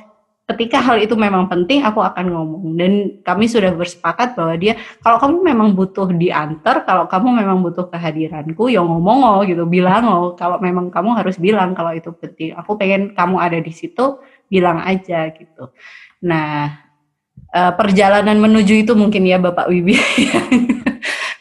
ketika 0.53 0.83
hal 0.83 0.99
itu 0.99 1.15
memang 1.15 1.47
penting 1.47 1.81
aku 1.87 2.03
akan 2.03 2.31
ngomong. 2.31 2.63
Dan 2.75 2.91
kami 3.23 3.47
sudah 3.47 3.71
bersepakat 3.71 4.35
bahwa 4.35 4.55
dia 4.59 4.75
kalau 4.99 5.17
kamu 5.17 5.37
memang 5.41 5.69
butuh 5.73 6.11
diantar 6.11 6.83
kalau 6.83 7.07
kamu 7.07 7.41
memang 7.41 7.63
butuh 7.63 7.87
kehadiranku 7.87 8.67
ya 8.67 8.83
ngomong 8.83 9.19
oh 9.23 9.39
gitu 9.47 9.63
bilang 9.65 10.03
oh 10.11 10.35
kalau 10.35 10.59
memang 10.59 10.91
kamu 10.91 11.15
harus 11.15 11.39
bilang 11.39 11.71
kalau 11.71 11.95
itu 11.95 12.11
penting. 12.11 12.51
Aku 12.59 12.75
pengen 12.75 13.15
kamu 13.15 13.35
ada 13.39 13.57
di 13.57 13.71
situ 13.71 14.19
bilang 14.51 14.83
aja 14.83 15.31
gitu. 15.31 15.71
Nah 16.27 16.75
eh, 17.51 17.71
perjalanan 17.75 18.35
menuju 18.37 18.83
itu 18.83 18.93
mungkin 18.93 19.23
ya 19.23 19.39
Bapak 19.39 19.71
Wibi. 19.71 19.95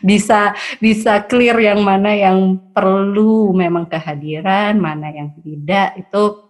Bisa 0.01 0.57
bisa 0.81 1.29
clear 1.29 1.61
yang 1.61 1.85
mana 1.85 2.17
yang 2.17 2.57
perlu 2.73 3.53
memang 3.53 3.85
kehadiran 3.85 4.73
mana 4.81 5.13
yang 5.13 5.29
tidak 5.45 5.93
itu 6.01 6.50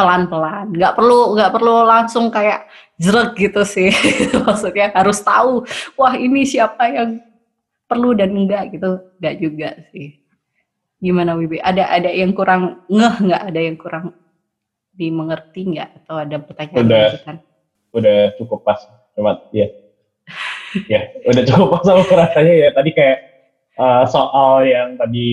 pelan-pelan. 0.00 0.66
Nggak 0.72 0.96
perlu 0.96 1.36
nggak 1.36 1.52
perlu 1.52 1.74
langsung 1.84 2.32
kayak 2.32 2.64
jerek 2.96 3.36
gitu 3.36 3.62
sih. 3.68 3.92
Maksudnya 4.48 4.96
harus 4.96 5.20
tahu 5.20 5.68
wah 6.00 6.16
ini 6.16 6.48
siapa 6.48 6.88
yang 6.88 7.20
perlu 7.84 8.16
dan 8.16 8.32
enggak 8.32 8.72
gitu. 8.72 8.96
Nggak 9.20 9.36
juga 9.36 9.70
sih. 9.92 10.16
Gimana 11.04 11.36
Wibi? 11.36 11.60
Ada 11.60 11.92
ada 11.92 12.08
yang 12.08 12.32
kurang 12.32 12.88
ngeh 12.88 13.16
nggak? 13.28 13.42
Ada 13.52 13.60
yang 13.60 13.76
kurang 13.76 14.16
dimengerti 14.96 15.76
nggak? 15.76 15.90
Atau 16.04 16.16
ada 16.16 16.36
pertanyaan 16.40 16.80
udah. 16.88 17.08
kan? 17.28 17.36
udah 17.92 18.18
cukup 18.40 18.64
pas. 18.64 18.80
Cuma 19.12 19.36
ya 19.52 19.68
ya 20.86 21.12
udah 21.28 21.42
cukup 21.44 21.68
pas 21.76 21.84
sama 21.84 22.04
rasanya 22.08 22.54
ya. 22.56 22.68
Tadi 22.72 22.90
kayak 22.96 23.18
uh, 23.76 24.04
soal 24.08 24.64
yang 24.64 24.96
tadi 24.96 25.28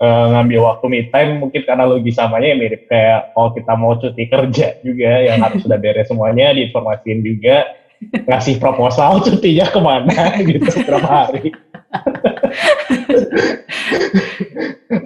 uh, 0.00 0.26
ngambil 0.34 0.60
waktu 0.64 0.86
me 0.88 1.00
time 1.12 1.38
mungkin 1.38 1.62
karena 1.62 1.84
logisamanya 1.86 2.48
ya 2.52 2.56
mirip 2.56 2.82
kayak 2.88 3.36
kalau 3.36 3.52
kita 3.52 3.72
mau 3.76 3.92
cuti 4.00 4.24
kerja 4.26 4.66
juga 4.82 5.12
yang 5.22 5.38
harus 5.44 5.60
sudah 5.64 5.78
beres 5.78 6.08
semuanya 6.08 6.56
diinformasiin 6.56 7.20
juga 7.22 7.68
ngasih 8.00 8.56
proposal 8.56 9.20
cutinya 9.20 9.68
ke 9.68 9.80
mana 9.80 10.32
gitu 10.48 10.72
berapa 10.88 11.08
hari. 11.08 11.52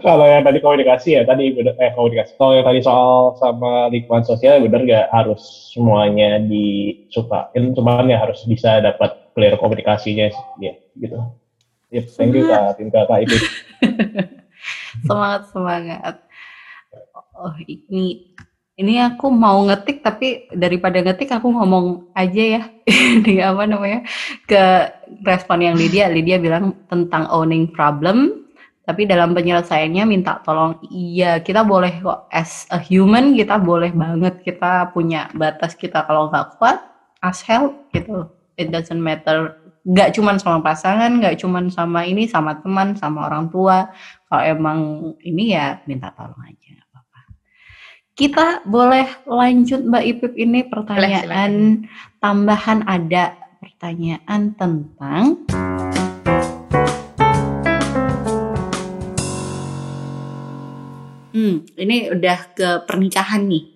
Kalau 0.05 0.25
yang 0.25 0.45
tadi 0.45 0.61
komunikasi 0.65 1.17
ya 1.17 1.23
tadi 1.29 1.53
eh 1.53 1.93
komunikasi 1.93 2.37
kalau 2.41 2.57
yang 2.57 2.65
tadi 2.65 2.81
soal 2.85 3.37
sama 3.37 3.89
lingkungan 3.93 4.25
sosial 4.25 4.61
bener 4.65 4.85
gak 4.85 5.09
harus 5.13 5.73
semuanya 5.73 6.41
disukain 6.45 7.73
cuman 7.73 8.09
ya 8.09 8.21
harus 8.21 8.45
bisa 8.49 8.81
dapat 8.81 9.13
clear 9.37 9.57
komunikasinya 9.57 10.29
ya 10.61 10.73
gitu. 11.01 11.17
Yep, 11.93 12.05
thank 12.17 12.37
you 12.37 12.49
kak 12.49 12.81
Tinka 12.81 13.01
kak 13.09 13.29
Ibu 13.29 13.37
semangat 15.03 15.43
semangat. 15.51 16.15
Oh 17.35 17.55
ini 17.67 18.31
ini 18.75 18.99
aku 18.99 19.31
mau 19.31 19.63
ngetik 19.67 20.03
tapi 20.03 20.51
daripada 20.55 20.99
ngetik 21.03 21.31
aku 21.35 21.51
ngomong 21.51 22.15
aja 22.15 22.43
ya. 22.59 22.63
Di 23.27 23.43
apa 23.43 23.67
namanya? 23.67 24.07
Ke 24.47 24.95
respon 25.27 25.67
yang 25.67 25.75
Lydia. 25.75 26.07
Lydia 26.11 26.39
bilang 26.39 26.87
tentang 26.87 27.27
owning 27.31 27.75
problem 27.75 28.47
tapi 28.85 29.09
dalam 29.09 29.33
penyelesaiannya 29.33 30.05
minta 30.05 30.43
tolong. 30.45 30.77
Iya 30.93 31.41
kita 31.41 31.65
boleh 31.65 32.05
kok. 32.05 32.29
As 32.29 32.69
a 32.69 32.79
human 32.79 33.33
kita 33.35 33.57
boleh 33.63 33.91
banget. 33.95 34.43
Kita 34.43 34.91
punya 34.93 35.31
batas 35.33 35.73
kita. 35.79 36.05
Kalau 36.05 36.29
nggak 36.29 36.61
kuat 36.61 36.95
ask 37.25 37.49
help 37.49 37.89
gitu. 37.97 38.29
It 38.61 38.69
doesn't 38.69 39.01
matter. 39.01 39.57
Nggak 39.85 40.17
cuman 40.17 40.37
sama 40.41 40.65
pasangan, 40.65 41.21
nggak 41.21 41.41
cuman 41.41 41.69
sama 41.69 42.05
ini, 42.09 42.29
sama 42.29 42.61
teman, 42.61 42.97
sama 42.97 43.29
orang 43.29 43.49
tua. 43.49 43.89
Kalau 44.35 44.51
emang 44.51 44.81
ini 45.23 45.55
ya 45.55 45.79
minta 45.87 46.11
tolong 46.11 46.43
aja, 46.43 46.75
nggak 46.75 46.91
apa-apa. 46.91 47.21
Kita 48.19 48.67
boleh 48.67 49.07
lanjut 49.31 49.87
Mbak 49.87 50.05
Ipip 50.11 50.35
ini 50.35 50.67
pertanyaan 50.67 51.87
boleh, 51.87 51.87
tambahan 52.19 52.83
ada 52.83 53.39
pertanyaan 53.63 54.59
tentang 54.59 55.47
Hmm, 61.31 61.63
ini 61.79 62.11
udah 62.11 62.39
ke 62.59 62.69
pernikahan 62.91 63.47
nih. 63.47 63.71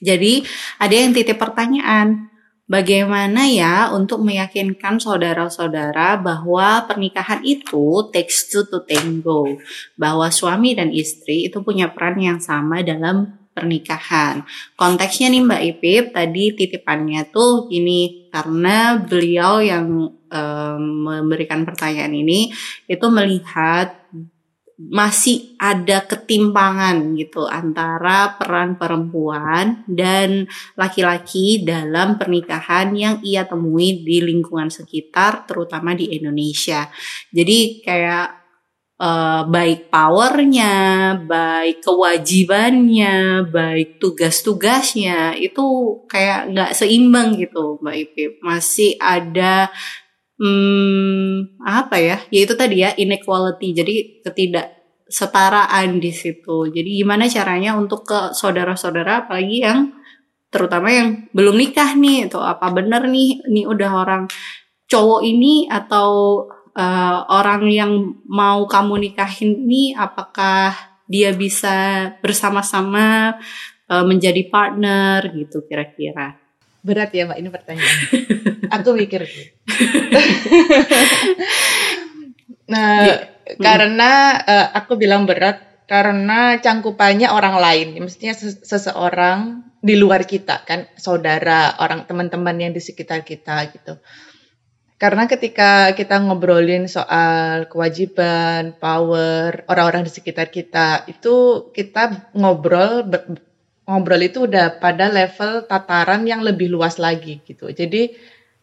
Jadi 0.00 0.48
ada 0.80 0.94
yang 0.96 1.12
titip 1.12 1.36
pertanyaan 1.36 2.27
Bagaimana 2.68 3.48
ya 3.48 3.88
untuk 3.96 4.20
meyakinkan 4.20 5.00
saudara-saudara 5.00 6.20
bahwa 6.20 6.84
pernikahan 6.84 7.40
itu 7.40 8.12
takes 8.12 8.52
two 8.52 8.68
to 8.68 8.84
tango, 8.84 9.56
bahwa 9.96 10.28
suami 10.28 10.76
dan 10.76 10.92
istri 10.92 11.48
itu 11.48 11.64
punya 11.64 11.88
peran 11.88 12.20
yang 12.20 12.36
sama 12.36 12.84
dalam 12.84 13.40
pernikahan. 13.58 14.46
Konteksnya 14.78 15.34
nih 15.34 15.42
Mbak 15.42 15.62
Ipip 15.74 16.04
tadi 16.14 16.44
titipannya 16.54 17.26
tuh 17.34 17.66
ini 17.74 18.30
karena 18.30 19.02
beliau 19.02 19.58
yang 19.58 20.14
um, 20.14 20.82
memberikan 21.02 21.66
pertanyaan 21.66 22.14
ini 22.14 22.54
itu 22.86 23.06
melihat 23.10 23.97
masih 24.78 25.58
ada 25.58 26.06
ketimpangan 26.06 27.18
gitu 27.18 27.50
antara 27.50 28.38
peran 28.38 28.78
perempuan 28.78 29.82
dan 29.90 30.46
laki-laki 30.78 31.66
dalam 31.66 32.14
pernikahan 32.14 32.94
yang 32.94 33.18
ia 33.26 33.42
temui 33.42 34.06
di 34.06 34.22
lingkungan 34.22 34.70
sekitar 34.70 35.50
terutama 35.50 35.98
di 35.98 36.14
Indonesia. 36.14 36.86
Jadi 37.34 37.82
kayak 37.82 38.38
uh, 39.02 39.42
baik 39.50 39.90
powernya, 39.90 40.76
baik 41.26 41.82
kewajibannya, 41.82 43.50
baik 43.50 43.98
tugas-tugasnya 43.98 45.34
itu 45.42 45.66
kayak 46.06 46.54
nggak 46.54 46.70
seimbang 46.78 47.34
gitu 47.34 47.82
Mbak 47.82 47.96
Ipip. 47.98 48.32
Masih 48.46 48.94
ada 49.02 49.74
hmm, 50.38 51.60
apa 51.62 51.96
ya? 52.00 52.18
Ya 52.30 52.40
itu 52.46 52.54
tadi 52.54 52.82
ya 52.82 52.94
inequality. 52.94 53.68
Jadi 53.74 53.94
ketidaksetaraan 54.24 55.98
di 55.98 56.10
situ. 56.14 56.70
Jadi 56.70 56.90
gimana 57.02 57.26
caranya 57.26 57.76
untuk 57.78 58.06
ke 58.08 58.32
saudara-saudara 58.34 59.26
apalagi 59.26 59.62
yang 59.62 59.98
terutama 60.48 60.88
yang 60.88 61.28
belum 61.36 61.60
nikah 61.60 61.92
nih 61.92 62.32
atau 62.32 62.40
apa 62.40 62.72
bener 62.72 63.04
nih 63.04 63.44
ini 63.52 63.68
udah 63.68 63.90
orang 63.92 64.24
cowok 64.88 65.20
ini 65.20 65.68
atau 65.68 66.40
uh, 66.72 67.18
orang 67.28 67.68
yang 67.68 68.16
mau 68.24 68.64
kamu 68.64 69.10
nikahin 69.10 69.68
ini 69.68 69.92
apakah 69.92 70.72
dia 71.04 71.36
bisa 71.36 72.08
bersama-sama 72.24 73.36
uh, 73.92 74.04
menjadi 74.08 74.48
partner 74.48 75.28
gitu 75.36 75.64
kira-kira 75.68 76.40
berat 76.80 77.12
ya 77.12 77.28
mbak 77.28 77.38
ini 77.42 77.48
pertanyaan 77.52 77.96
aku 78.70 78.94
mikir 78.94 79.24
nah 82.72 83.04
ya. 83.04 83.16
karena 83.56 84.36
uh, 84.44 84.68
aku 84.76 85.00
bilang 85.00 85.24
berat 85.24 85.68
karena 85.88 86.60
cangkupannya 86.60 87.32
orang 87.32 87.56
lain, 87.56 87.96
mestinya 88.04 88.36
seseorang 88.36 89.64
di 89.80 89.96
luar 89.96 90.28
kita 90.28 90.60
kan, 90.68 90.84
saudara, 91.00 91.80
orang 91.80 92.04
teman-teman 92.04 92.60
yang 92.60 92.72
di 92.76 92.82
sekitar 92.84 93.24
kita 93.24 93.72
gitu. 93.72 93.96
Karena 95.00 95.24
ketika 95.24 95.96
kita 95.96 96.20
ngobrolin 96.20 96.92
soal 96.92 97.72
kewajiban, 97.72 98.76
power, 98.76 99.64
orang-orang 99.64 100.04
di 100.04 100.12
sekitar 100.12 100.52
kita, 100.52 101.08
itu 101.08 101.70
kita 101.72 102.36
ngobrol 102.36 103.08
ngobrol 103.88 104.20
itu 104.20 104.44
udah 104.44 104.76
pada 104.76 105.08
level 105.08 105.64
tataran 105.64 106.28
yang 106.28 106.44
lebih 106.44 106.68
luas 106.68 107.00
lagi 107.00 107.40
gitu. 107.48 107.72
Jadi 107.72 108.12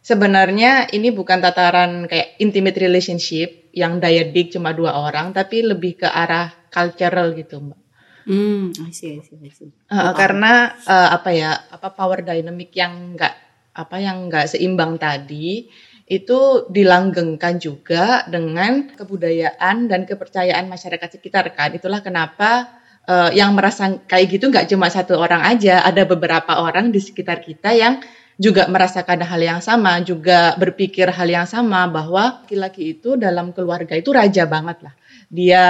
sebenarnya 0.05 0.93
ini 0.93 1.09
bukan 1.09 1.41
tataran 1.41 2.05
kayak 2.05 2.37
intimate 2.37 2.77
relationship 2.77 3.73
yang 3.73 3.97
diadik 3.97 4.53
cuma 4.53 4.69
dua 4.77 4.93
orang, 5.01 5.33
tapi 5.33 5.65
lebih 5.65 6.05
ke 6.05 6.07
arah 6.07 6.53
cultural 6.69 7.33
gitu 7.33 7.57
mbak. 7.57 7.79
Hmm, 8.25 8.73
I 8.85 8.93
see, 8.93 9.17
I 9.17 9.21
see, 9.25 9.37
I 9.41 9.49
see. 9.49 9.69
Uh, 9.89 10.13
karena 10.13 10.77
uh, 10.85 11.09
apa 11.17 11.29
ya, 11.33 11.57
apa 11.73 11.93
power 11.93 12.21
dynamic 12.21 12.73
yang 12.77 13.17
enggak 13.17 13.33
apa 13.75 13.97
yang 14.01 14.29
enggak 14.29 14.49
seimbang 14.49 14.97
tadi 15.01 15.67
itu 16.05 16.69
dilanggengkan 16.69 17.57
juga 17.57 18.23
dengan 18.29 18.93
kebudayaan 18.93 19.89
dan 19.89 20.05
kepercayaan 20.05 20.69
masyarakat 20.69 21.17
sekitar 21.17 21.49
kan. 21.53 21.73
Itulah 21.73 22.05
kenapa 22.05 22.81
uh, 23.09 23.29
yang 23.33 23.53
merasa 23.57 23.93
kayak 24.05 24.37
gitu 24.37 24.49
nggak 24.53 24.69
cuma 24.69 24.89
satu 24.89 25.17
orang 25.17 25.45
aja, 25.45 25.81
ada 25.85 26.05
beberapa 26.05 26.61
orang 26.61 26.89
di 26.93 27.01
sekitar 27.01 27.41
kita 27.45 27.73
yang 27.77 28.01
juga 28.35 28.67
merasakan 28.67 29.23
hal 29.23 29.41
yang 29.41 29.61
sama, 29.63 30.03
juga 30.03 30.53
berpikir 30.59 31.07
hal 31.07 31.27
yang 31.27 31.47
sama 31.47 31.87
bahwa 31.87 32.43
laki-laki 32.43 32.99
itu 32.99 33.15
dalam 33.15 33.55
keluarga 33.55 33.95
itu 33.95 34.11
raja 34.11 34.43
banget 34.43 34.83
lah. 34.83 34.93
Dia 35.31 35.63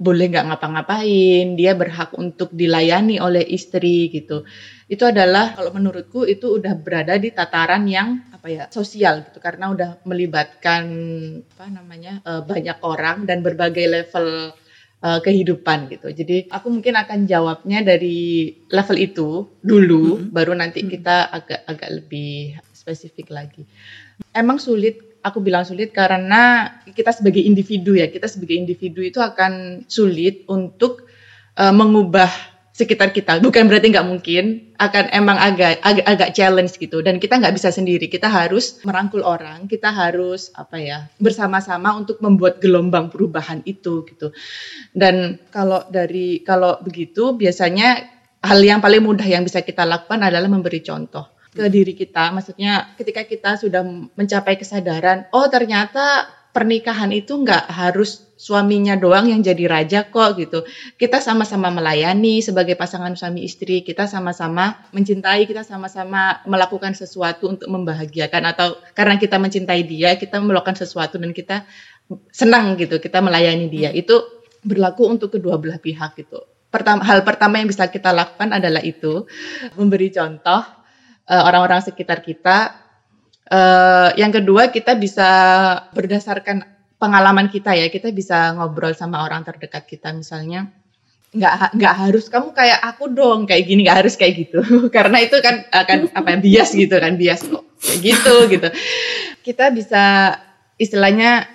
boleh 0.00 0.32
nggak 0.32 0.46
ngapa-ngapain, 0.48 1.46
dia 1.60 1.76
berhak 1.76 2.16
untuk 2.16 2.48
dilayani 2.56 3.20
oleh 3.20 3.44
istri 3.44 4.08
gitu. 4.08 4.48
Itu 4.88 5.04
adalah 5.04 5.52
kalau 5.52 5.76
menurutku 5.76 6.24
itu 6.24 6.56
udah 6.56 6.72
berada 6.72 7.20
di 7.20 7.28
tataran 7.30 7.84
yang 7.84 8.32
apa 8.32 8.48
ya 8.48 8.64
sosial 8.72 9.28
gitu 9.28 9.36
karena 9.36 9.68
udah 9.68 10.00
melibatkan 10.08 10.88
apa 11.52 11.68
namanya 11.68 12.24
uh, 12.24 12.40
banyak 12.40 12.80
orang 12.80 13.28
dan 13.28 13.44
berbagai 13.44 13.84
level 13.84 14.56
uh, 15.04 15.20
kehidupan 15.20 15.88
gitu. 15.92 16.12
Jadi 16.12 16.48
aku 16.52 16.68
mungkin 16.72 16.96
akan 16.96 17.24
jawabnya 17.24 17.84
dari 17.84 18.52
level 18.68 18.98
itu 19.00 19.28
dulu, 19.60 20.04
mm 20.04 20.20
-hmm. 20.20 20.32
baru 20.32 20.52
nanti 20.56 20.84
kita 20.84 21.28
agak 21.28 21.60
agak 21.68 21.90
lebih 21.90 22.56
spesifik 22.72 23.32
lagi. 23.32 23.64
Emang 24.32 24.60
sulit 24.60 25.20
aku 25.20 25.44
bilang 25.44 25.68
sulit 25.68 25.92
karena 25.92 26.72
kita 26.88 27.12
sebagai 27.12 27.44
individu 27.44 27.96
ya, 27.96 28.08
kita 28.08 28.24
sebagai 28.28 28.56
individu 28.56 29.04
itu 29.04 29.20
akan 29.20 29.84
sulit 29.84 30.48
untuk 30.48 31.04
uh, 31.60 31.72
mengubah 31.72 32.49
sekitar 32.80 33.12
kita. 33.12 33.36
Bukan 33.44 33.68
berarti 33.68 33.92
nggak 33.92 34.08
mungkin, 34.08 34.72
akan 34.80 35.12
emang 35.12 35.36
agak 35.36 35.84
agak, 35.84 36.06
agak 36.08 36.30
challenge 36.32 36.80
gitu. 36.80 37.04
Dan 37.04 37.20
kita 37.20 37.36
nggak 37.36 37.52
bisa 37.52 37.68
sendiri, 37.68 38.08
kita 38.08 38.32
harus 38.32 38.80
merangkul 38.88 39.20
orang, 39.20 39.68
kita 39.68 39.92
harus 39.92 40.48
apa 40.56 40.80
ya 40.80 40.98
bersama-sama 41.20 41.92
untuk 41.92 42.24
membuat 42.24 42.58
gelombang 42.64 43.12
perubahan 43.12 43.60
itu 43.68 44.08
gitu. 44.08 44.32
Dan 44.96 45.36
kalau 45.52 45.84
dari 45.92 46.40
kalau 46.40 46.80
begitu 46.80 47.36
biasanya 47.36 48.08
hal 48.40 48.60
yang 48.64 48.80
paling 48.80 49.04
mudah 49.04 49.28
yang 49.28 49.44
bisa 49.44 49.60
kita 49.60 49.84
lakukan 49.84 50.24
adalah 50.24 50.48
memberi 50.48 50.80
contoh 50.80 51.28
ke 51.52 51.66
diri 51.68 51.92
kita. 51.92 52.32
Maksudnya 52.32 52.94
ketika 52.96 53.26
kita 53.26 53.60
sudah 53.60 53.82
mencapai 54.16 54.56
kesadaran, 54.56 55.28
oh 55.34 55.46
ternyata 55.50 56.39
pernikahan 56.50 57.10
itu 57.14 57.38
nggak 57.38 57.70
harus 57.70 58.30
suaminya 58.40 58.96
doang 58.96 59.28
yang 59.28 59.44
jadi 59.44 59.68
raja 59.68 60.08
kok 60.08 60.40
gitu. 60.40 60.64
Kita 60.96 61.20
sama-sama 61.20 61.68
melayani 61.68 62.40
sebagai 62.40 62.72
pasangan 62.72 63.12
suami 63.12 63.44
istri, 63.44 63.84
kita 63.84 64.08
sama-sama 64.08 64.80
mencintai, 64.96 65.44
kita 65.44 65.60
sama-sama 65.60 66.40
melakukan 66.48 66.96
sesuatu 66.96 67.52
untuk 67.52 67.68
membahagiakan 67.68 68.42
atau 68.56 68.80
karena 68.96 69.20
kita 69.20 69.36
mencintai 69.36 69.84
dia, 69.84 70.16
kita 70.16 70.40
melakukan 70.40 70.74
sesuatu 70.74 71.20
dan 71.20 71.36
kita 71.36 71.68
senang 72.32 72.80
gitu, 72.80 72.96
kita 72.96 73.20
melayani 73.20 73.68
dia. 73.68 73.92
Itu 73.92 74.42
berlaku 74.64 75.06
untuk 75.06 75.36
kedua 75.36 75.60
belah 75.60 75.76
pihak 75.76 76.16
gitu. 76.16 76.40
Pertama, 76.70 77.02
hal 77.04 77.26
pertama 77.26 77.58
yang 77.58 77.68
bisa 77.68 77.90
kita 77.90 78.14
lakukan 78.14 78.54
adalah 78.54 78.80
itu 78.80 79.26
memberi 79.74 80.08
contoh 80.14 80.62
uh, 81.28 81.42
orang-orang 81.44 81.82
sekitar 81.82 82.22
kita. 82.24 82.88
Uh, 83.50 84.14
yang 84.14 84.30
kedua 84.30 84.70
kita 84.70 84.94
bisa 84.94 85.26
berdasarkan 85.90 86.62
pengalaman 87.02 87.50
kita 87.50 87.74
ya, 87.74 87.90
kita 87.90 88.14
bisa 88.14 88.54
ngobrol 88.54 88.94
sama 88.94 89.26
orang 89.26 89.42
terdekat 89.42 89.90
kita 89.90 90.14
misalnya 90.14 90.70
nggak 91.30 91.78
nggak 91.78 91.94
harus 91.94 92.26
kamu 92.26 92.50
kayak 92.50 92.82
aku 92.82 93.06
dong 93.14 93.46
kayak 93.46 93.62
gini 93.62 93.86
nggak 93.86 94.06
harus 94.06 94.14
kayak 94.18 94.46
gitu. 94.46 94.62
Karena 94.94 95.22
itu 95.22 95.38
kan 95.42 95.66
akan 95.70 96.10
apa 96.14 96.28
ya, 96.34 96.38
bias 96.38 96.70
gitu 96.74 96.94
kan 96.94 97.14
bias 97.18 97.42
kok. 97.46 97.64
Kayak 97.82 97.98
gitu 98.02 98.34
gitu. 98.50 98.68
Kita 99.46 99.74
bisa 99.74 100.04
istilahnya 100.78 101.46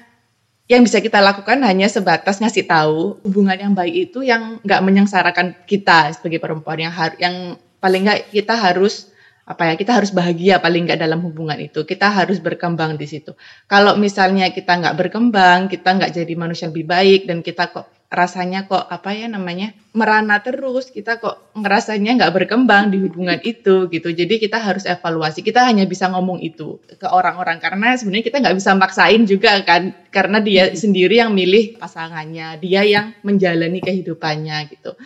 yang 0.66 0.82
bisa 0.82 0.98
kita 0.98 1.22
lakukan 1.22 1.62
hanya 1.62 1.86
sebatas 1.86 2.42
ngasih 2.42 2.66
tahu 2.66 3.22
hubungan 3.22 3.56
yang 3.56 3.74
baik 3.78 4.10
itu 4.10 4.26
yang 4.26 4.58
nggak 4.66 4.82
menyengsarakan 4.82 5.54
kita 5.70 6.12
sebagai 6.16 6.40
perempuan. 6.40 6.80
Yang 6.80 6.94
har 6.96 7.12
yang 7.20 7.36
paling 7.84 8.08
nggak 8.08 8.32
kita 8.32 8.56
harus 8.56 9.12
apa 9.46 9.70
ya 9.70 9.74
kita 9.78 10.02
harus 10.02 10.10
bahagia 10.10 10.58
paling 10.58 10.90
nggak 10.90 10.98
dalam 10.98 11.22
hubungan 11.22 11.58
itu. 11.62 11.86
Kita 11.86 12.10
harus 12.10 12.42
berkembang 12.42 12.98
di 12.98 13.06
situ. 13.06 13.38
Kalau 13.70 13.94
misalnya 13.94 14.50
kita 14.50 14.74
nggak 14.82 14.98
berkembang 14.98 15.70
kita 15.70 15.94
nggak 15.94 16.12
jadi 16.18 16.34
manusia 16.34 16.74
lebih 16.74 16.90
baik 16.90 17.30
dan 17.30 17.46
kita 17.46 17.70
kok 17.70 17.86
rasanya 18.10 18.66
kok 18.70 18.86
apa 18.86 19.12
ya 19.18 19.28
namanya 19.28 19.74
merana 19.92 20.40
terus 20.40 20.94
kita 20.94 21.18
kok 21.22 21.52
ngerasanya 21.58 22.22
nggak 22.22 22.34
berkembang 22.34 22.90
di 22.90 22.98
hubungan 23.06 23.38
itu 23.46 23.86
gitu. 23.86 24.10
Jadi 24.10 24.42
kita 24.42 24.58
harus 24.58 24.90
evaluasi. 24.90 25.46
Kita 25.46 25.62
hanya 25.62 25.86
bisa 25.86 26.10
ngomong 26.10 26.42
itu 26.42 26.82
ke 26.98 27.06
orang-orang. 27.06 27.62
Karena 27.62 27.94
sebenarnya 27.94 28.26
kita 28.26 28.42
nggak 28.42 28.58
bisa 28.58 28.74
maksain 28.74 29.30
juga 29.30 29.62
kan 29.62 29.94
karena 30.10 30.42
dia 30.42 30.74
sendiri 30.74 31.22
yang 31.22 31.38
milih 31.38 31.78
pasangannya 31.78 32.58
dia 32.58 32.82
yang 32.82 33.14
menjalani 33.22 33.84
kehidupannya 33.84 34.74
gitu 34.74 34.98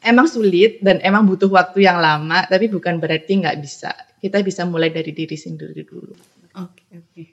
emang 0.00 0.26
sulit 0.28 0.80
dan 0.80 1.00
emang 1.04 1.28
butuh 1.28 1.48
waktu 1.52 1.84
yang 1.84 2.00
lama, 2.00 2.44
tapi 2.48 2.68
bukan 2.68 3.00
berarti 3.00 3.40
nggak 3.40 3.58
bisa. 3.60 3.92
Kita 4.20 4.40
bisa 4.44 4.68
mulai 4.68 4.92
dari 4.92 5.12
diri 5.12 5.36
sendiri 5.36 5.82
dulu. 5.84 6.12
Oke 6.60 6.84
okay, 6.84 6.94
oke. 6.98 7.08
Okay. 7.14 7.26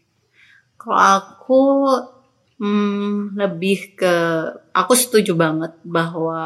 Kalau 0.77 0.99
aku 1.01 1.61
hmm, 2.61 3.35
lebih 3.35 3.97
ke, 3.97 4.15
aku 4.71 4.93
setuju 4.93 5.33
banget 5.33 5.73
bahwa 5.81 6.41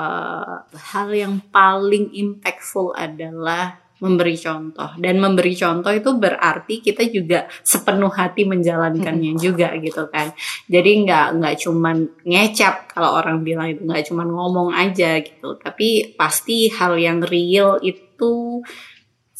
hal 0.72 1.10
yang 1.12 1.44
paling 1.52 2.10
impactful 2.16 2.96
adalah 2.96 3.80
memberi 4.02 4.34
contoh. 4.34 4.92
Dan 4.98 5.22
memberi 5.22 5.54
contoh 5.54 5.94
itu 5.94 6.10
berarti 6.18 6.82
kita 6.82 7.06
juga 7.08 7.46
sepenuh 7.62 8.10
hati 8.10 8.50
menjalankannya 8.50 9.38
juga 9.38 9.78
gitu 9.78 10.10
kan. 10.10 10.34
Jadi 10.66 11.06
nggak 11.06 11.28
nggak 11.38 11.56
cuman 11.62 11.98
ngecap 12.26 12.90
kalau 12.90 13.22
orang 13.22 13.46
bilang 13.46 13.70
itu 13.70 13.86
nggak 13.86 14.10
cuman 14.10 14.28
ngomong 14.34 14.70
aja 14.74 15.22
gitu. 15.22 15.56
Tapi 15.62 16.18
pasti 16.18 16.68
hal 16.74 16.98
yang 16.98 17.22
real 17.22 17.78
itu 17.86 18.66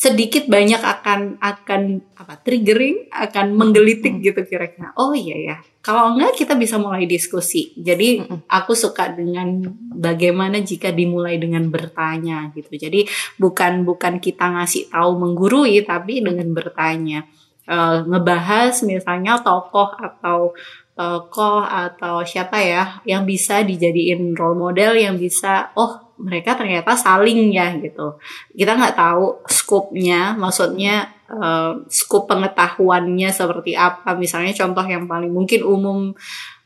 sedikit 0.02 0.50
banyak 0.50 0.82
akan 0.82 1.38
akan 1.38 1.82
apa 2.18 2.34
triggering 2.42 3.06
akan 3.14 3.54
menggelitik 3.54 4.18
gitu 4.18 4.42
kira-kira. 4.50 4.98
Oh 4.98 5.14
iya 5.14 5.38
ya 5.38 5.56
kalau 5.82 6.14
enggak 6.14 6.42
kita 6.42 6.54
bisa 6.58 6.82
mulai 6.82 7.06
diskusi. 7.06 7.74
Jadi 7.78 8.22
aku 8.50 8.74
suka 8.74 9.14
dengan 9.14 9.62
bagaimana 9.94 10.58
jika 10.62 10.90
dimulai 10.90 11.38
dengan 11.38 11.70
bertanya 11.70 12.50
gitu. 12.54 12.70
Jadi 12.74 13.06
bukan 13.38 13.86
bukan 13.86 14.18
kita 14.18 14.58
ngasih 14.58 14.90
tahu 14.90 15.22
menggurui 15.22 15.82
tapi 15.86 16.26
dengan 16.26 16.50
bertanya. 16.50 17.30
Uh, 17.70 18.02
ngebahas 18.10 18.74
misalnya 18.90 19.38
tokoh 19.38 19.94
atau 19.94 20.58
tokoh 20.98 21.62
atau 21.62 22.26
siapa 22.26 22.58
ya 22.58 23.00
yang 23.06 23.24
bisa 23.24 23.62
dijadiin 23.62 24.34
role 24.34 24.58
model 24.58 24.98
yang 24.98 25.16
bisa 25.16 25.70
oh 25.78 26.11
mereka 26.18 26.58
ternyata 26.60 26.98
saling 26.98 27.52
ya 27.54 27.72
gitu. 27.80 28.20
Kita 28.52 28.76
nggak 28.76 28.96
tahu 28.98 29.44
skopnya, 29.48 30.36
maksudnya 30.36 31.12
uh, 31.32 31.80
skup 31.88 32.28
pengetahuannya 32.28 33.30
seperti 33.32 33.78
apa. 33.78 34.16
Misalnya 34.20 34.52
contoh 34.52 34.84
yang 34.84 35.08
paling 35.08 35.32
mungkin 35.32 35.62
umum 35.64 36.12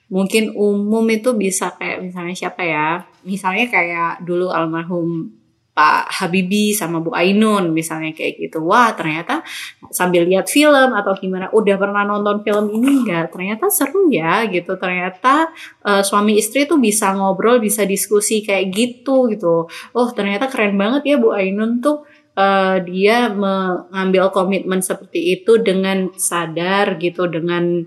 mungkin 0.06 0.54
umum 0.54 1.06
itu 1.10 1.34
bisa 1.34 1.74
kayak 1.78 2.02
misalnya 2.02 2.36
siapa 2.36 2.62
ya? 2.66 3.06
Misalnya 3.26 3.66
kayak 3.70 4.26
dulu 4.26 4.50
almarhum 4.50 5.34
Pak 5.76 6.08
Habibie 6.08 6.72
sama 6.72 7.04
Bu 7.04 7.12
Ainun 7.12 7.76
misalnya 7.76 8.16
kayak 8.16 8.40
gitu. 8.40 8.64
Wah 8.64 8.96
ternyata 8.96 9.44
sambil 9.92 10.24
lihat 10.24 10.48
film 10.48 10.96
atau 10.96 11.12
gimana, 11.20 11.52
udah 11.52 11.76
pernah 11.76 12.08
nonton 12.08 12.48
film 12.48 12.72
ini 12.80 13.04
enggak? 13.04 13.36
Ternyata 13.36 13.68
seru 13.68 14.08
ya 14.08 14.48
gitu. 14.48 14.80
Ternyata 14.80 15.52
uh, 15.84 16.00
suami 16.00 16.40
istri 16.40 16.64
tuh 16.64 16.80
bisa 16.80 17.12
ngobrol, 17.12 17.60
bisa 17.60 17.84
diskusi 17.84 18.40
kayak 18.40 18.72
gitu 18.72 19.28
gitu. 19.28 19.68
Oh 19.92 20.08
ternyata 20.16 20.48
keren 20.48 20.80
banget 20.80 21.04
ya 21.12 21.16
Bu 21.20 21.36
Ainun 21.36 21.84
tuh 21.84 22.08
uh, 22.40 22.80
dia 22.80 23.28
mengambil 23.32 24.32
komitmen 24.32 24.80
seperti 24.80 25.40
itu 25.40 25.60
dengan 25.60 26.08
sadar 26.16 26.96
gitu, 27.04 27.28
dengan 27.28 27.84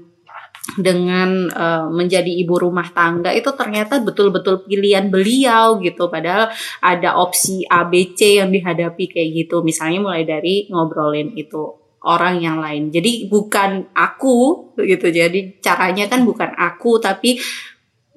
dengan 0.76 1.48
uh, 1.48 1.88
menjadi 1.88 2.28
ibu 2.28 2.60
rumah 2.60 2.92
tangga 2.92 3.32
itu 3.32 3.48
ternyata 3.56 4.04
betul-betul 4.04 4.68
pilihan 4.68 5.08
beliau 5.08 5.80
gitu. 5.80 6.12
Padahal 6.12 6.52
ada 6.84 7.16
opsi 7.16 7.64
ABC 7.64 8.44
yang 8.44 8.52
dihadapi 8.52 9.08
kayak 9.08 9.30
gitu. 9.46 9.64
Misalnya 9.64 10.04
mulai 10.04 10.28
dari 10.28 10.68
ngobrolin 10.68 11.32
itu 11.38 11.72
orang 12.04 12.44
yang 12.44 12.60
lain. 12.60 12.92
Jadi 12.92 13.26
bukan 13.32 13.90
aku 13.96 14.70
gitu. 14.76 15.08
Jadi 15.08 15.56
caranya 15.64 16.04
kan 16.06 16.22
bukan 16.28 16.52
aku 16.52 17.00
tapi 17.00 17.40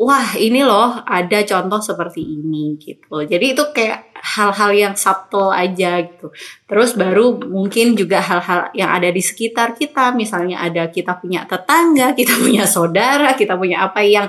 wah 0.02 0.34
ini 0.34 0.66
loh 0.66 1.06
ada 1.06 1.46
contoh 1.46 1.78
seperti 1.78 2.26
ini 2.26 2.74
gitu. 2.82 3.22
Jadi 3.22 3.54
itu 3.54 3.64
kayak 3.70 4.18
hal-hal 4.18 4.72
yang 4.74 4.94
subtle 4.98 5.54
aja 5.54 6.02
gitu. 6.02 6.34
Terus 6.66 6.98
baru 6.98 7.38
mungkin 7.38 7.94
juga 7.94 8.18
hal-hal 8.18 8.74
yang 8.74 8.90
ada 8.98 9.14
di 9.14 9.22
sekitar 9.22 9.78
kita, 9.78 10.10
misalnya 10.18 10.58
ada 10.66 10.90
kita 10.90 11.22
punya 11.22 11.46
tetangga, 11.46 12.18
kita 12.18 12.34
punya 12.42 12.66
saudara, 12.66 13.38
kita 13.38 13.54
punya 13.54 13.86
apa 13.86 14.02
yang 14.02 14.26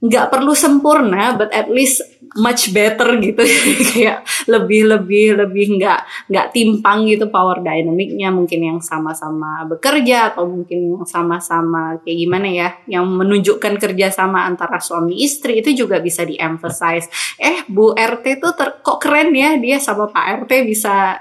nggak 0.00 0.32
perlu 0.32 0.56
sempurna, 0.56 1.36
but 1.36 1.52
at 1.52 1.68
least 1.68 2.00
much 2.38 2.70
better 2.70 3.18
gitu 3.18 3.42
kayak 3.90 4.22
lebih 4.46 4.86
lebih 4.86 5.34
lebih 5.34 5.66
nggak 5.80 6.30
nggak 6.30 6.46
timpang 6.54 7.10
gitu 7.10 7.26
power 7.26 7.58
dynamicnya 7.58 8.30
mungkin 8.30 8.60
yang 8.62 8.78
sama-sama 8.78 9.66
bekerja 9.66 10.34
atau 10.34 10.46
mungkin 10.46 10.94
yang 10.94 11.06
sama-sama 11.06 11.98
kayak 12.06 12.18
gimana 12.22 12.46
ya 12.46 12.68
yang 12.86 13.02
menunjukkan 13.10 13.82
kerjasama 13.82 14.46
antara 14.46 14.78
suami 14.78 15.18
istri 15.26 15.58
itu 15.58 15.74
juga 15.74 15.98
bisa 15.98 16.22
di 16.22 16.38
emphasize 16.38 17.10
eh 17.42 17.66
Bu 17.66 17.98
RT 17.98 18.38
tuh 18.38 18.54
ter 18.54 18.78
kok 18.78 19.02
keren 19.02 19.34
ya 19.34 19.58
dia 19.58 19.82
sama 19.82 20.06
Pak 20.06 20.46
RT 20.46 20.52
bisa 20.70 21.18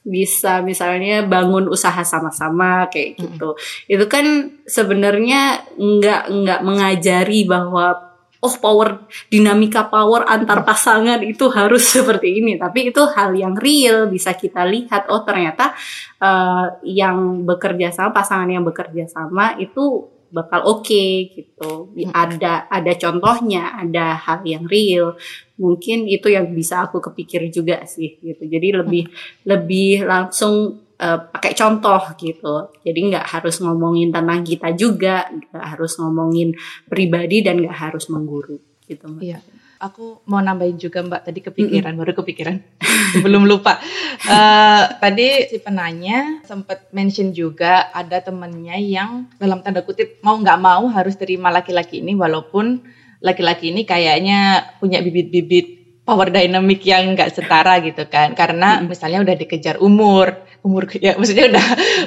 bisa 0.00 0.64
misalnya 0.64 1.28
bangun 1.28 1.68
usaha 1.68 2.00
sama-sama 2.08 2.88
kayak 2.88 3.20
gitu. 3.20 3.52
Mm. 3.52 3.92
Itu 3.92 4.04
kan 4.08 4.26
sebenarnya 4.64 5.60
nggak 5.76 6.22
nggak 6.32 6.60
mengajari 6.64 7.44
bahwa 7.44 8.13
oh 8.44 8.54
power 8.60 9.08
dinamika 9.32 9.88
power 9.88 10.28
antar 10.28 10.60
pasangan 10.60 11.24
itu 11.24 11.48
harus 11.48 11.88
seperti 11.96 12.44
ini. 12.44 12.60
Tapi 12.60 12.92
itu 12.92 13.00
hal 13.08 13.32
yang 13.32 13.56
real 13.56 14.12
bisa 14.12 14.36
kita 14.36 14.68
lihat 14.68 15.08
oh 15.08 15.24
ternyata 15.24 15.72
uh, 16.20 16.76
yang 16.84 17.48
bekerja 17.48 17.88
sama 17.88 18.12
pasangan 18.12 18.52
yang 18.52 18.62
bekerja 18.62 19.08
sama 19.08 19.56
itu 19.56 20.12
bakal 20.34 20.66
oke 20.66 20.82
okay, 20.82 21.30
gitu 21.30 21.94
ada 22.10 22.66
ada 22.66 22.92
contohnya 22.98 23.80
ada 23.80 24.20
hal 24.20 24.44
yang 24.44 24.68
real. 24.68 25.16
Mungkin 25.56 26.10
itu 26.10 26.28
yang 26.28 26.50
bisa 26.52 26.84
aku 26.84 27.00
kepikir 27.00 27.48
juga 27.48 27.86
sih 27.88 28.20
gitu. 28.20 28.44
Jadi 28.44 28.68
lebih 28.74 29.04
lebih 29.46 30.04
langsung 30.04 30.83
uh, 31.00 31.18
pakai 31.30 31.52
contoh 31.56 32.02
gitu. 32.18 32.70
Jadi 32.84 33.00
nggak 33.14 33.26
harus 33.38 33.58
ngomongin 33.62 34.14
tentang 34.14 34.40
kita 34.46 34.74
juga, 34.74 35.26
nggak 35.30 35.66
harus 35.76 35.98
ngomongin 35.98 36.54
pribadi 36.86 37.42
dan 37.42 37.62
nggak 37.62 37.78
harus 37.90 38.06
mengguru 38.10 38.58
gitu. 38.86 39.04
Mbak. 39.08 39.22
Iya. 39.24 39.38
Aku 39.82 40.24
mau 40.30 40.40
nambahin 40.40 40.80
juga 40.80 41.04
Mbak 41.04 41.22
tadi 41.28 41.40
kepikiran, 41.44 41.92
mm 41.92 41.96
-hmm. 41.98 42.00
baru 42.00 42.12
kepikiran, 42.16 42.56
belum 43.24 43.44
lupa. 43.44 43.76
Uh, 44.24 44.96
tadi 44.96 45.50
si 45.50 45.60
penanya 45.60 46.40
sempat 46.46 46.88
mention 46.94 47.36
juga 47.36 47.92
ada 47.92 48.22
temennya 48.24 48.80
yang 48.80 49.28
dalam 49.36 49.60
tanda 49.60 49.84
kutip 49.84 50.22
mau 50.24 50.40
nggak 50.40 50.60
mau 50.62 50.88
harus 50.88 51.18
terima 51.20 51.52
laki-laki 51.52 52.00
ini 52.00 52.16
walaupun 52.16 52.80
laki-laki 53.20 53.76
ini 53.76 53.84
kayaknya 53.84 54.72
punya 54.80 55.04
bibit-bibit 55.04 55.83
power 56.04 56.28
dynamic 56.28 56.84
yang 56.84 57.16
nggak 57.16 57.32
setara 57.32 57.80
gitu 57.80 58.04
kan 58.06 58.36
karena 58.36 58.80
hmm. 58.80 58.92
misalnya 58.92 59.24
udah 59.24 59.34
dikejar 59.40 59.76
umur 59.80 60.44
umur 60.64 60.88
ya 61.04 61.14
maksudnya 61.20 61.52
udah 61.52 61.66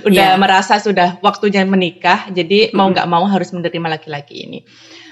udah 0.09 0.27
yeah. 0.33 0.39
merasa 0.41 0.81
sudah 0.81 1.21
waktunya 1.21 1.61
menikah 1.63 2.29
jadi 2.33 2.73
mau 2.73 2.89
nggak 2.89 3.09
mau 3.09 3.25
harus 3.29 3.53
menerima 3.53 3.87
laki-laki 3.97 4.49
ini 4.49 4.59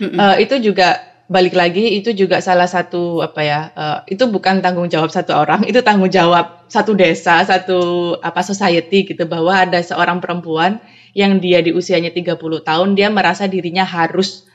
mm-hmm. 0.01 0.17
uh, 0.17 0.36
itu 0.41 0.57
juga 0.59 1.13
balik 1.25 1.57
lagi 1.57 1.97
itu 1.97 2.13
juga 2.13 2.38
salah 2.38 2.69
satu 2.69 3.25
apa 3.25 3.41
ya 3.41 3.59
uh, 3.73 3.99
itu 4.05 4.29
bukan 4.29 4.61
tanggung 4.61 4.86
jawab 4.93 5.09
satu 5.09 5.33
orang 5.33 5.65
itu 5.65 5.81
tanggung 5.81 6.13
jawab 6.13 6.69
satu 6.69 6.93
desa 6.93 7.41
satu 7.41 8.13
apa 8.21 8.45
society 8.45 9.09
gitu 9.09 9.25
bahwa 9.25 9.57
ada 9.57 9.81
seorang 9.81 10.21
perempuan 10.21 10.77
yang 11.17 11.41
dia 11.41 11.65
di 11.65 11.73
usianya 11.73 12.13
30 12.13 12.38
tahun 12.38 12.89
dia 12.93 13.09
merasa 13.09 13.49
dirinya 13.49 13.81
harus 13.81 14.45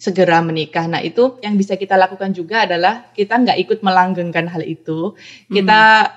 segera 0.00 0.40
menikah. 0.40 0.88
Nah 0.88 1.04
itu 1.04 1.36
yang 1.44 1.60
bisa 1.60 1.76
kita 1.76 2.00
lakukan 2.00 2.32
juga 2.32 2.64
adalah 2.64 3.12
kita 3.12 3.36
nggak 3.36 3.58
ikut 3.68 3.78
melanggengkan 3.84 4.48
hal 4.48 4.64
itu. 4.64 5.12
Kita 5.52 6.08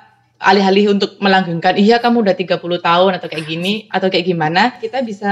alih-alih 0.43 0.91
untuk 0.91 1.15
melanggengkan 1.23 1.79
iya 1.79 2.03
kamu 2.03 2.27
udah 2.27 2.35
30 2.35 2.59
tahun 2.59 3.11
atau 3.15 3.27
kayak 3.31 3.47
gini 3.47 3.87
atau 3.87 4.11
kayak 4.11 4.27
gimana 4.27 4.75
kita 4.75 4.99
bisa 4.99 5.31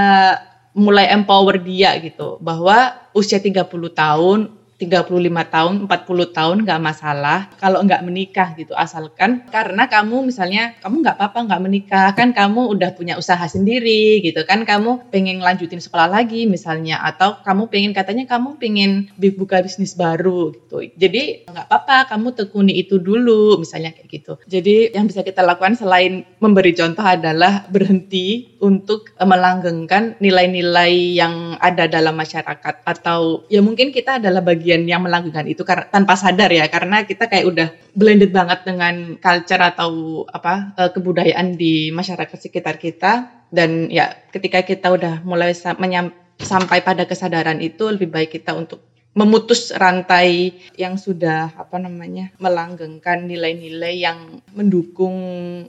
mulai 0.71 1.11
empower 1.11 1.59
dia 1.59 1.99
gitu 1.99 2.39
bahwa 2.39 2.95
usia 3.11 3.43
30 3.43 3.67
tahun 3.91 4.39
35 4.81 5.53
tahun, 5.53 5.73
40 5.85 6.37
tahun 6.37 6.57
nggak 6.65 6.81
masalah 6.81 7.53
kalau 7.61 7.85
nggak 7.85 8.01
menikah 8.01 8.57
gitu. 8.57 8.73
Asalkan 8.73 9.45
karena 9.53 9.85
kamu 9.85 10.25
misalnya 10.25 10.73
kamu 10.81 11.05
nggak 11.05 11.15
apa-apa 11.21 11.39
nggak 11.45 11.61
menikah 11.61 12.07
kan 12.17 12.33
kamu 12.33 12.73
udah 12.73 12.97
punya 12.97 13.21
usaha 13.21 13.45
sendiri 13.45 14.25
gitu. 14.25 14.41
Kan 14.49 14.65
kamu 14.65 15.13
pengen 15.13 15.43
lanjutin 15.43 15.77
sekolah 15.77 16.09
lagi 16.09 16.49
misalnya 16.49 16.97
atau 17.05 17.37
kamu 17.45 17.69
pengen 17.69 17.91
katanya 17.93 18.25
kamu 18.25 18.57
pengen 18.57 19.13
buka 19.37 19.61
bisnis 19.61 19.93
baru 19.93 20.55
gitu. 20.55 20.81
Jadi 20.97 21.45
nggak 21.45 21.65
apa-apa 21.69 22.17
kamu 22.17 22.33
tekuni 22.33 22.73
itu 22.81 22.97
dulu 22.97 23.61
misalnya 23.61 23.93
kayak 23.93 24.09
gitu. 24.09 24.33
Jadi 24.47 24.95
yang 24.95 25.05
bisa 25.05 25.21
kita 25.21 25.43
lakukan 25.43 25.75
selain 25.77 26.25
memberi 26.39 26.73
contoh 26.73 27.03
adalah 27.03 27.67
berhenti 27.67 28.57
untuk 28.63 29.11
melanggengkan 29.19 30.15
nilai-nilai 30.23 31.17
yang 31.19 31.59
ada 31.59 31.91
dalam 31.91 32.15
masyarakat. 32.15 32.87
Atau 32.87 33.43
ya 33.51 33.59
mungkin 33.59 33.91
kita 33.91 34.23
adalah 34.23 34.39
bagian 34.39 34.70
bagian 34.71 34.87
yang 34.87 35.03
melanggengkan 35.03 35.51
itu 35.51 35.67
karena 35.67 35.83
tanpa 35.91 36.15
sadar 36.15 36.47
ya 36.47 36.63
karena 36.71 37.03
kita 37.03 37.27
kayak 37.27 37.43
udah 37.43 37.67
blended 37.91 38.31
banget 38.31 38.63
dengan 38.63 39.19
culture 39.19 39.59
atau 39.59 40.23
apa 40.31 40.71
uh, 40.79 40.89
kebudayaan 40.95 41.59
di 41.59 41.91
masyarakat 41.91 42.39
sekitar 42.39 42.79
kita. 42.79 43.43
Dan 43.51 43.91
ya 43.91 44.15
ketika 44.31 44.63
kita 44.63 44.95
udah 44.95 45.27
mulai 45.27 45.51
sampai 45.51 46.79
pada 46.87 47.03
kesadaran 47.03 47.59
itu 47.59 47.83
lebih 47.91 48.07
baik 48.07 48.39
kita 48.39 48.55
untuk 48.55 48.79
memutus 49.11 49.75
rantai 49.75 50.55
yang 50.79 50.95
sudah 50.95 51.51
apa 51.59 51.75
namanya 51.75 52.31
melanggengkan 52.39 53.27
nilai-nilai 53.27 53.99
yang 53.99 54.39
mendukung 54.55 55.15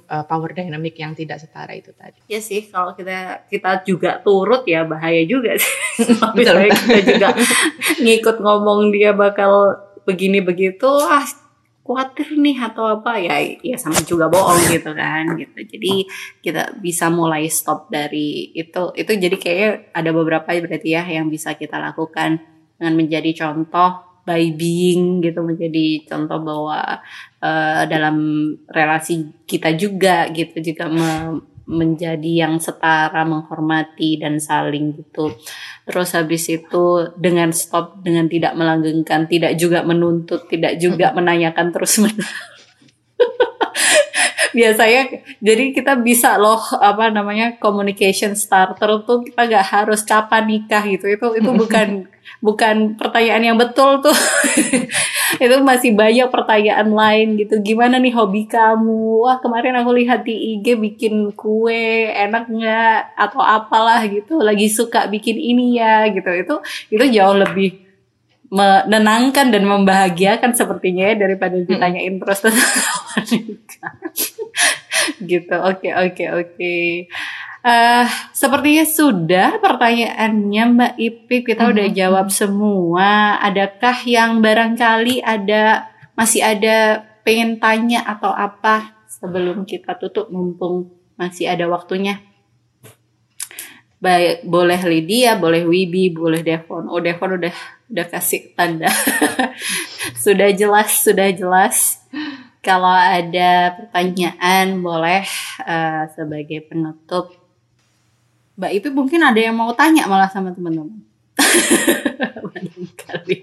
uh, 0.06 0.24
power 0.30 0.54
dynamic 0.54 0.94
yang 0.94 1.18
tidak 1.18 1.42
setara 1.42 1.74
itu 1.74 1.90
tadi. 1.90 2.22
Ya 2.30 2.38
sih 2.38 2.70
kalau 2.70 2.94
kita 2.94 3.50
kita 3.50 3.82
juga 3.82 4.22
turut 4.22 4.62
ya 4.62 4.86
bahaya 4.86 5.26
juga 5.26 5.58
sih. 5.58 5.74
Misalnya 6.38 6.70
kita 6.70 7.02
juga 7.02 7.28
ngikut 7.98 8.36
ngomong 8.38 8.94
dia 8.94 9.10
bakal 9.10 9.74
begini 10.06 10.38
begitu 10.38 10.86
ah 10.86 11.26
khawatir 11.82 12.38
nih 12.38 12.62
atau 12.62 12.86
apa 12.86 13.18
ya 13.18 13.42
ya 13.58 13.74
sama 13.74 13.98
juga 14.06 14.30
bohong 14.30 14.70
gitu 14.70 14.94
kan 14.94 15.34
gitu 15.34 15.66
jadi 15.66 16.06
kita 16.38 16.62
bisa 16.78 17.10
mulai 17.10 17.50
stop 17.50 17.90
dari 17.90 18.54
itu 18.54 18.94
itu 18.94 19.10
jadi 19.18 19.36
kayak 19.36 19.72
ada 19.90 20.10
beberapa 20.14 20.46
berarti 20.46 20.94
ya 20.94 21.02
yang 21.02 21.26
bisa 21.26 21.58
kita 21.58 21.82
lakukan 21.82 22.51
dengan 22.82 22.98
menjadi 22.98 23.30
contoh 23.38 24.02
by 24.26 24.50
being 24.58 25.22
gitu 25.22 25.38
menjadi 25.46 26.02
contoh 26.10 26.42
bahwa 26.42 26.98
uh, 27.38 27.82
dalam 27.86 28.16
relasi 28.66 29.30
kita 29.46 29.78
juga 29.78 30.26
gitu 30.34 30.58
juga 30.58 30.90
me 30.90 31.38
menjadi 31.62 32.42
yang 32.42 32.58
setara 32.58 33.22
menghormati 33.22 34.18
dan 34.18 34.42
saling 34.42 34.98
gitu. 34.98 35.30
Terus 35.86 36.10
habis 36.18 36.50
itu 36.50 37.06
dengan 37.14 37.54
stop 37.54 38.02
dengan 38.02 38.26
tidak 38.26 38.58
melanggengkan 38.58 39.30
tidak 39.30 39.54
juga 39.54 39.86
menuntut 39.86 40.50
tidak 40.50 40.82
juga 40.82 41.14
menanyakan 41.14 41.70
terus 41.70 42.02
menerus 42.02 42.34
biasanya 44.52 45.24
jadi 45.40 45.64
kita 45.72 45.98
bisa 46.00 46.36
loh 46.36 46.60
apa 46.78 47.08
namanya 47.08 47.56
communication 47.56 48.36
starter 48.36 49.02
tuh 49.04 49.24
kita 49.24 49.48
nggak 49.48 49.66
harus 49.66 50.00
kapan 50.04 50.44
nikah 50.48 50.84
gitu. 50.86 51.08
Itu 51.08 51.26
itu 51.36 51.50
bukan 51.62 52.06
bukan 52.42 52.98
pertanyaan 52.98 53.54
yang 53.54 53.58
betul 53.58 54.02
tuh. 54.02 54.14
Itu 55.42 55.64
masih 55.64 55.96
banyak 55.96 56.28
pertanyaan 56.28 56.92
lain 56.92 57.40
gitu. 57.40 57.56
Gimana 57.64 57.96
nih 57.96 58.12
hobi 58.12 58.44
kamu? 58.44 59.24
Wah 59.24 59.40
kemarin 59.40 59.78
aku 59.80 59.96
lihat 59.96 60.28
di 60.28 60.58
IG 60.58 60.76
bikin 60.76 61.32
kue 61.32 62.12
enak 62.12 62.52
nggak? 62.52 63.16
Atau 63.16 63.40
apalah 63.40 64.04
gitu. 64.04 64.42
Lagi 64.42 64.68
suka 64.68 65.08
bikin 65.08 65.40
ini 65.40 65.80
ya 65.80 66.04
gitu. 66.12 66.28
Itu 66.28 66.54
itu 66.92 67.04
jauh 67.16 67.36
lebih 67.38 67.82
menenangkan 68.52 69.48
dan 69.48 69.64
membahagiakan 69.64 70.52
sepertinya 70.52 71.08
ya 71.08 71.16
daripada 71.16 71.56
ditanyain 71.56 72.20
terus 72.20 72.44
tentang 72.44 72.68
nikah 73.32 73.92
gitu 75.30 75.54
oke 75.54 75.88
oke 75.88 76.24
oke 76.30 76.74
Uh, 77.62 78.10
sepertinya 78.34 78.82
sudah 78.82 79.62
pertanyaannya 79.62 80.64
Mbak 80.66 80.94
Ipip 80.98 81.42
kita 81.54 81.70
udah 81.70 81.86
Mhm, 81.86 81.94
jawab 81.94 82.26
semua. 82.34 83.38
Adakah 83.38 84.02
yang 84.02 84.42
barangkali 84.42 85.22
ada 85.22 85.86
masih 86.18 86.42
ada 86.42 87.06
pengen 87.22 87.62
tanya 87.62 88.02
atau 88.02 88.34
apa 88.34 89.06
sebelum 89.06 89.62
kita 89.62 89.94
tutup 89.94 90.26
mumpung 90.34 90.90
masih 91.14 91.54
ada 91.54 91.70
waktunya? 91.70 92.18
Baik, 94.02 94.42
boleh 94.42 94.82
Lydia, 94.82 95.38
boleh 95.38 95.62
Wibi, 95.62 96.10
boleh 96.10 96.42
Devon. 96.42 96.90
Oh, 96.90 96.98
Devon 96.98 97.38
udah 97.38 97.54
udah 97.86 98.06
kasih 98.10 98.58
tanda. 98.58 98.90
sudah 100.26 100.50
jelas, 100.50 100.98
sudah 100.98 101.30
jelas. 101.30 102.01
Kalau 102.62 102.94
ada 102.94 103.74
pertanyaan 103.74 104.78
boleh 104.78 105.26
eh, 105.66 106.02
sebagai 106.14 106.62
penutup. 106.62 107.34
Mbak 108.54 108.72
Ipi 108.78 108.88
mungkin 108.94 109.26
ada 109.26 109.40
yang 109.42 109.58
mau 109.58 109.74
tanya 109.74 110.06
malah 110.06 110.30
sama 110.30 110.54
teman-teman. 110.54 111.02
Barangkali. 112.54 113.38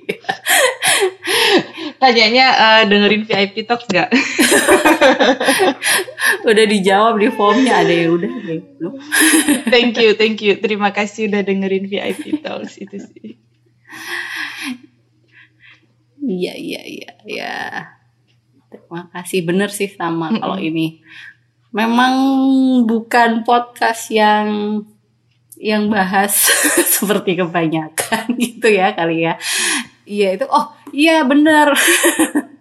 Tanyanya 1.99 2.45
eh, 2.55 2.81
dengerin 2.87 3.27
VIP 3.27 3.67
Talks 3.67 3.91
nggak? 3.91 4.07
udah 6.49 6.65
dijawab 6.71 7.19
di 7.19 7.27
formnya 7.27 7.83
ada 7.83 7.91
yang 7.91 8.15
udah 8.15 8.31
deh. 8.31 8.63
thank 9.73 9.99
you, 9.99 10.15
thank 10.15 10.39
you. 10.39 10.55
Terima 10.63 10.95
kasih 10.95 11.27
udah 11.27 11.43
dengerin 11.43 11.91
VIP 11.91 12.39
Talks 12.39 12.79
itu 12.79 13.03
sih. 13.03 13.35
Iya 16.23 16.55
iya 16.55 16.81
iya 16.87 17.11
iya. 17.27 17.55
Terima 18.69 19.09
kasih 19.09 19.41
bener 19.41 19.73
sih 19.73 19.89
sama 19.89 20.29
kalau 20.37 20.61
ini. 20.61 21.01
Memang 21.73 22.13
bukan 22.85 23.41
podcast 23.41 24.13
yang 24.13 24.81
yang 25.59 25.91
bahas 25.91 26.47
seperti 26.97 27.35
kebanyakan 27.35 28.33
gitu 28.41 28.69
ya 28.69 28.93
kali 28.93 29.25
ya. 29.25 29.41
Iya 30.05 30.37
itu 30.37 30.45
oh 30.49 30.69
iya 30.93 31.25
bener. 31.25 31.73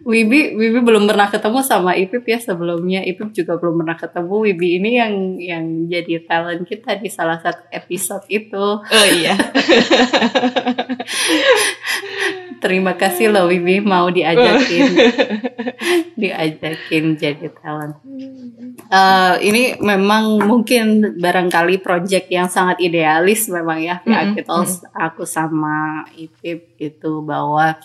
Wibi 0.00 0.56
Wibi 0.56 0.80
belum 0.80 1.04
pernah 1.04 1.28
ketemu 1.28 1.60
sama 1.60 1.92
Ipip 1.92 2.24
ya 2.24 2.40
sebelumnya 2.40 3.04
Ipip 3.04 3.36
juga 3.36 3.60
belum 3.60 3.84
pernah 3.84 3.96
ketemu 4.00 4.34
Wibi 4.48 4.68
ini 4.80 4.90
yang 4.96 5.14
yang 5.36 5.64
jadi 5.84 6.24
talent 6.24 6.64
kita 6.64 6.96
di 6.96 7.12
salah 7.12 7.36
satu 7.38 7.68
episode 7.68 8.24
itu. 8.32 8.66
Oh 8.80 9.06
iya. 9.12 9.36
Terima 12.60 12.92
kasih 12.96 13.32
loh 13.32 13.48
Wibi 13.48 13.80
mau 13.84 14.08
diajakin 14.08 14.96
diajakin 16.20 17.04
jadi 17.16 17.48
talent. 17.60 18.00
Eh, 18.90 19.34
ini 19.46 19.78
memang 19.80 20.40
mungkin 20.44 21.16
barangkali 21.20 21.78
project 21.78 22.26
yang 22.32 22.48
sangat 22.50 22.82
idealis 22.82 23.48
memang 23.48 23.78
ya 23.80 24.02
Mm-mm, 24.02 24.34
VIP 24.34 24.48
Talks 24.48 24.84
aku 24.92 25.22
sama 25.24 26.04
Ipip 26.16 26.74
itu 26.80 27.12
bahwa 27.22 27.76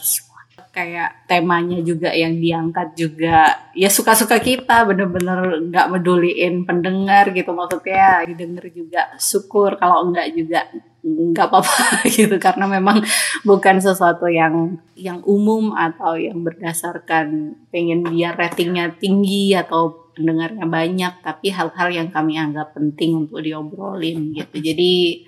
kayak 0.76 1.23
temanya 1.32 1.80
juga 1.80 2.11
yang 2.11 2.36
diangkat 2.36 2.99
juga 2.99 3.71
ya 3.71 3.88
suka-suka 3.88 4.43
kita 4.43 4.84
bener-bener 4.84 5.71
nggak 5.71 5.88
meduliin 5.88 6.67
pendengar 6.67 7.32
gitu 7.32 7.55
maksudnya. 7.55 8.28
Didengar 8.28 8.67
juga 8.76 9.15
syukur 9.15 9.80
kalau 9.80 10.03
enggak 10.03 10.36
juga 10.36 10.67
nggak 11.05 11.47
apa-apa 11.47 12.03
gitu 12.17 12.36
karena 12.41 12.65
memang 12.67 12.99
bukan 13.47 13.78
sesuatu 13.80 14.26
yang 14.28 14.82
yang 14.97 15.21
umum 15.23 15.71
atau 15.71 16.17
yang 16.17 16.41
berdasarkan 16.43 17.55
pengen 17.69 18.03
biar 18.03 18.36
ratingnya 18.36 18.91
tinggi 18.97 19.53
atau 19.53 20.11
pendengarnya 20.17 20.65
banyak 20.65 21.13
tapi 21.21 21.53
hal-hal 21.53 21.88
yang 21.93 22.09
kami 22.09 22.36
anggap 22.36 22.73
penting 22.76 23.28
untuk 23.28 23.39
diobrolin 23.39 24.34
gitu. 24.34 24.57
Jadi 24.59 25.23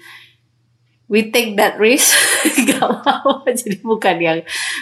we 1.07 1.31
take 1.31 1.55
that 1.55 1.79
risk. 1.79 2.15
Gak 2.67 2.83
apa-apa 2.83 3.49
jadi 3.55 3.79
bukan 3.81 4.17
yang 4.21 4.39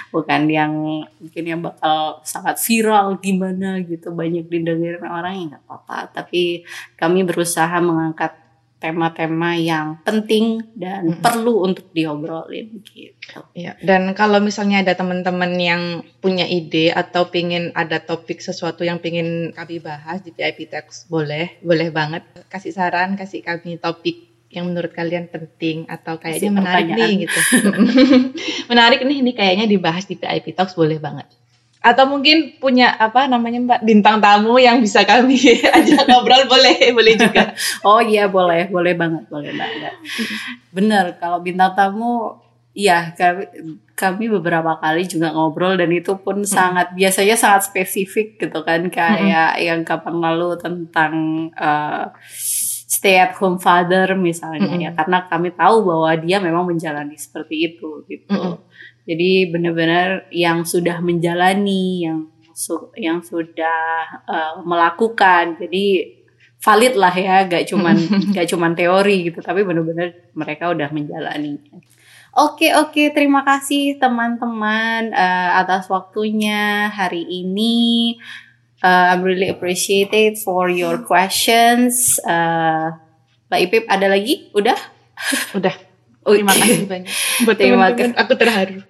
bukan 0.10 0.42
yang 0.52 0.74
mungkin 1.22 1.44
yang 1.46 1.62
bakal 1.64 2.20
sangat 2.26 2.60
viral 2.62 3.18
gimana 3.22 3.80
gitu. 3.86 4.12
Banyak 4.12 4.50
didengerin 4.50 5.06
orang 5.06 5.34
ya 5.38 5.44
nggak 5.56 5.64
apa-apa. 5.66 5.98
Tapi 6.12 6.66
kami 7.00 7.24
berusaha 7.24 7.78
mengangkat 7.80 8.46
tema-tema 8.76 9.58
yang 9.58 9.98
penting 10.06 10.62
dan 10.78 11.10
Mm-mm. 11.10 11.24
perlu 11.24 11.66
untuk 11.66 11.90
diobrolin 11.96 12.84
gitu. 12.86 13.42
Iya, 13.58 13.80
dan 13.82 14.14
kalau 14.14 14.38
misalnya 14.44 14.86
ada 14.86 14.94
teman-teman 14.94 15.58
yang 15.58 15.84
punya 16.22 16.46
ide 16.46 16.94
atau 16.94 17.32
pengen 17.32 17.74
ada 17.74 17.98
topik 18.04 18.44
sesuatu 18.44 18.86
yang 18.86 19.02
pengen 19.02 19.56
kami 19.56 19.82
bahas 19.82 20.22
di 20.22 20.30
VIP 20.36 20.70
Talks, 20.70 21.10
boleh, 21.10 21.58
boleh 21.66 21.90
banget. 21.90 22.28
Kasih 22.46 22.76
saran, 22.76 23.18
kasih 23.18 23.42
kami 23.42 23.82
topik 23.82 24.35
yang 24.54 24.72
menurut 24.72 24.94
kalian 24.94 25.28
penting 25.28 25.90
atau 25.90 26.22
kayaknya 26.22 26.48
Kasih 26.48 26.54
menarik 26.54 26.88
nih 26.94 27.12
gitu. 27.26 27.40
menarik 28.72 29.00
nih, 29.04 29.18
ini 29.26 29.32
kayaknya 29.34 29.66
dibahas 29.66 30.06
di 30.06 30.16
VIP 30.16 30.54
Talks, 30.54 30.78
boleh 30.78 31.02
banget. 31.02 31.28
Atau 31.86 32.10
mungkin 32.10 32.58
punya 32.58 32.98
apa 32.98 33.30
namanya 33.30 33.62
Mbak 33.62 33.82
bintang 33.86 34.18
tamu 34.18 34.58
yang 34.58 34.82
bisa 34.82 35.06
kami 35.06 35.38
ajak 35.78 36.06
ngobrol 36.10 36.50
boleh, 36.50 36.78
boleh 36.94 37.14
juga. 37.14 37.54
Oh 37.86 38.02
iya 38.02 38.26
boleh, 38.26 38.70
boleh 38.70 38.94
banget, 38.98 39.30
boleh 39.30 39.54
banget. 39.54 39.94
Bener, 40.74 41.20
kalau 41.22 41.44
bintang 41.46 41.78
tamu, 41.78 42.42
iya 42.74 43.14
kami, 43.14 43.46
kami 43.94 44.26
beberapa 44.34 44.82
kali 44.82 45.06
juga 45.06 45.30
ngobrol 45.30 45.78
dan 45.78 45.94
itu 45.94 46.18
pun 46.18 46.42
sangat 46.42 46.96
biasanya 46.98 47.38
sangat 47.38 47.70
spesifik 47.70 48.42
gitu 48.42 48.66
kan, 48.66 48.90
kayak 48.90 49.62
yang 49.62 49.86
kapan 49.86 50.18
lalu 50.18 50.58
tentang 50.58 51.14
eh, 51.54 52.06
stay 53.06 53.22
at 53.22 53.38
home 53.38 53.62
father 53.62 54.18
misalnya 54.18 54.66
Mm-mm. 54.66 54.82
ya, 54.82 54.92
karena 54.98 55.30
kami 55.30 55.54
tahu 55.54 55.86
bahwa 55.86 56.10
dia 56.18 56.42
memang 56.42 56.66
menjalani 56.66 57.14
seperti 57.14 57.70
itu 57.70 58.02
gitu. 58.10 58.34
Mm-mm. 58.34 58.58
Jadi 59.06 59.54
benar-benar 59.54 60.26
yang 60.34 60.66
sudah 60.66 60.98
menjalani, 61.06 62.10
yang 62.10 62.34
su- 62.58 62.90
yang 62.98 63.22
sudah 63.22 64.10
eh, 64.26 64.54
melakukan, 64.66 65.62
jadi 65.62 66.18
valid 66.58 66.98
lah 66.98 67.14
ya, 67.14 67.46
gak 67.46 67.70
cuman 67.70 67.94
gak 68.34 68.50
cuman 68.50 68.74
teori 68.74 69.30
gitu, 69.30 69.38
tapi 69.46 69.62
benar-benar 69.62 70.34
mereka 70.34 70.74
udah 70.74 70.90
menjalani. 70.90 71.62
Oke 72.34 72.74
oke, 72.74 73.14
terima 73.14 73.46
kasih 73.46 74.02
teman-teman 74.02 75.14
eh, 75.14 75.50
atas 75.62 75.86
waktunya 75.94 76.90
hari 76.90 77.22
ini. 77.22 78.18
Eh, 78.84 79.06
I'm 79.14 79.24
really 79.24 79.48
appreciated 79.48 80.38
for 80.40 80.68
your 80.68 81.00
questions. 81.04 82.20
Eh, 82.20 82.88
Mbak 83.48 83.60
Ipip 83.70 83.84
ada 83.88 84.12
lagi? 84.12 84.52
Udah? 84.52 84.76
Udah. 85.58 85.76
Terima 86.26 86.54
kasih 86.58 86.90
banyak. 86.90 87.14
Buat 87.46 87.58
Terima 87.62 87.94
teman-teman, 87.94 88.18
aku 88.18 88.34
terharu. 88.34 88.82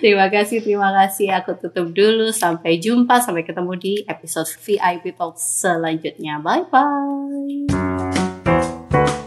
Terima 0.00 0.32
kasih, 0.32 0.64
terima 0.64 0.88
kasih. 0.96 1.28
Aku 1.44 1.60
tutup 1.60 1.92
dulu. 1.92 2.32
Sampai 2.32 2.80
jumpa, 2.80 3.20
sampai 3.20 3.44
ketemu 3.44 3.76
di 3.76 3.94
episode 4.08 4.48
VIP 4.64 5.12
Talk 5.12 5.36
selanjutnya. 5.36 6.40
Bye 6.40 6.64
bye. 6.72 8.23
Música 8.44 9.23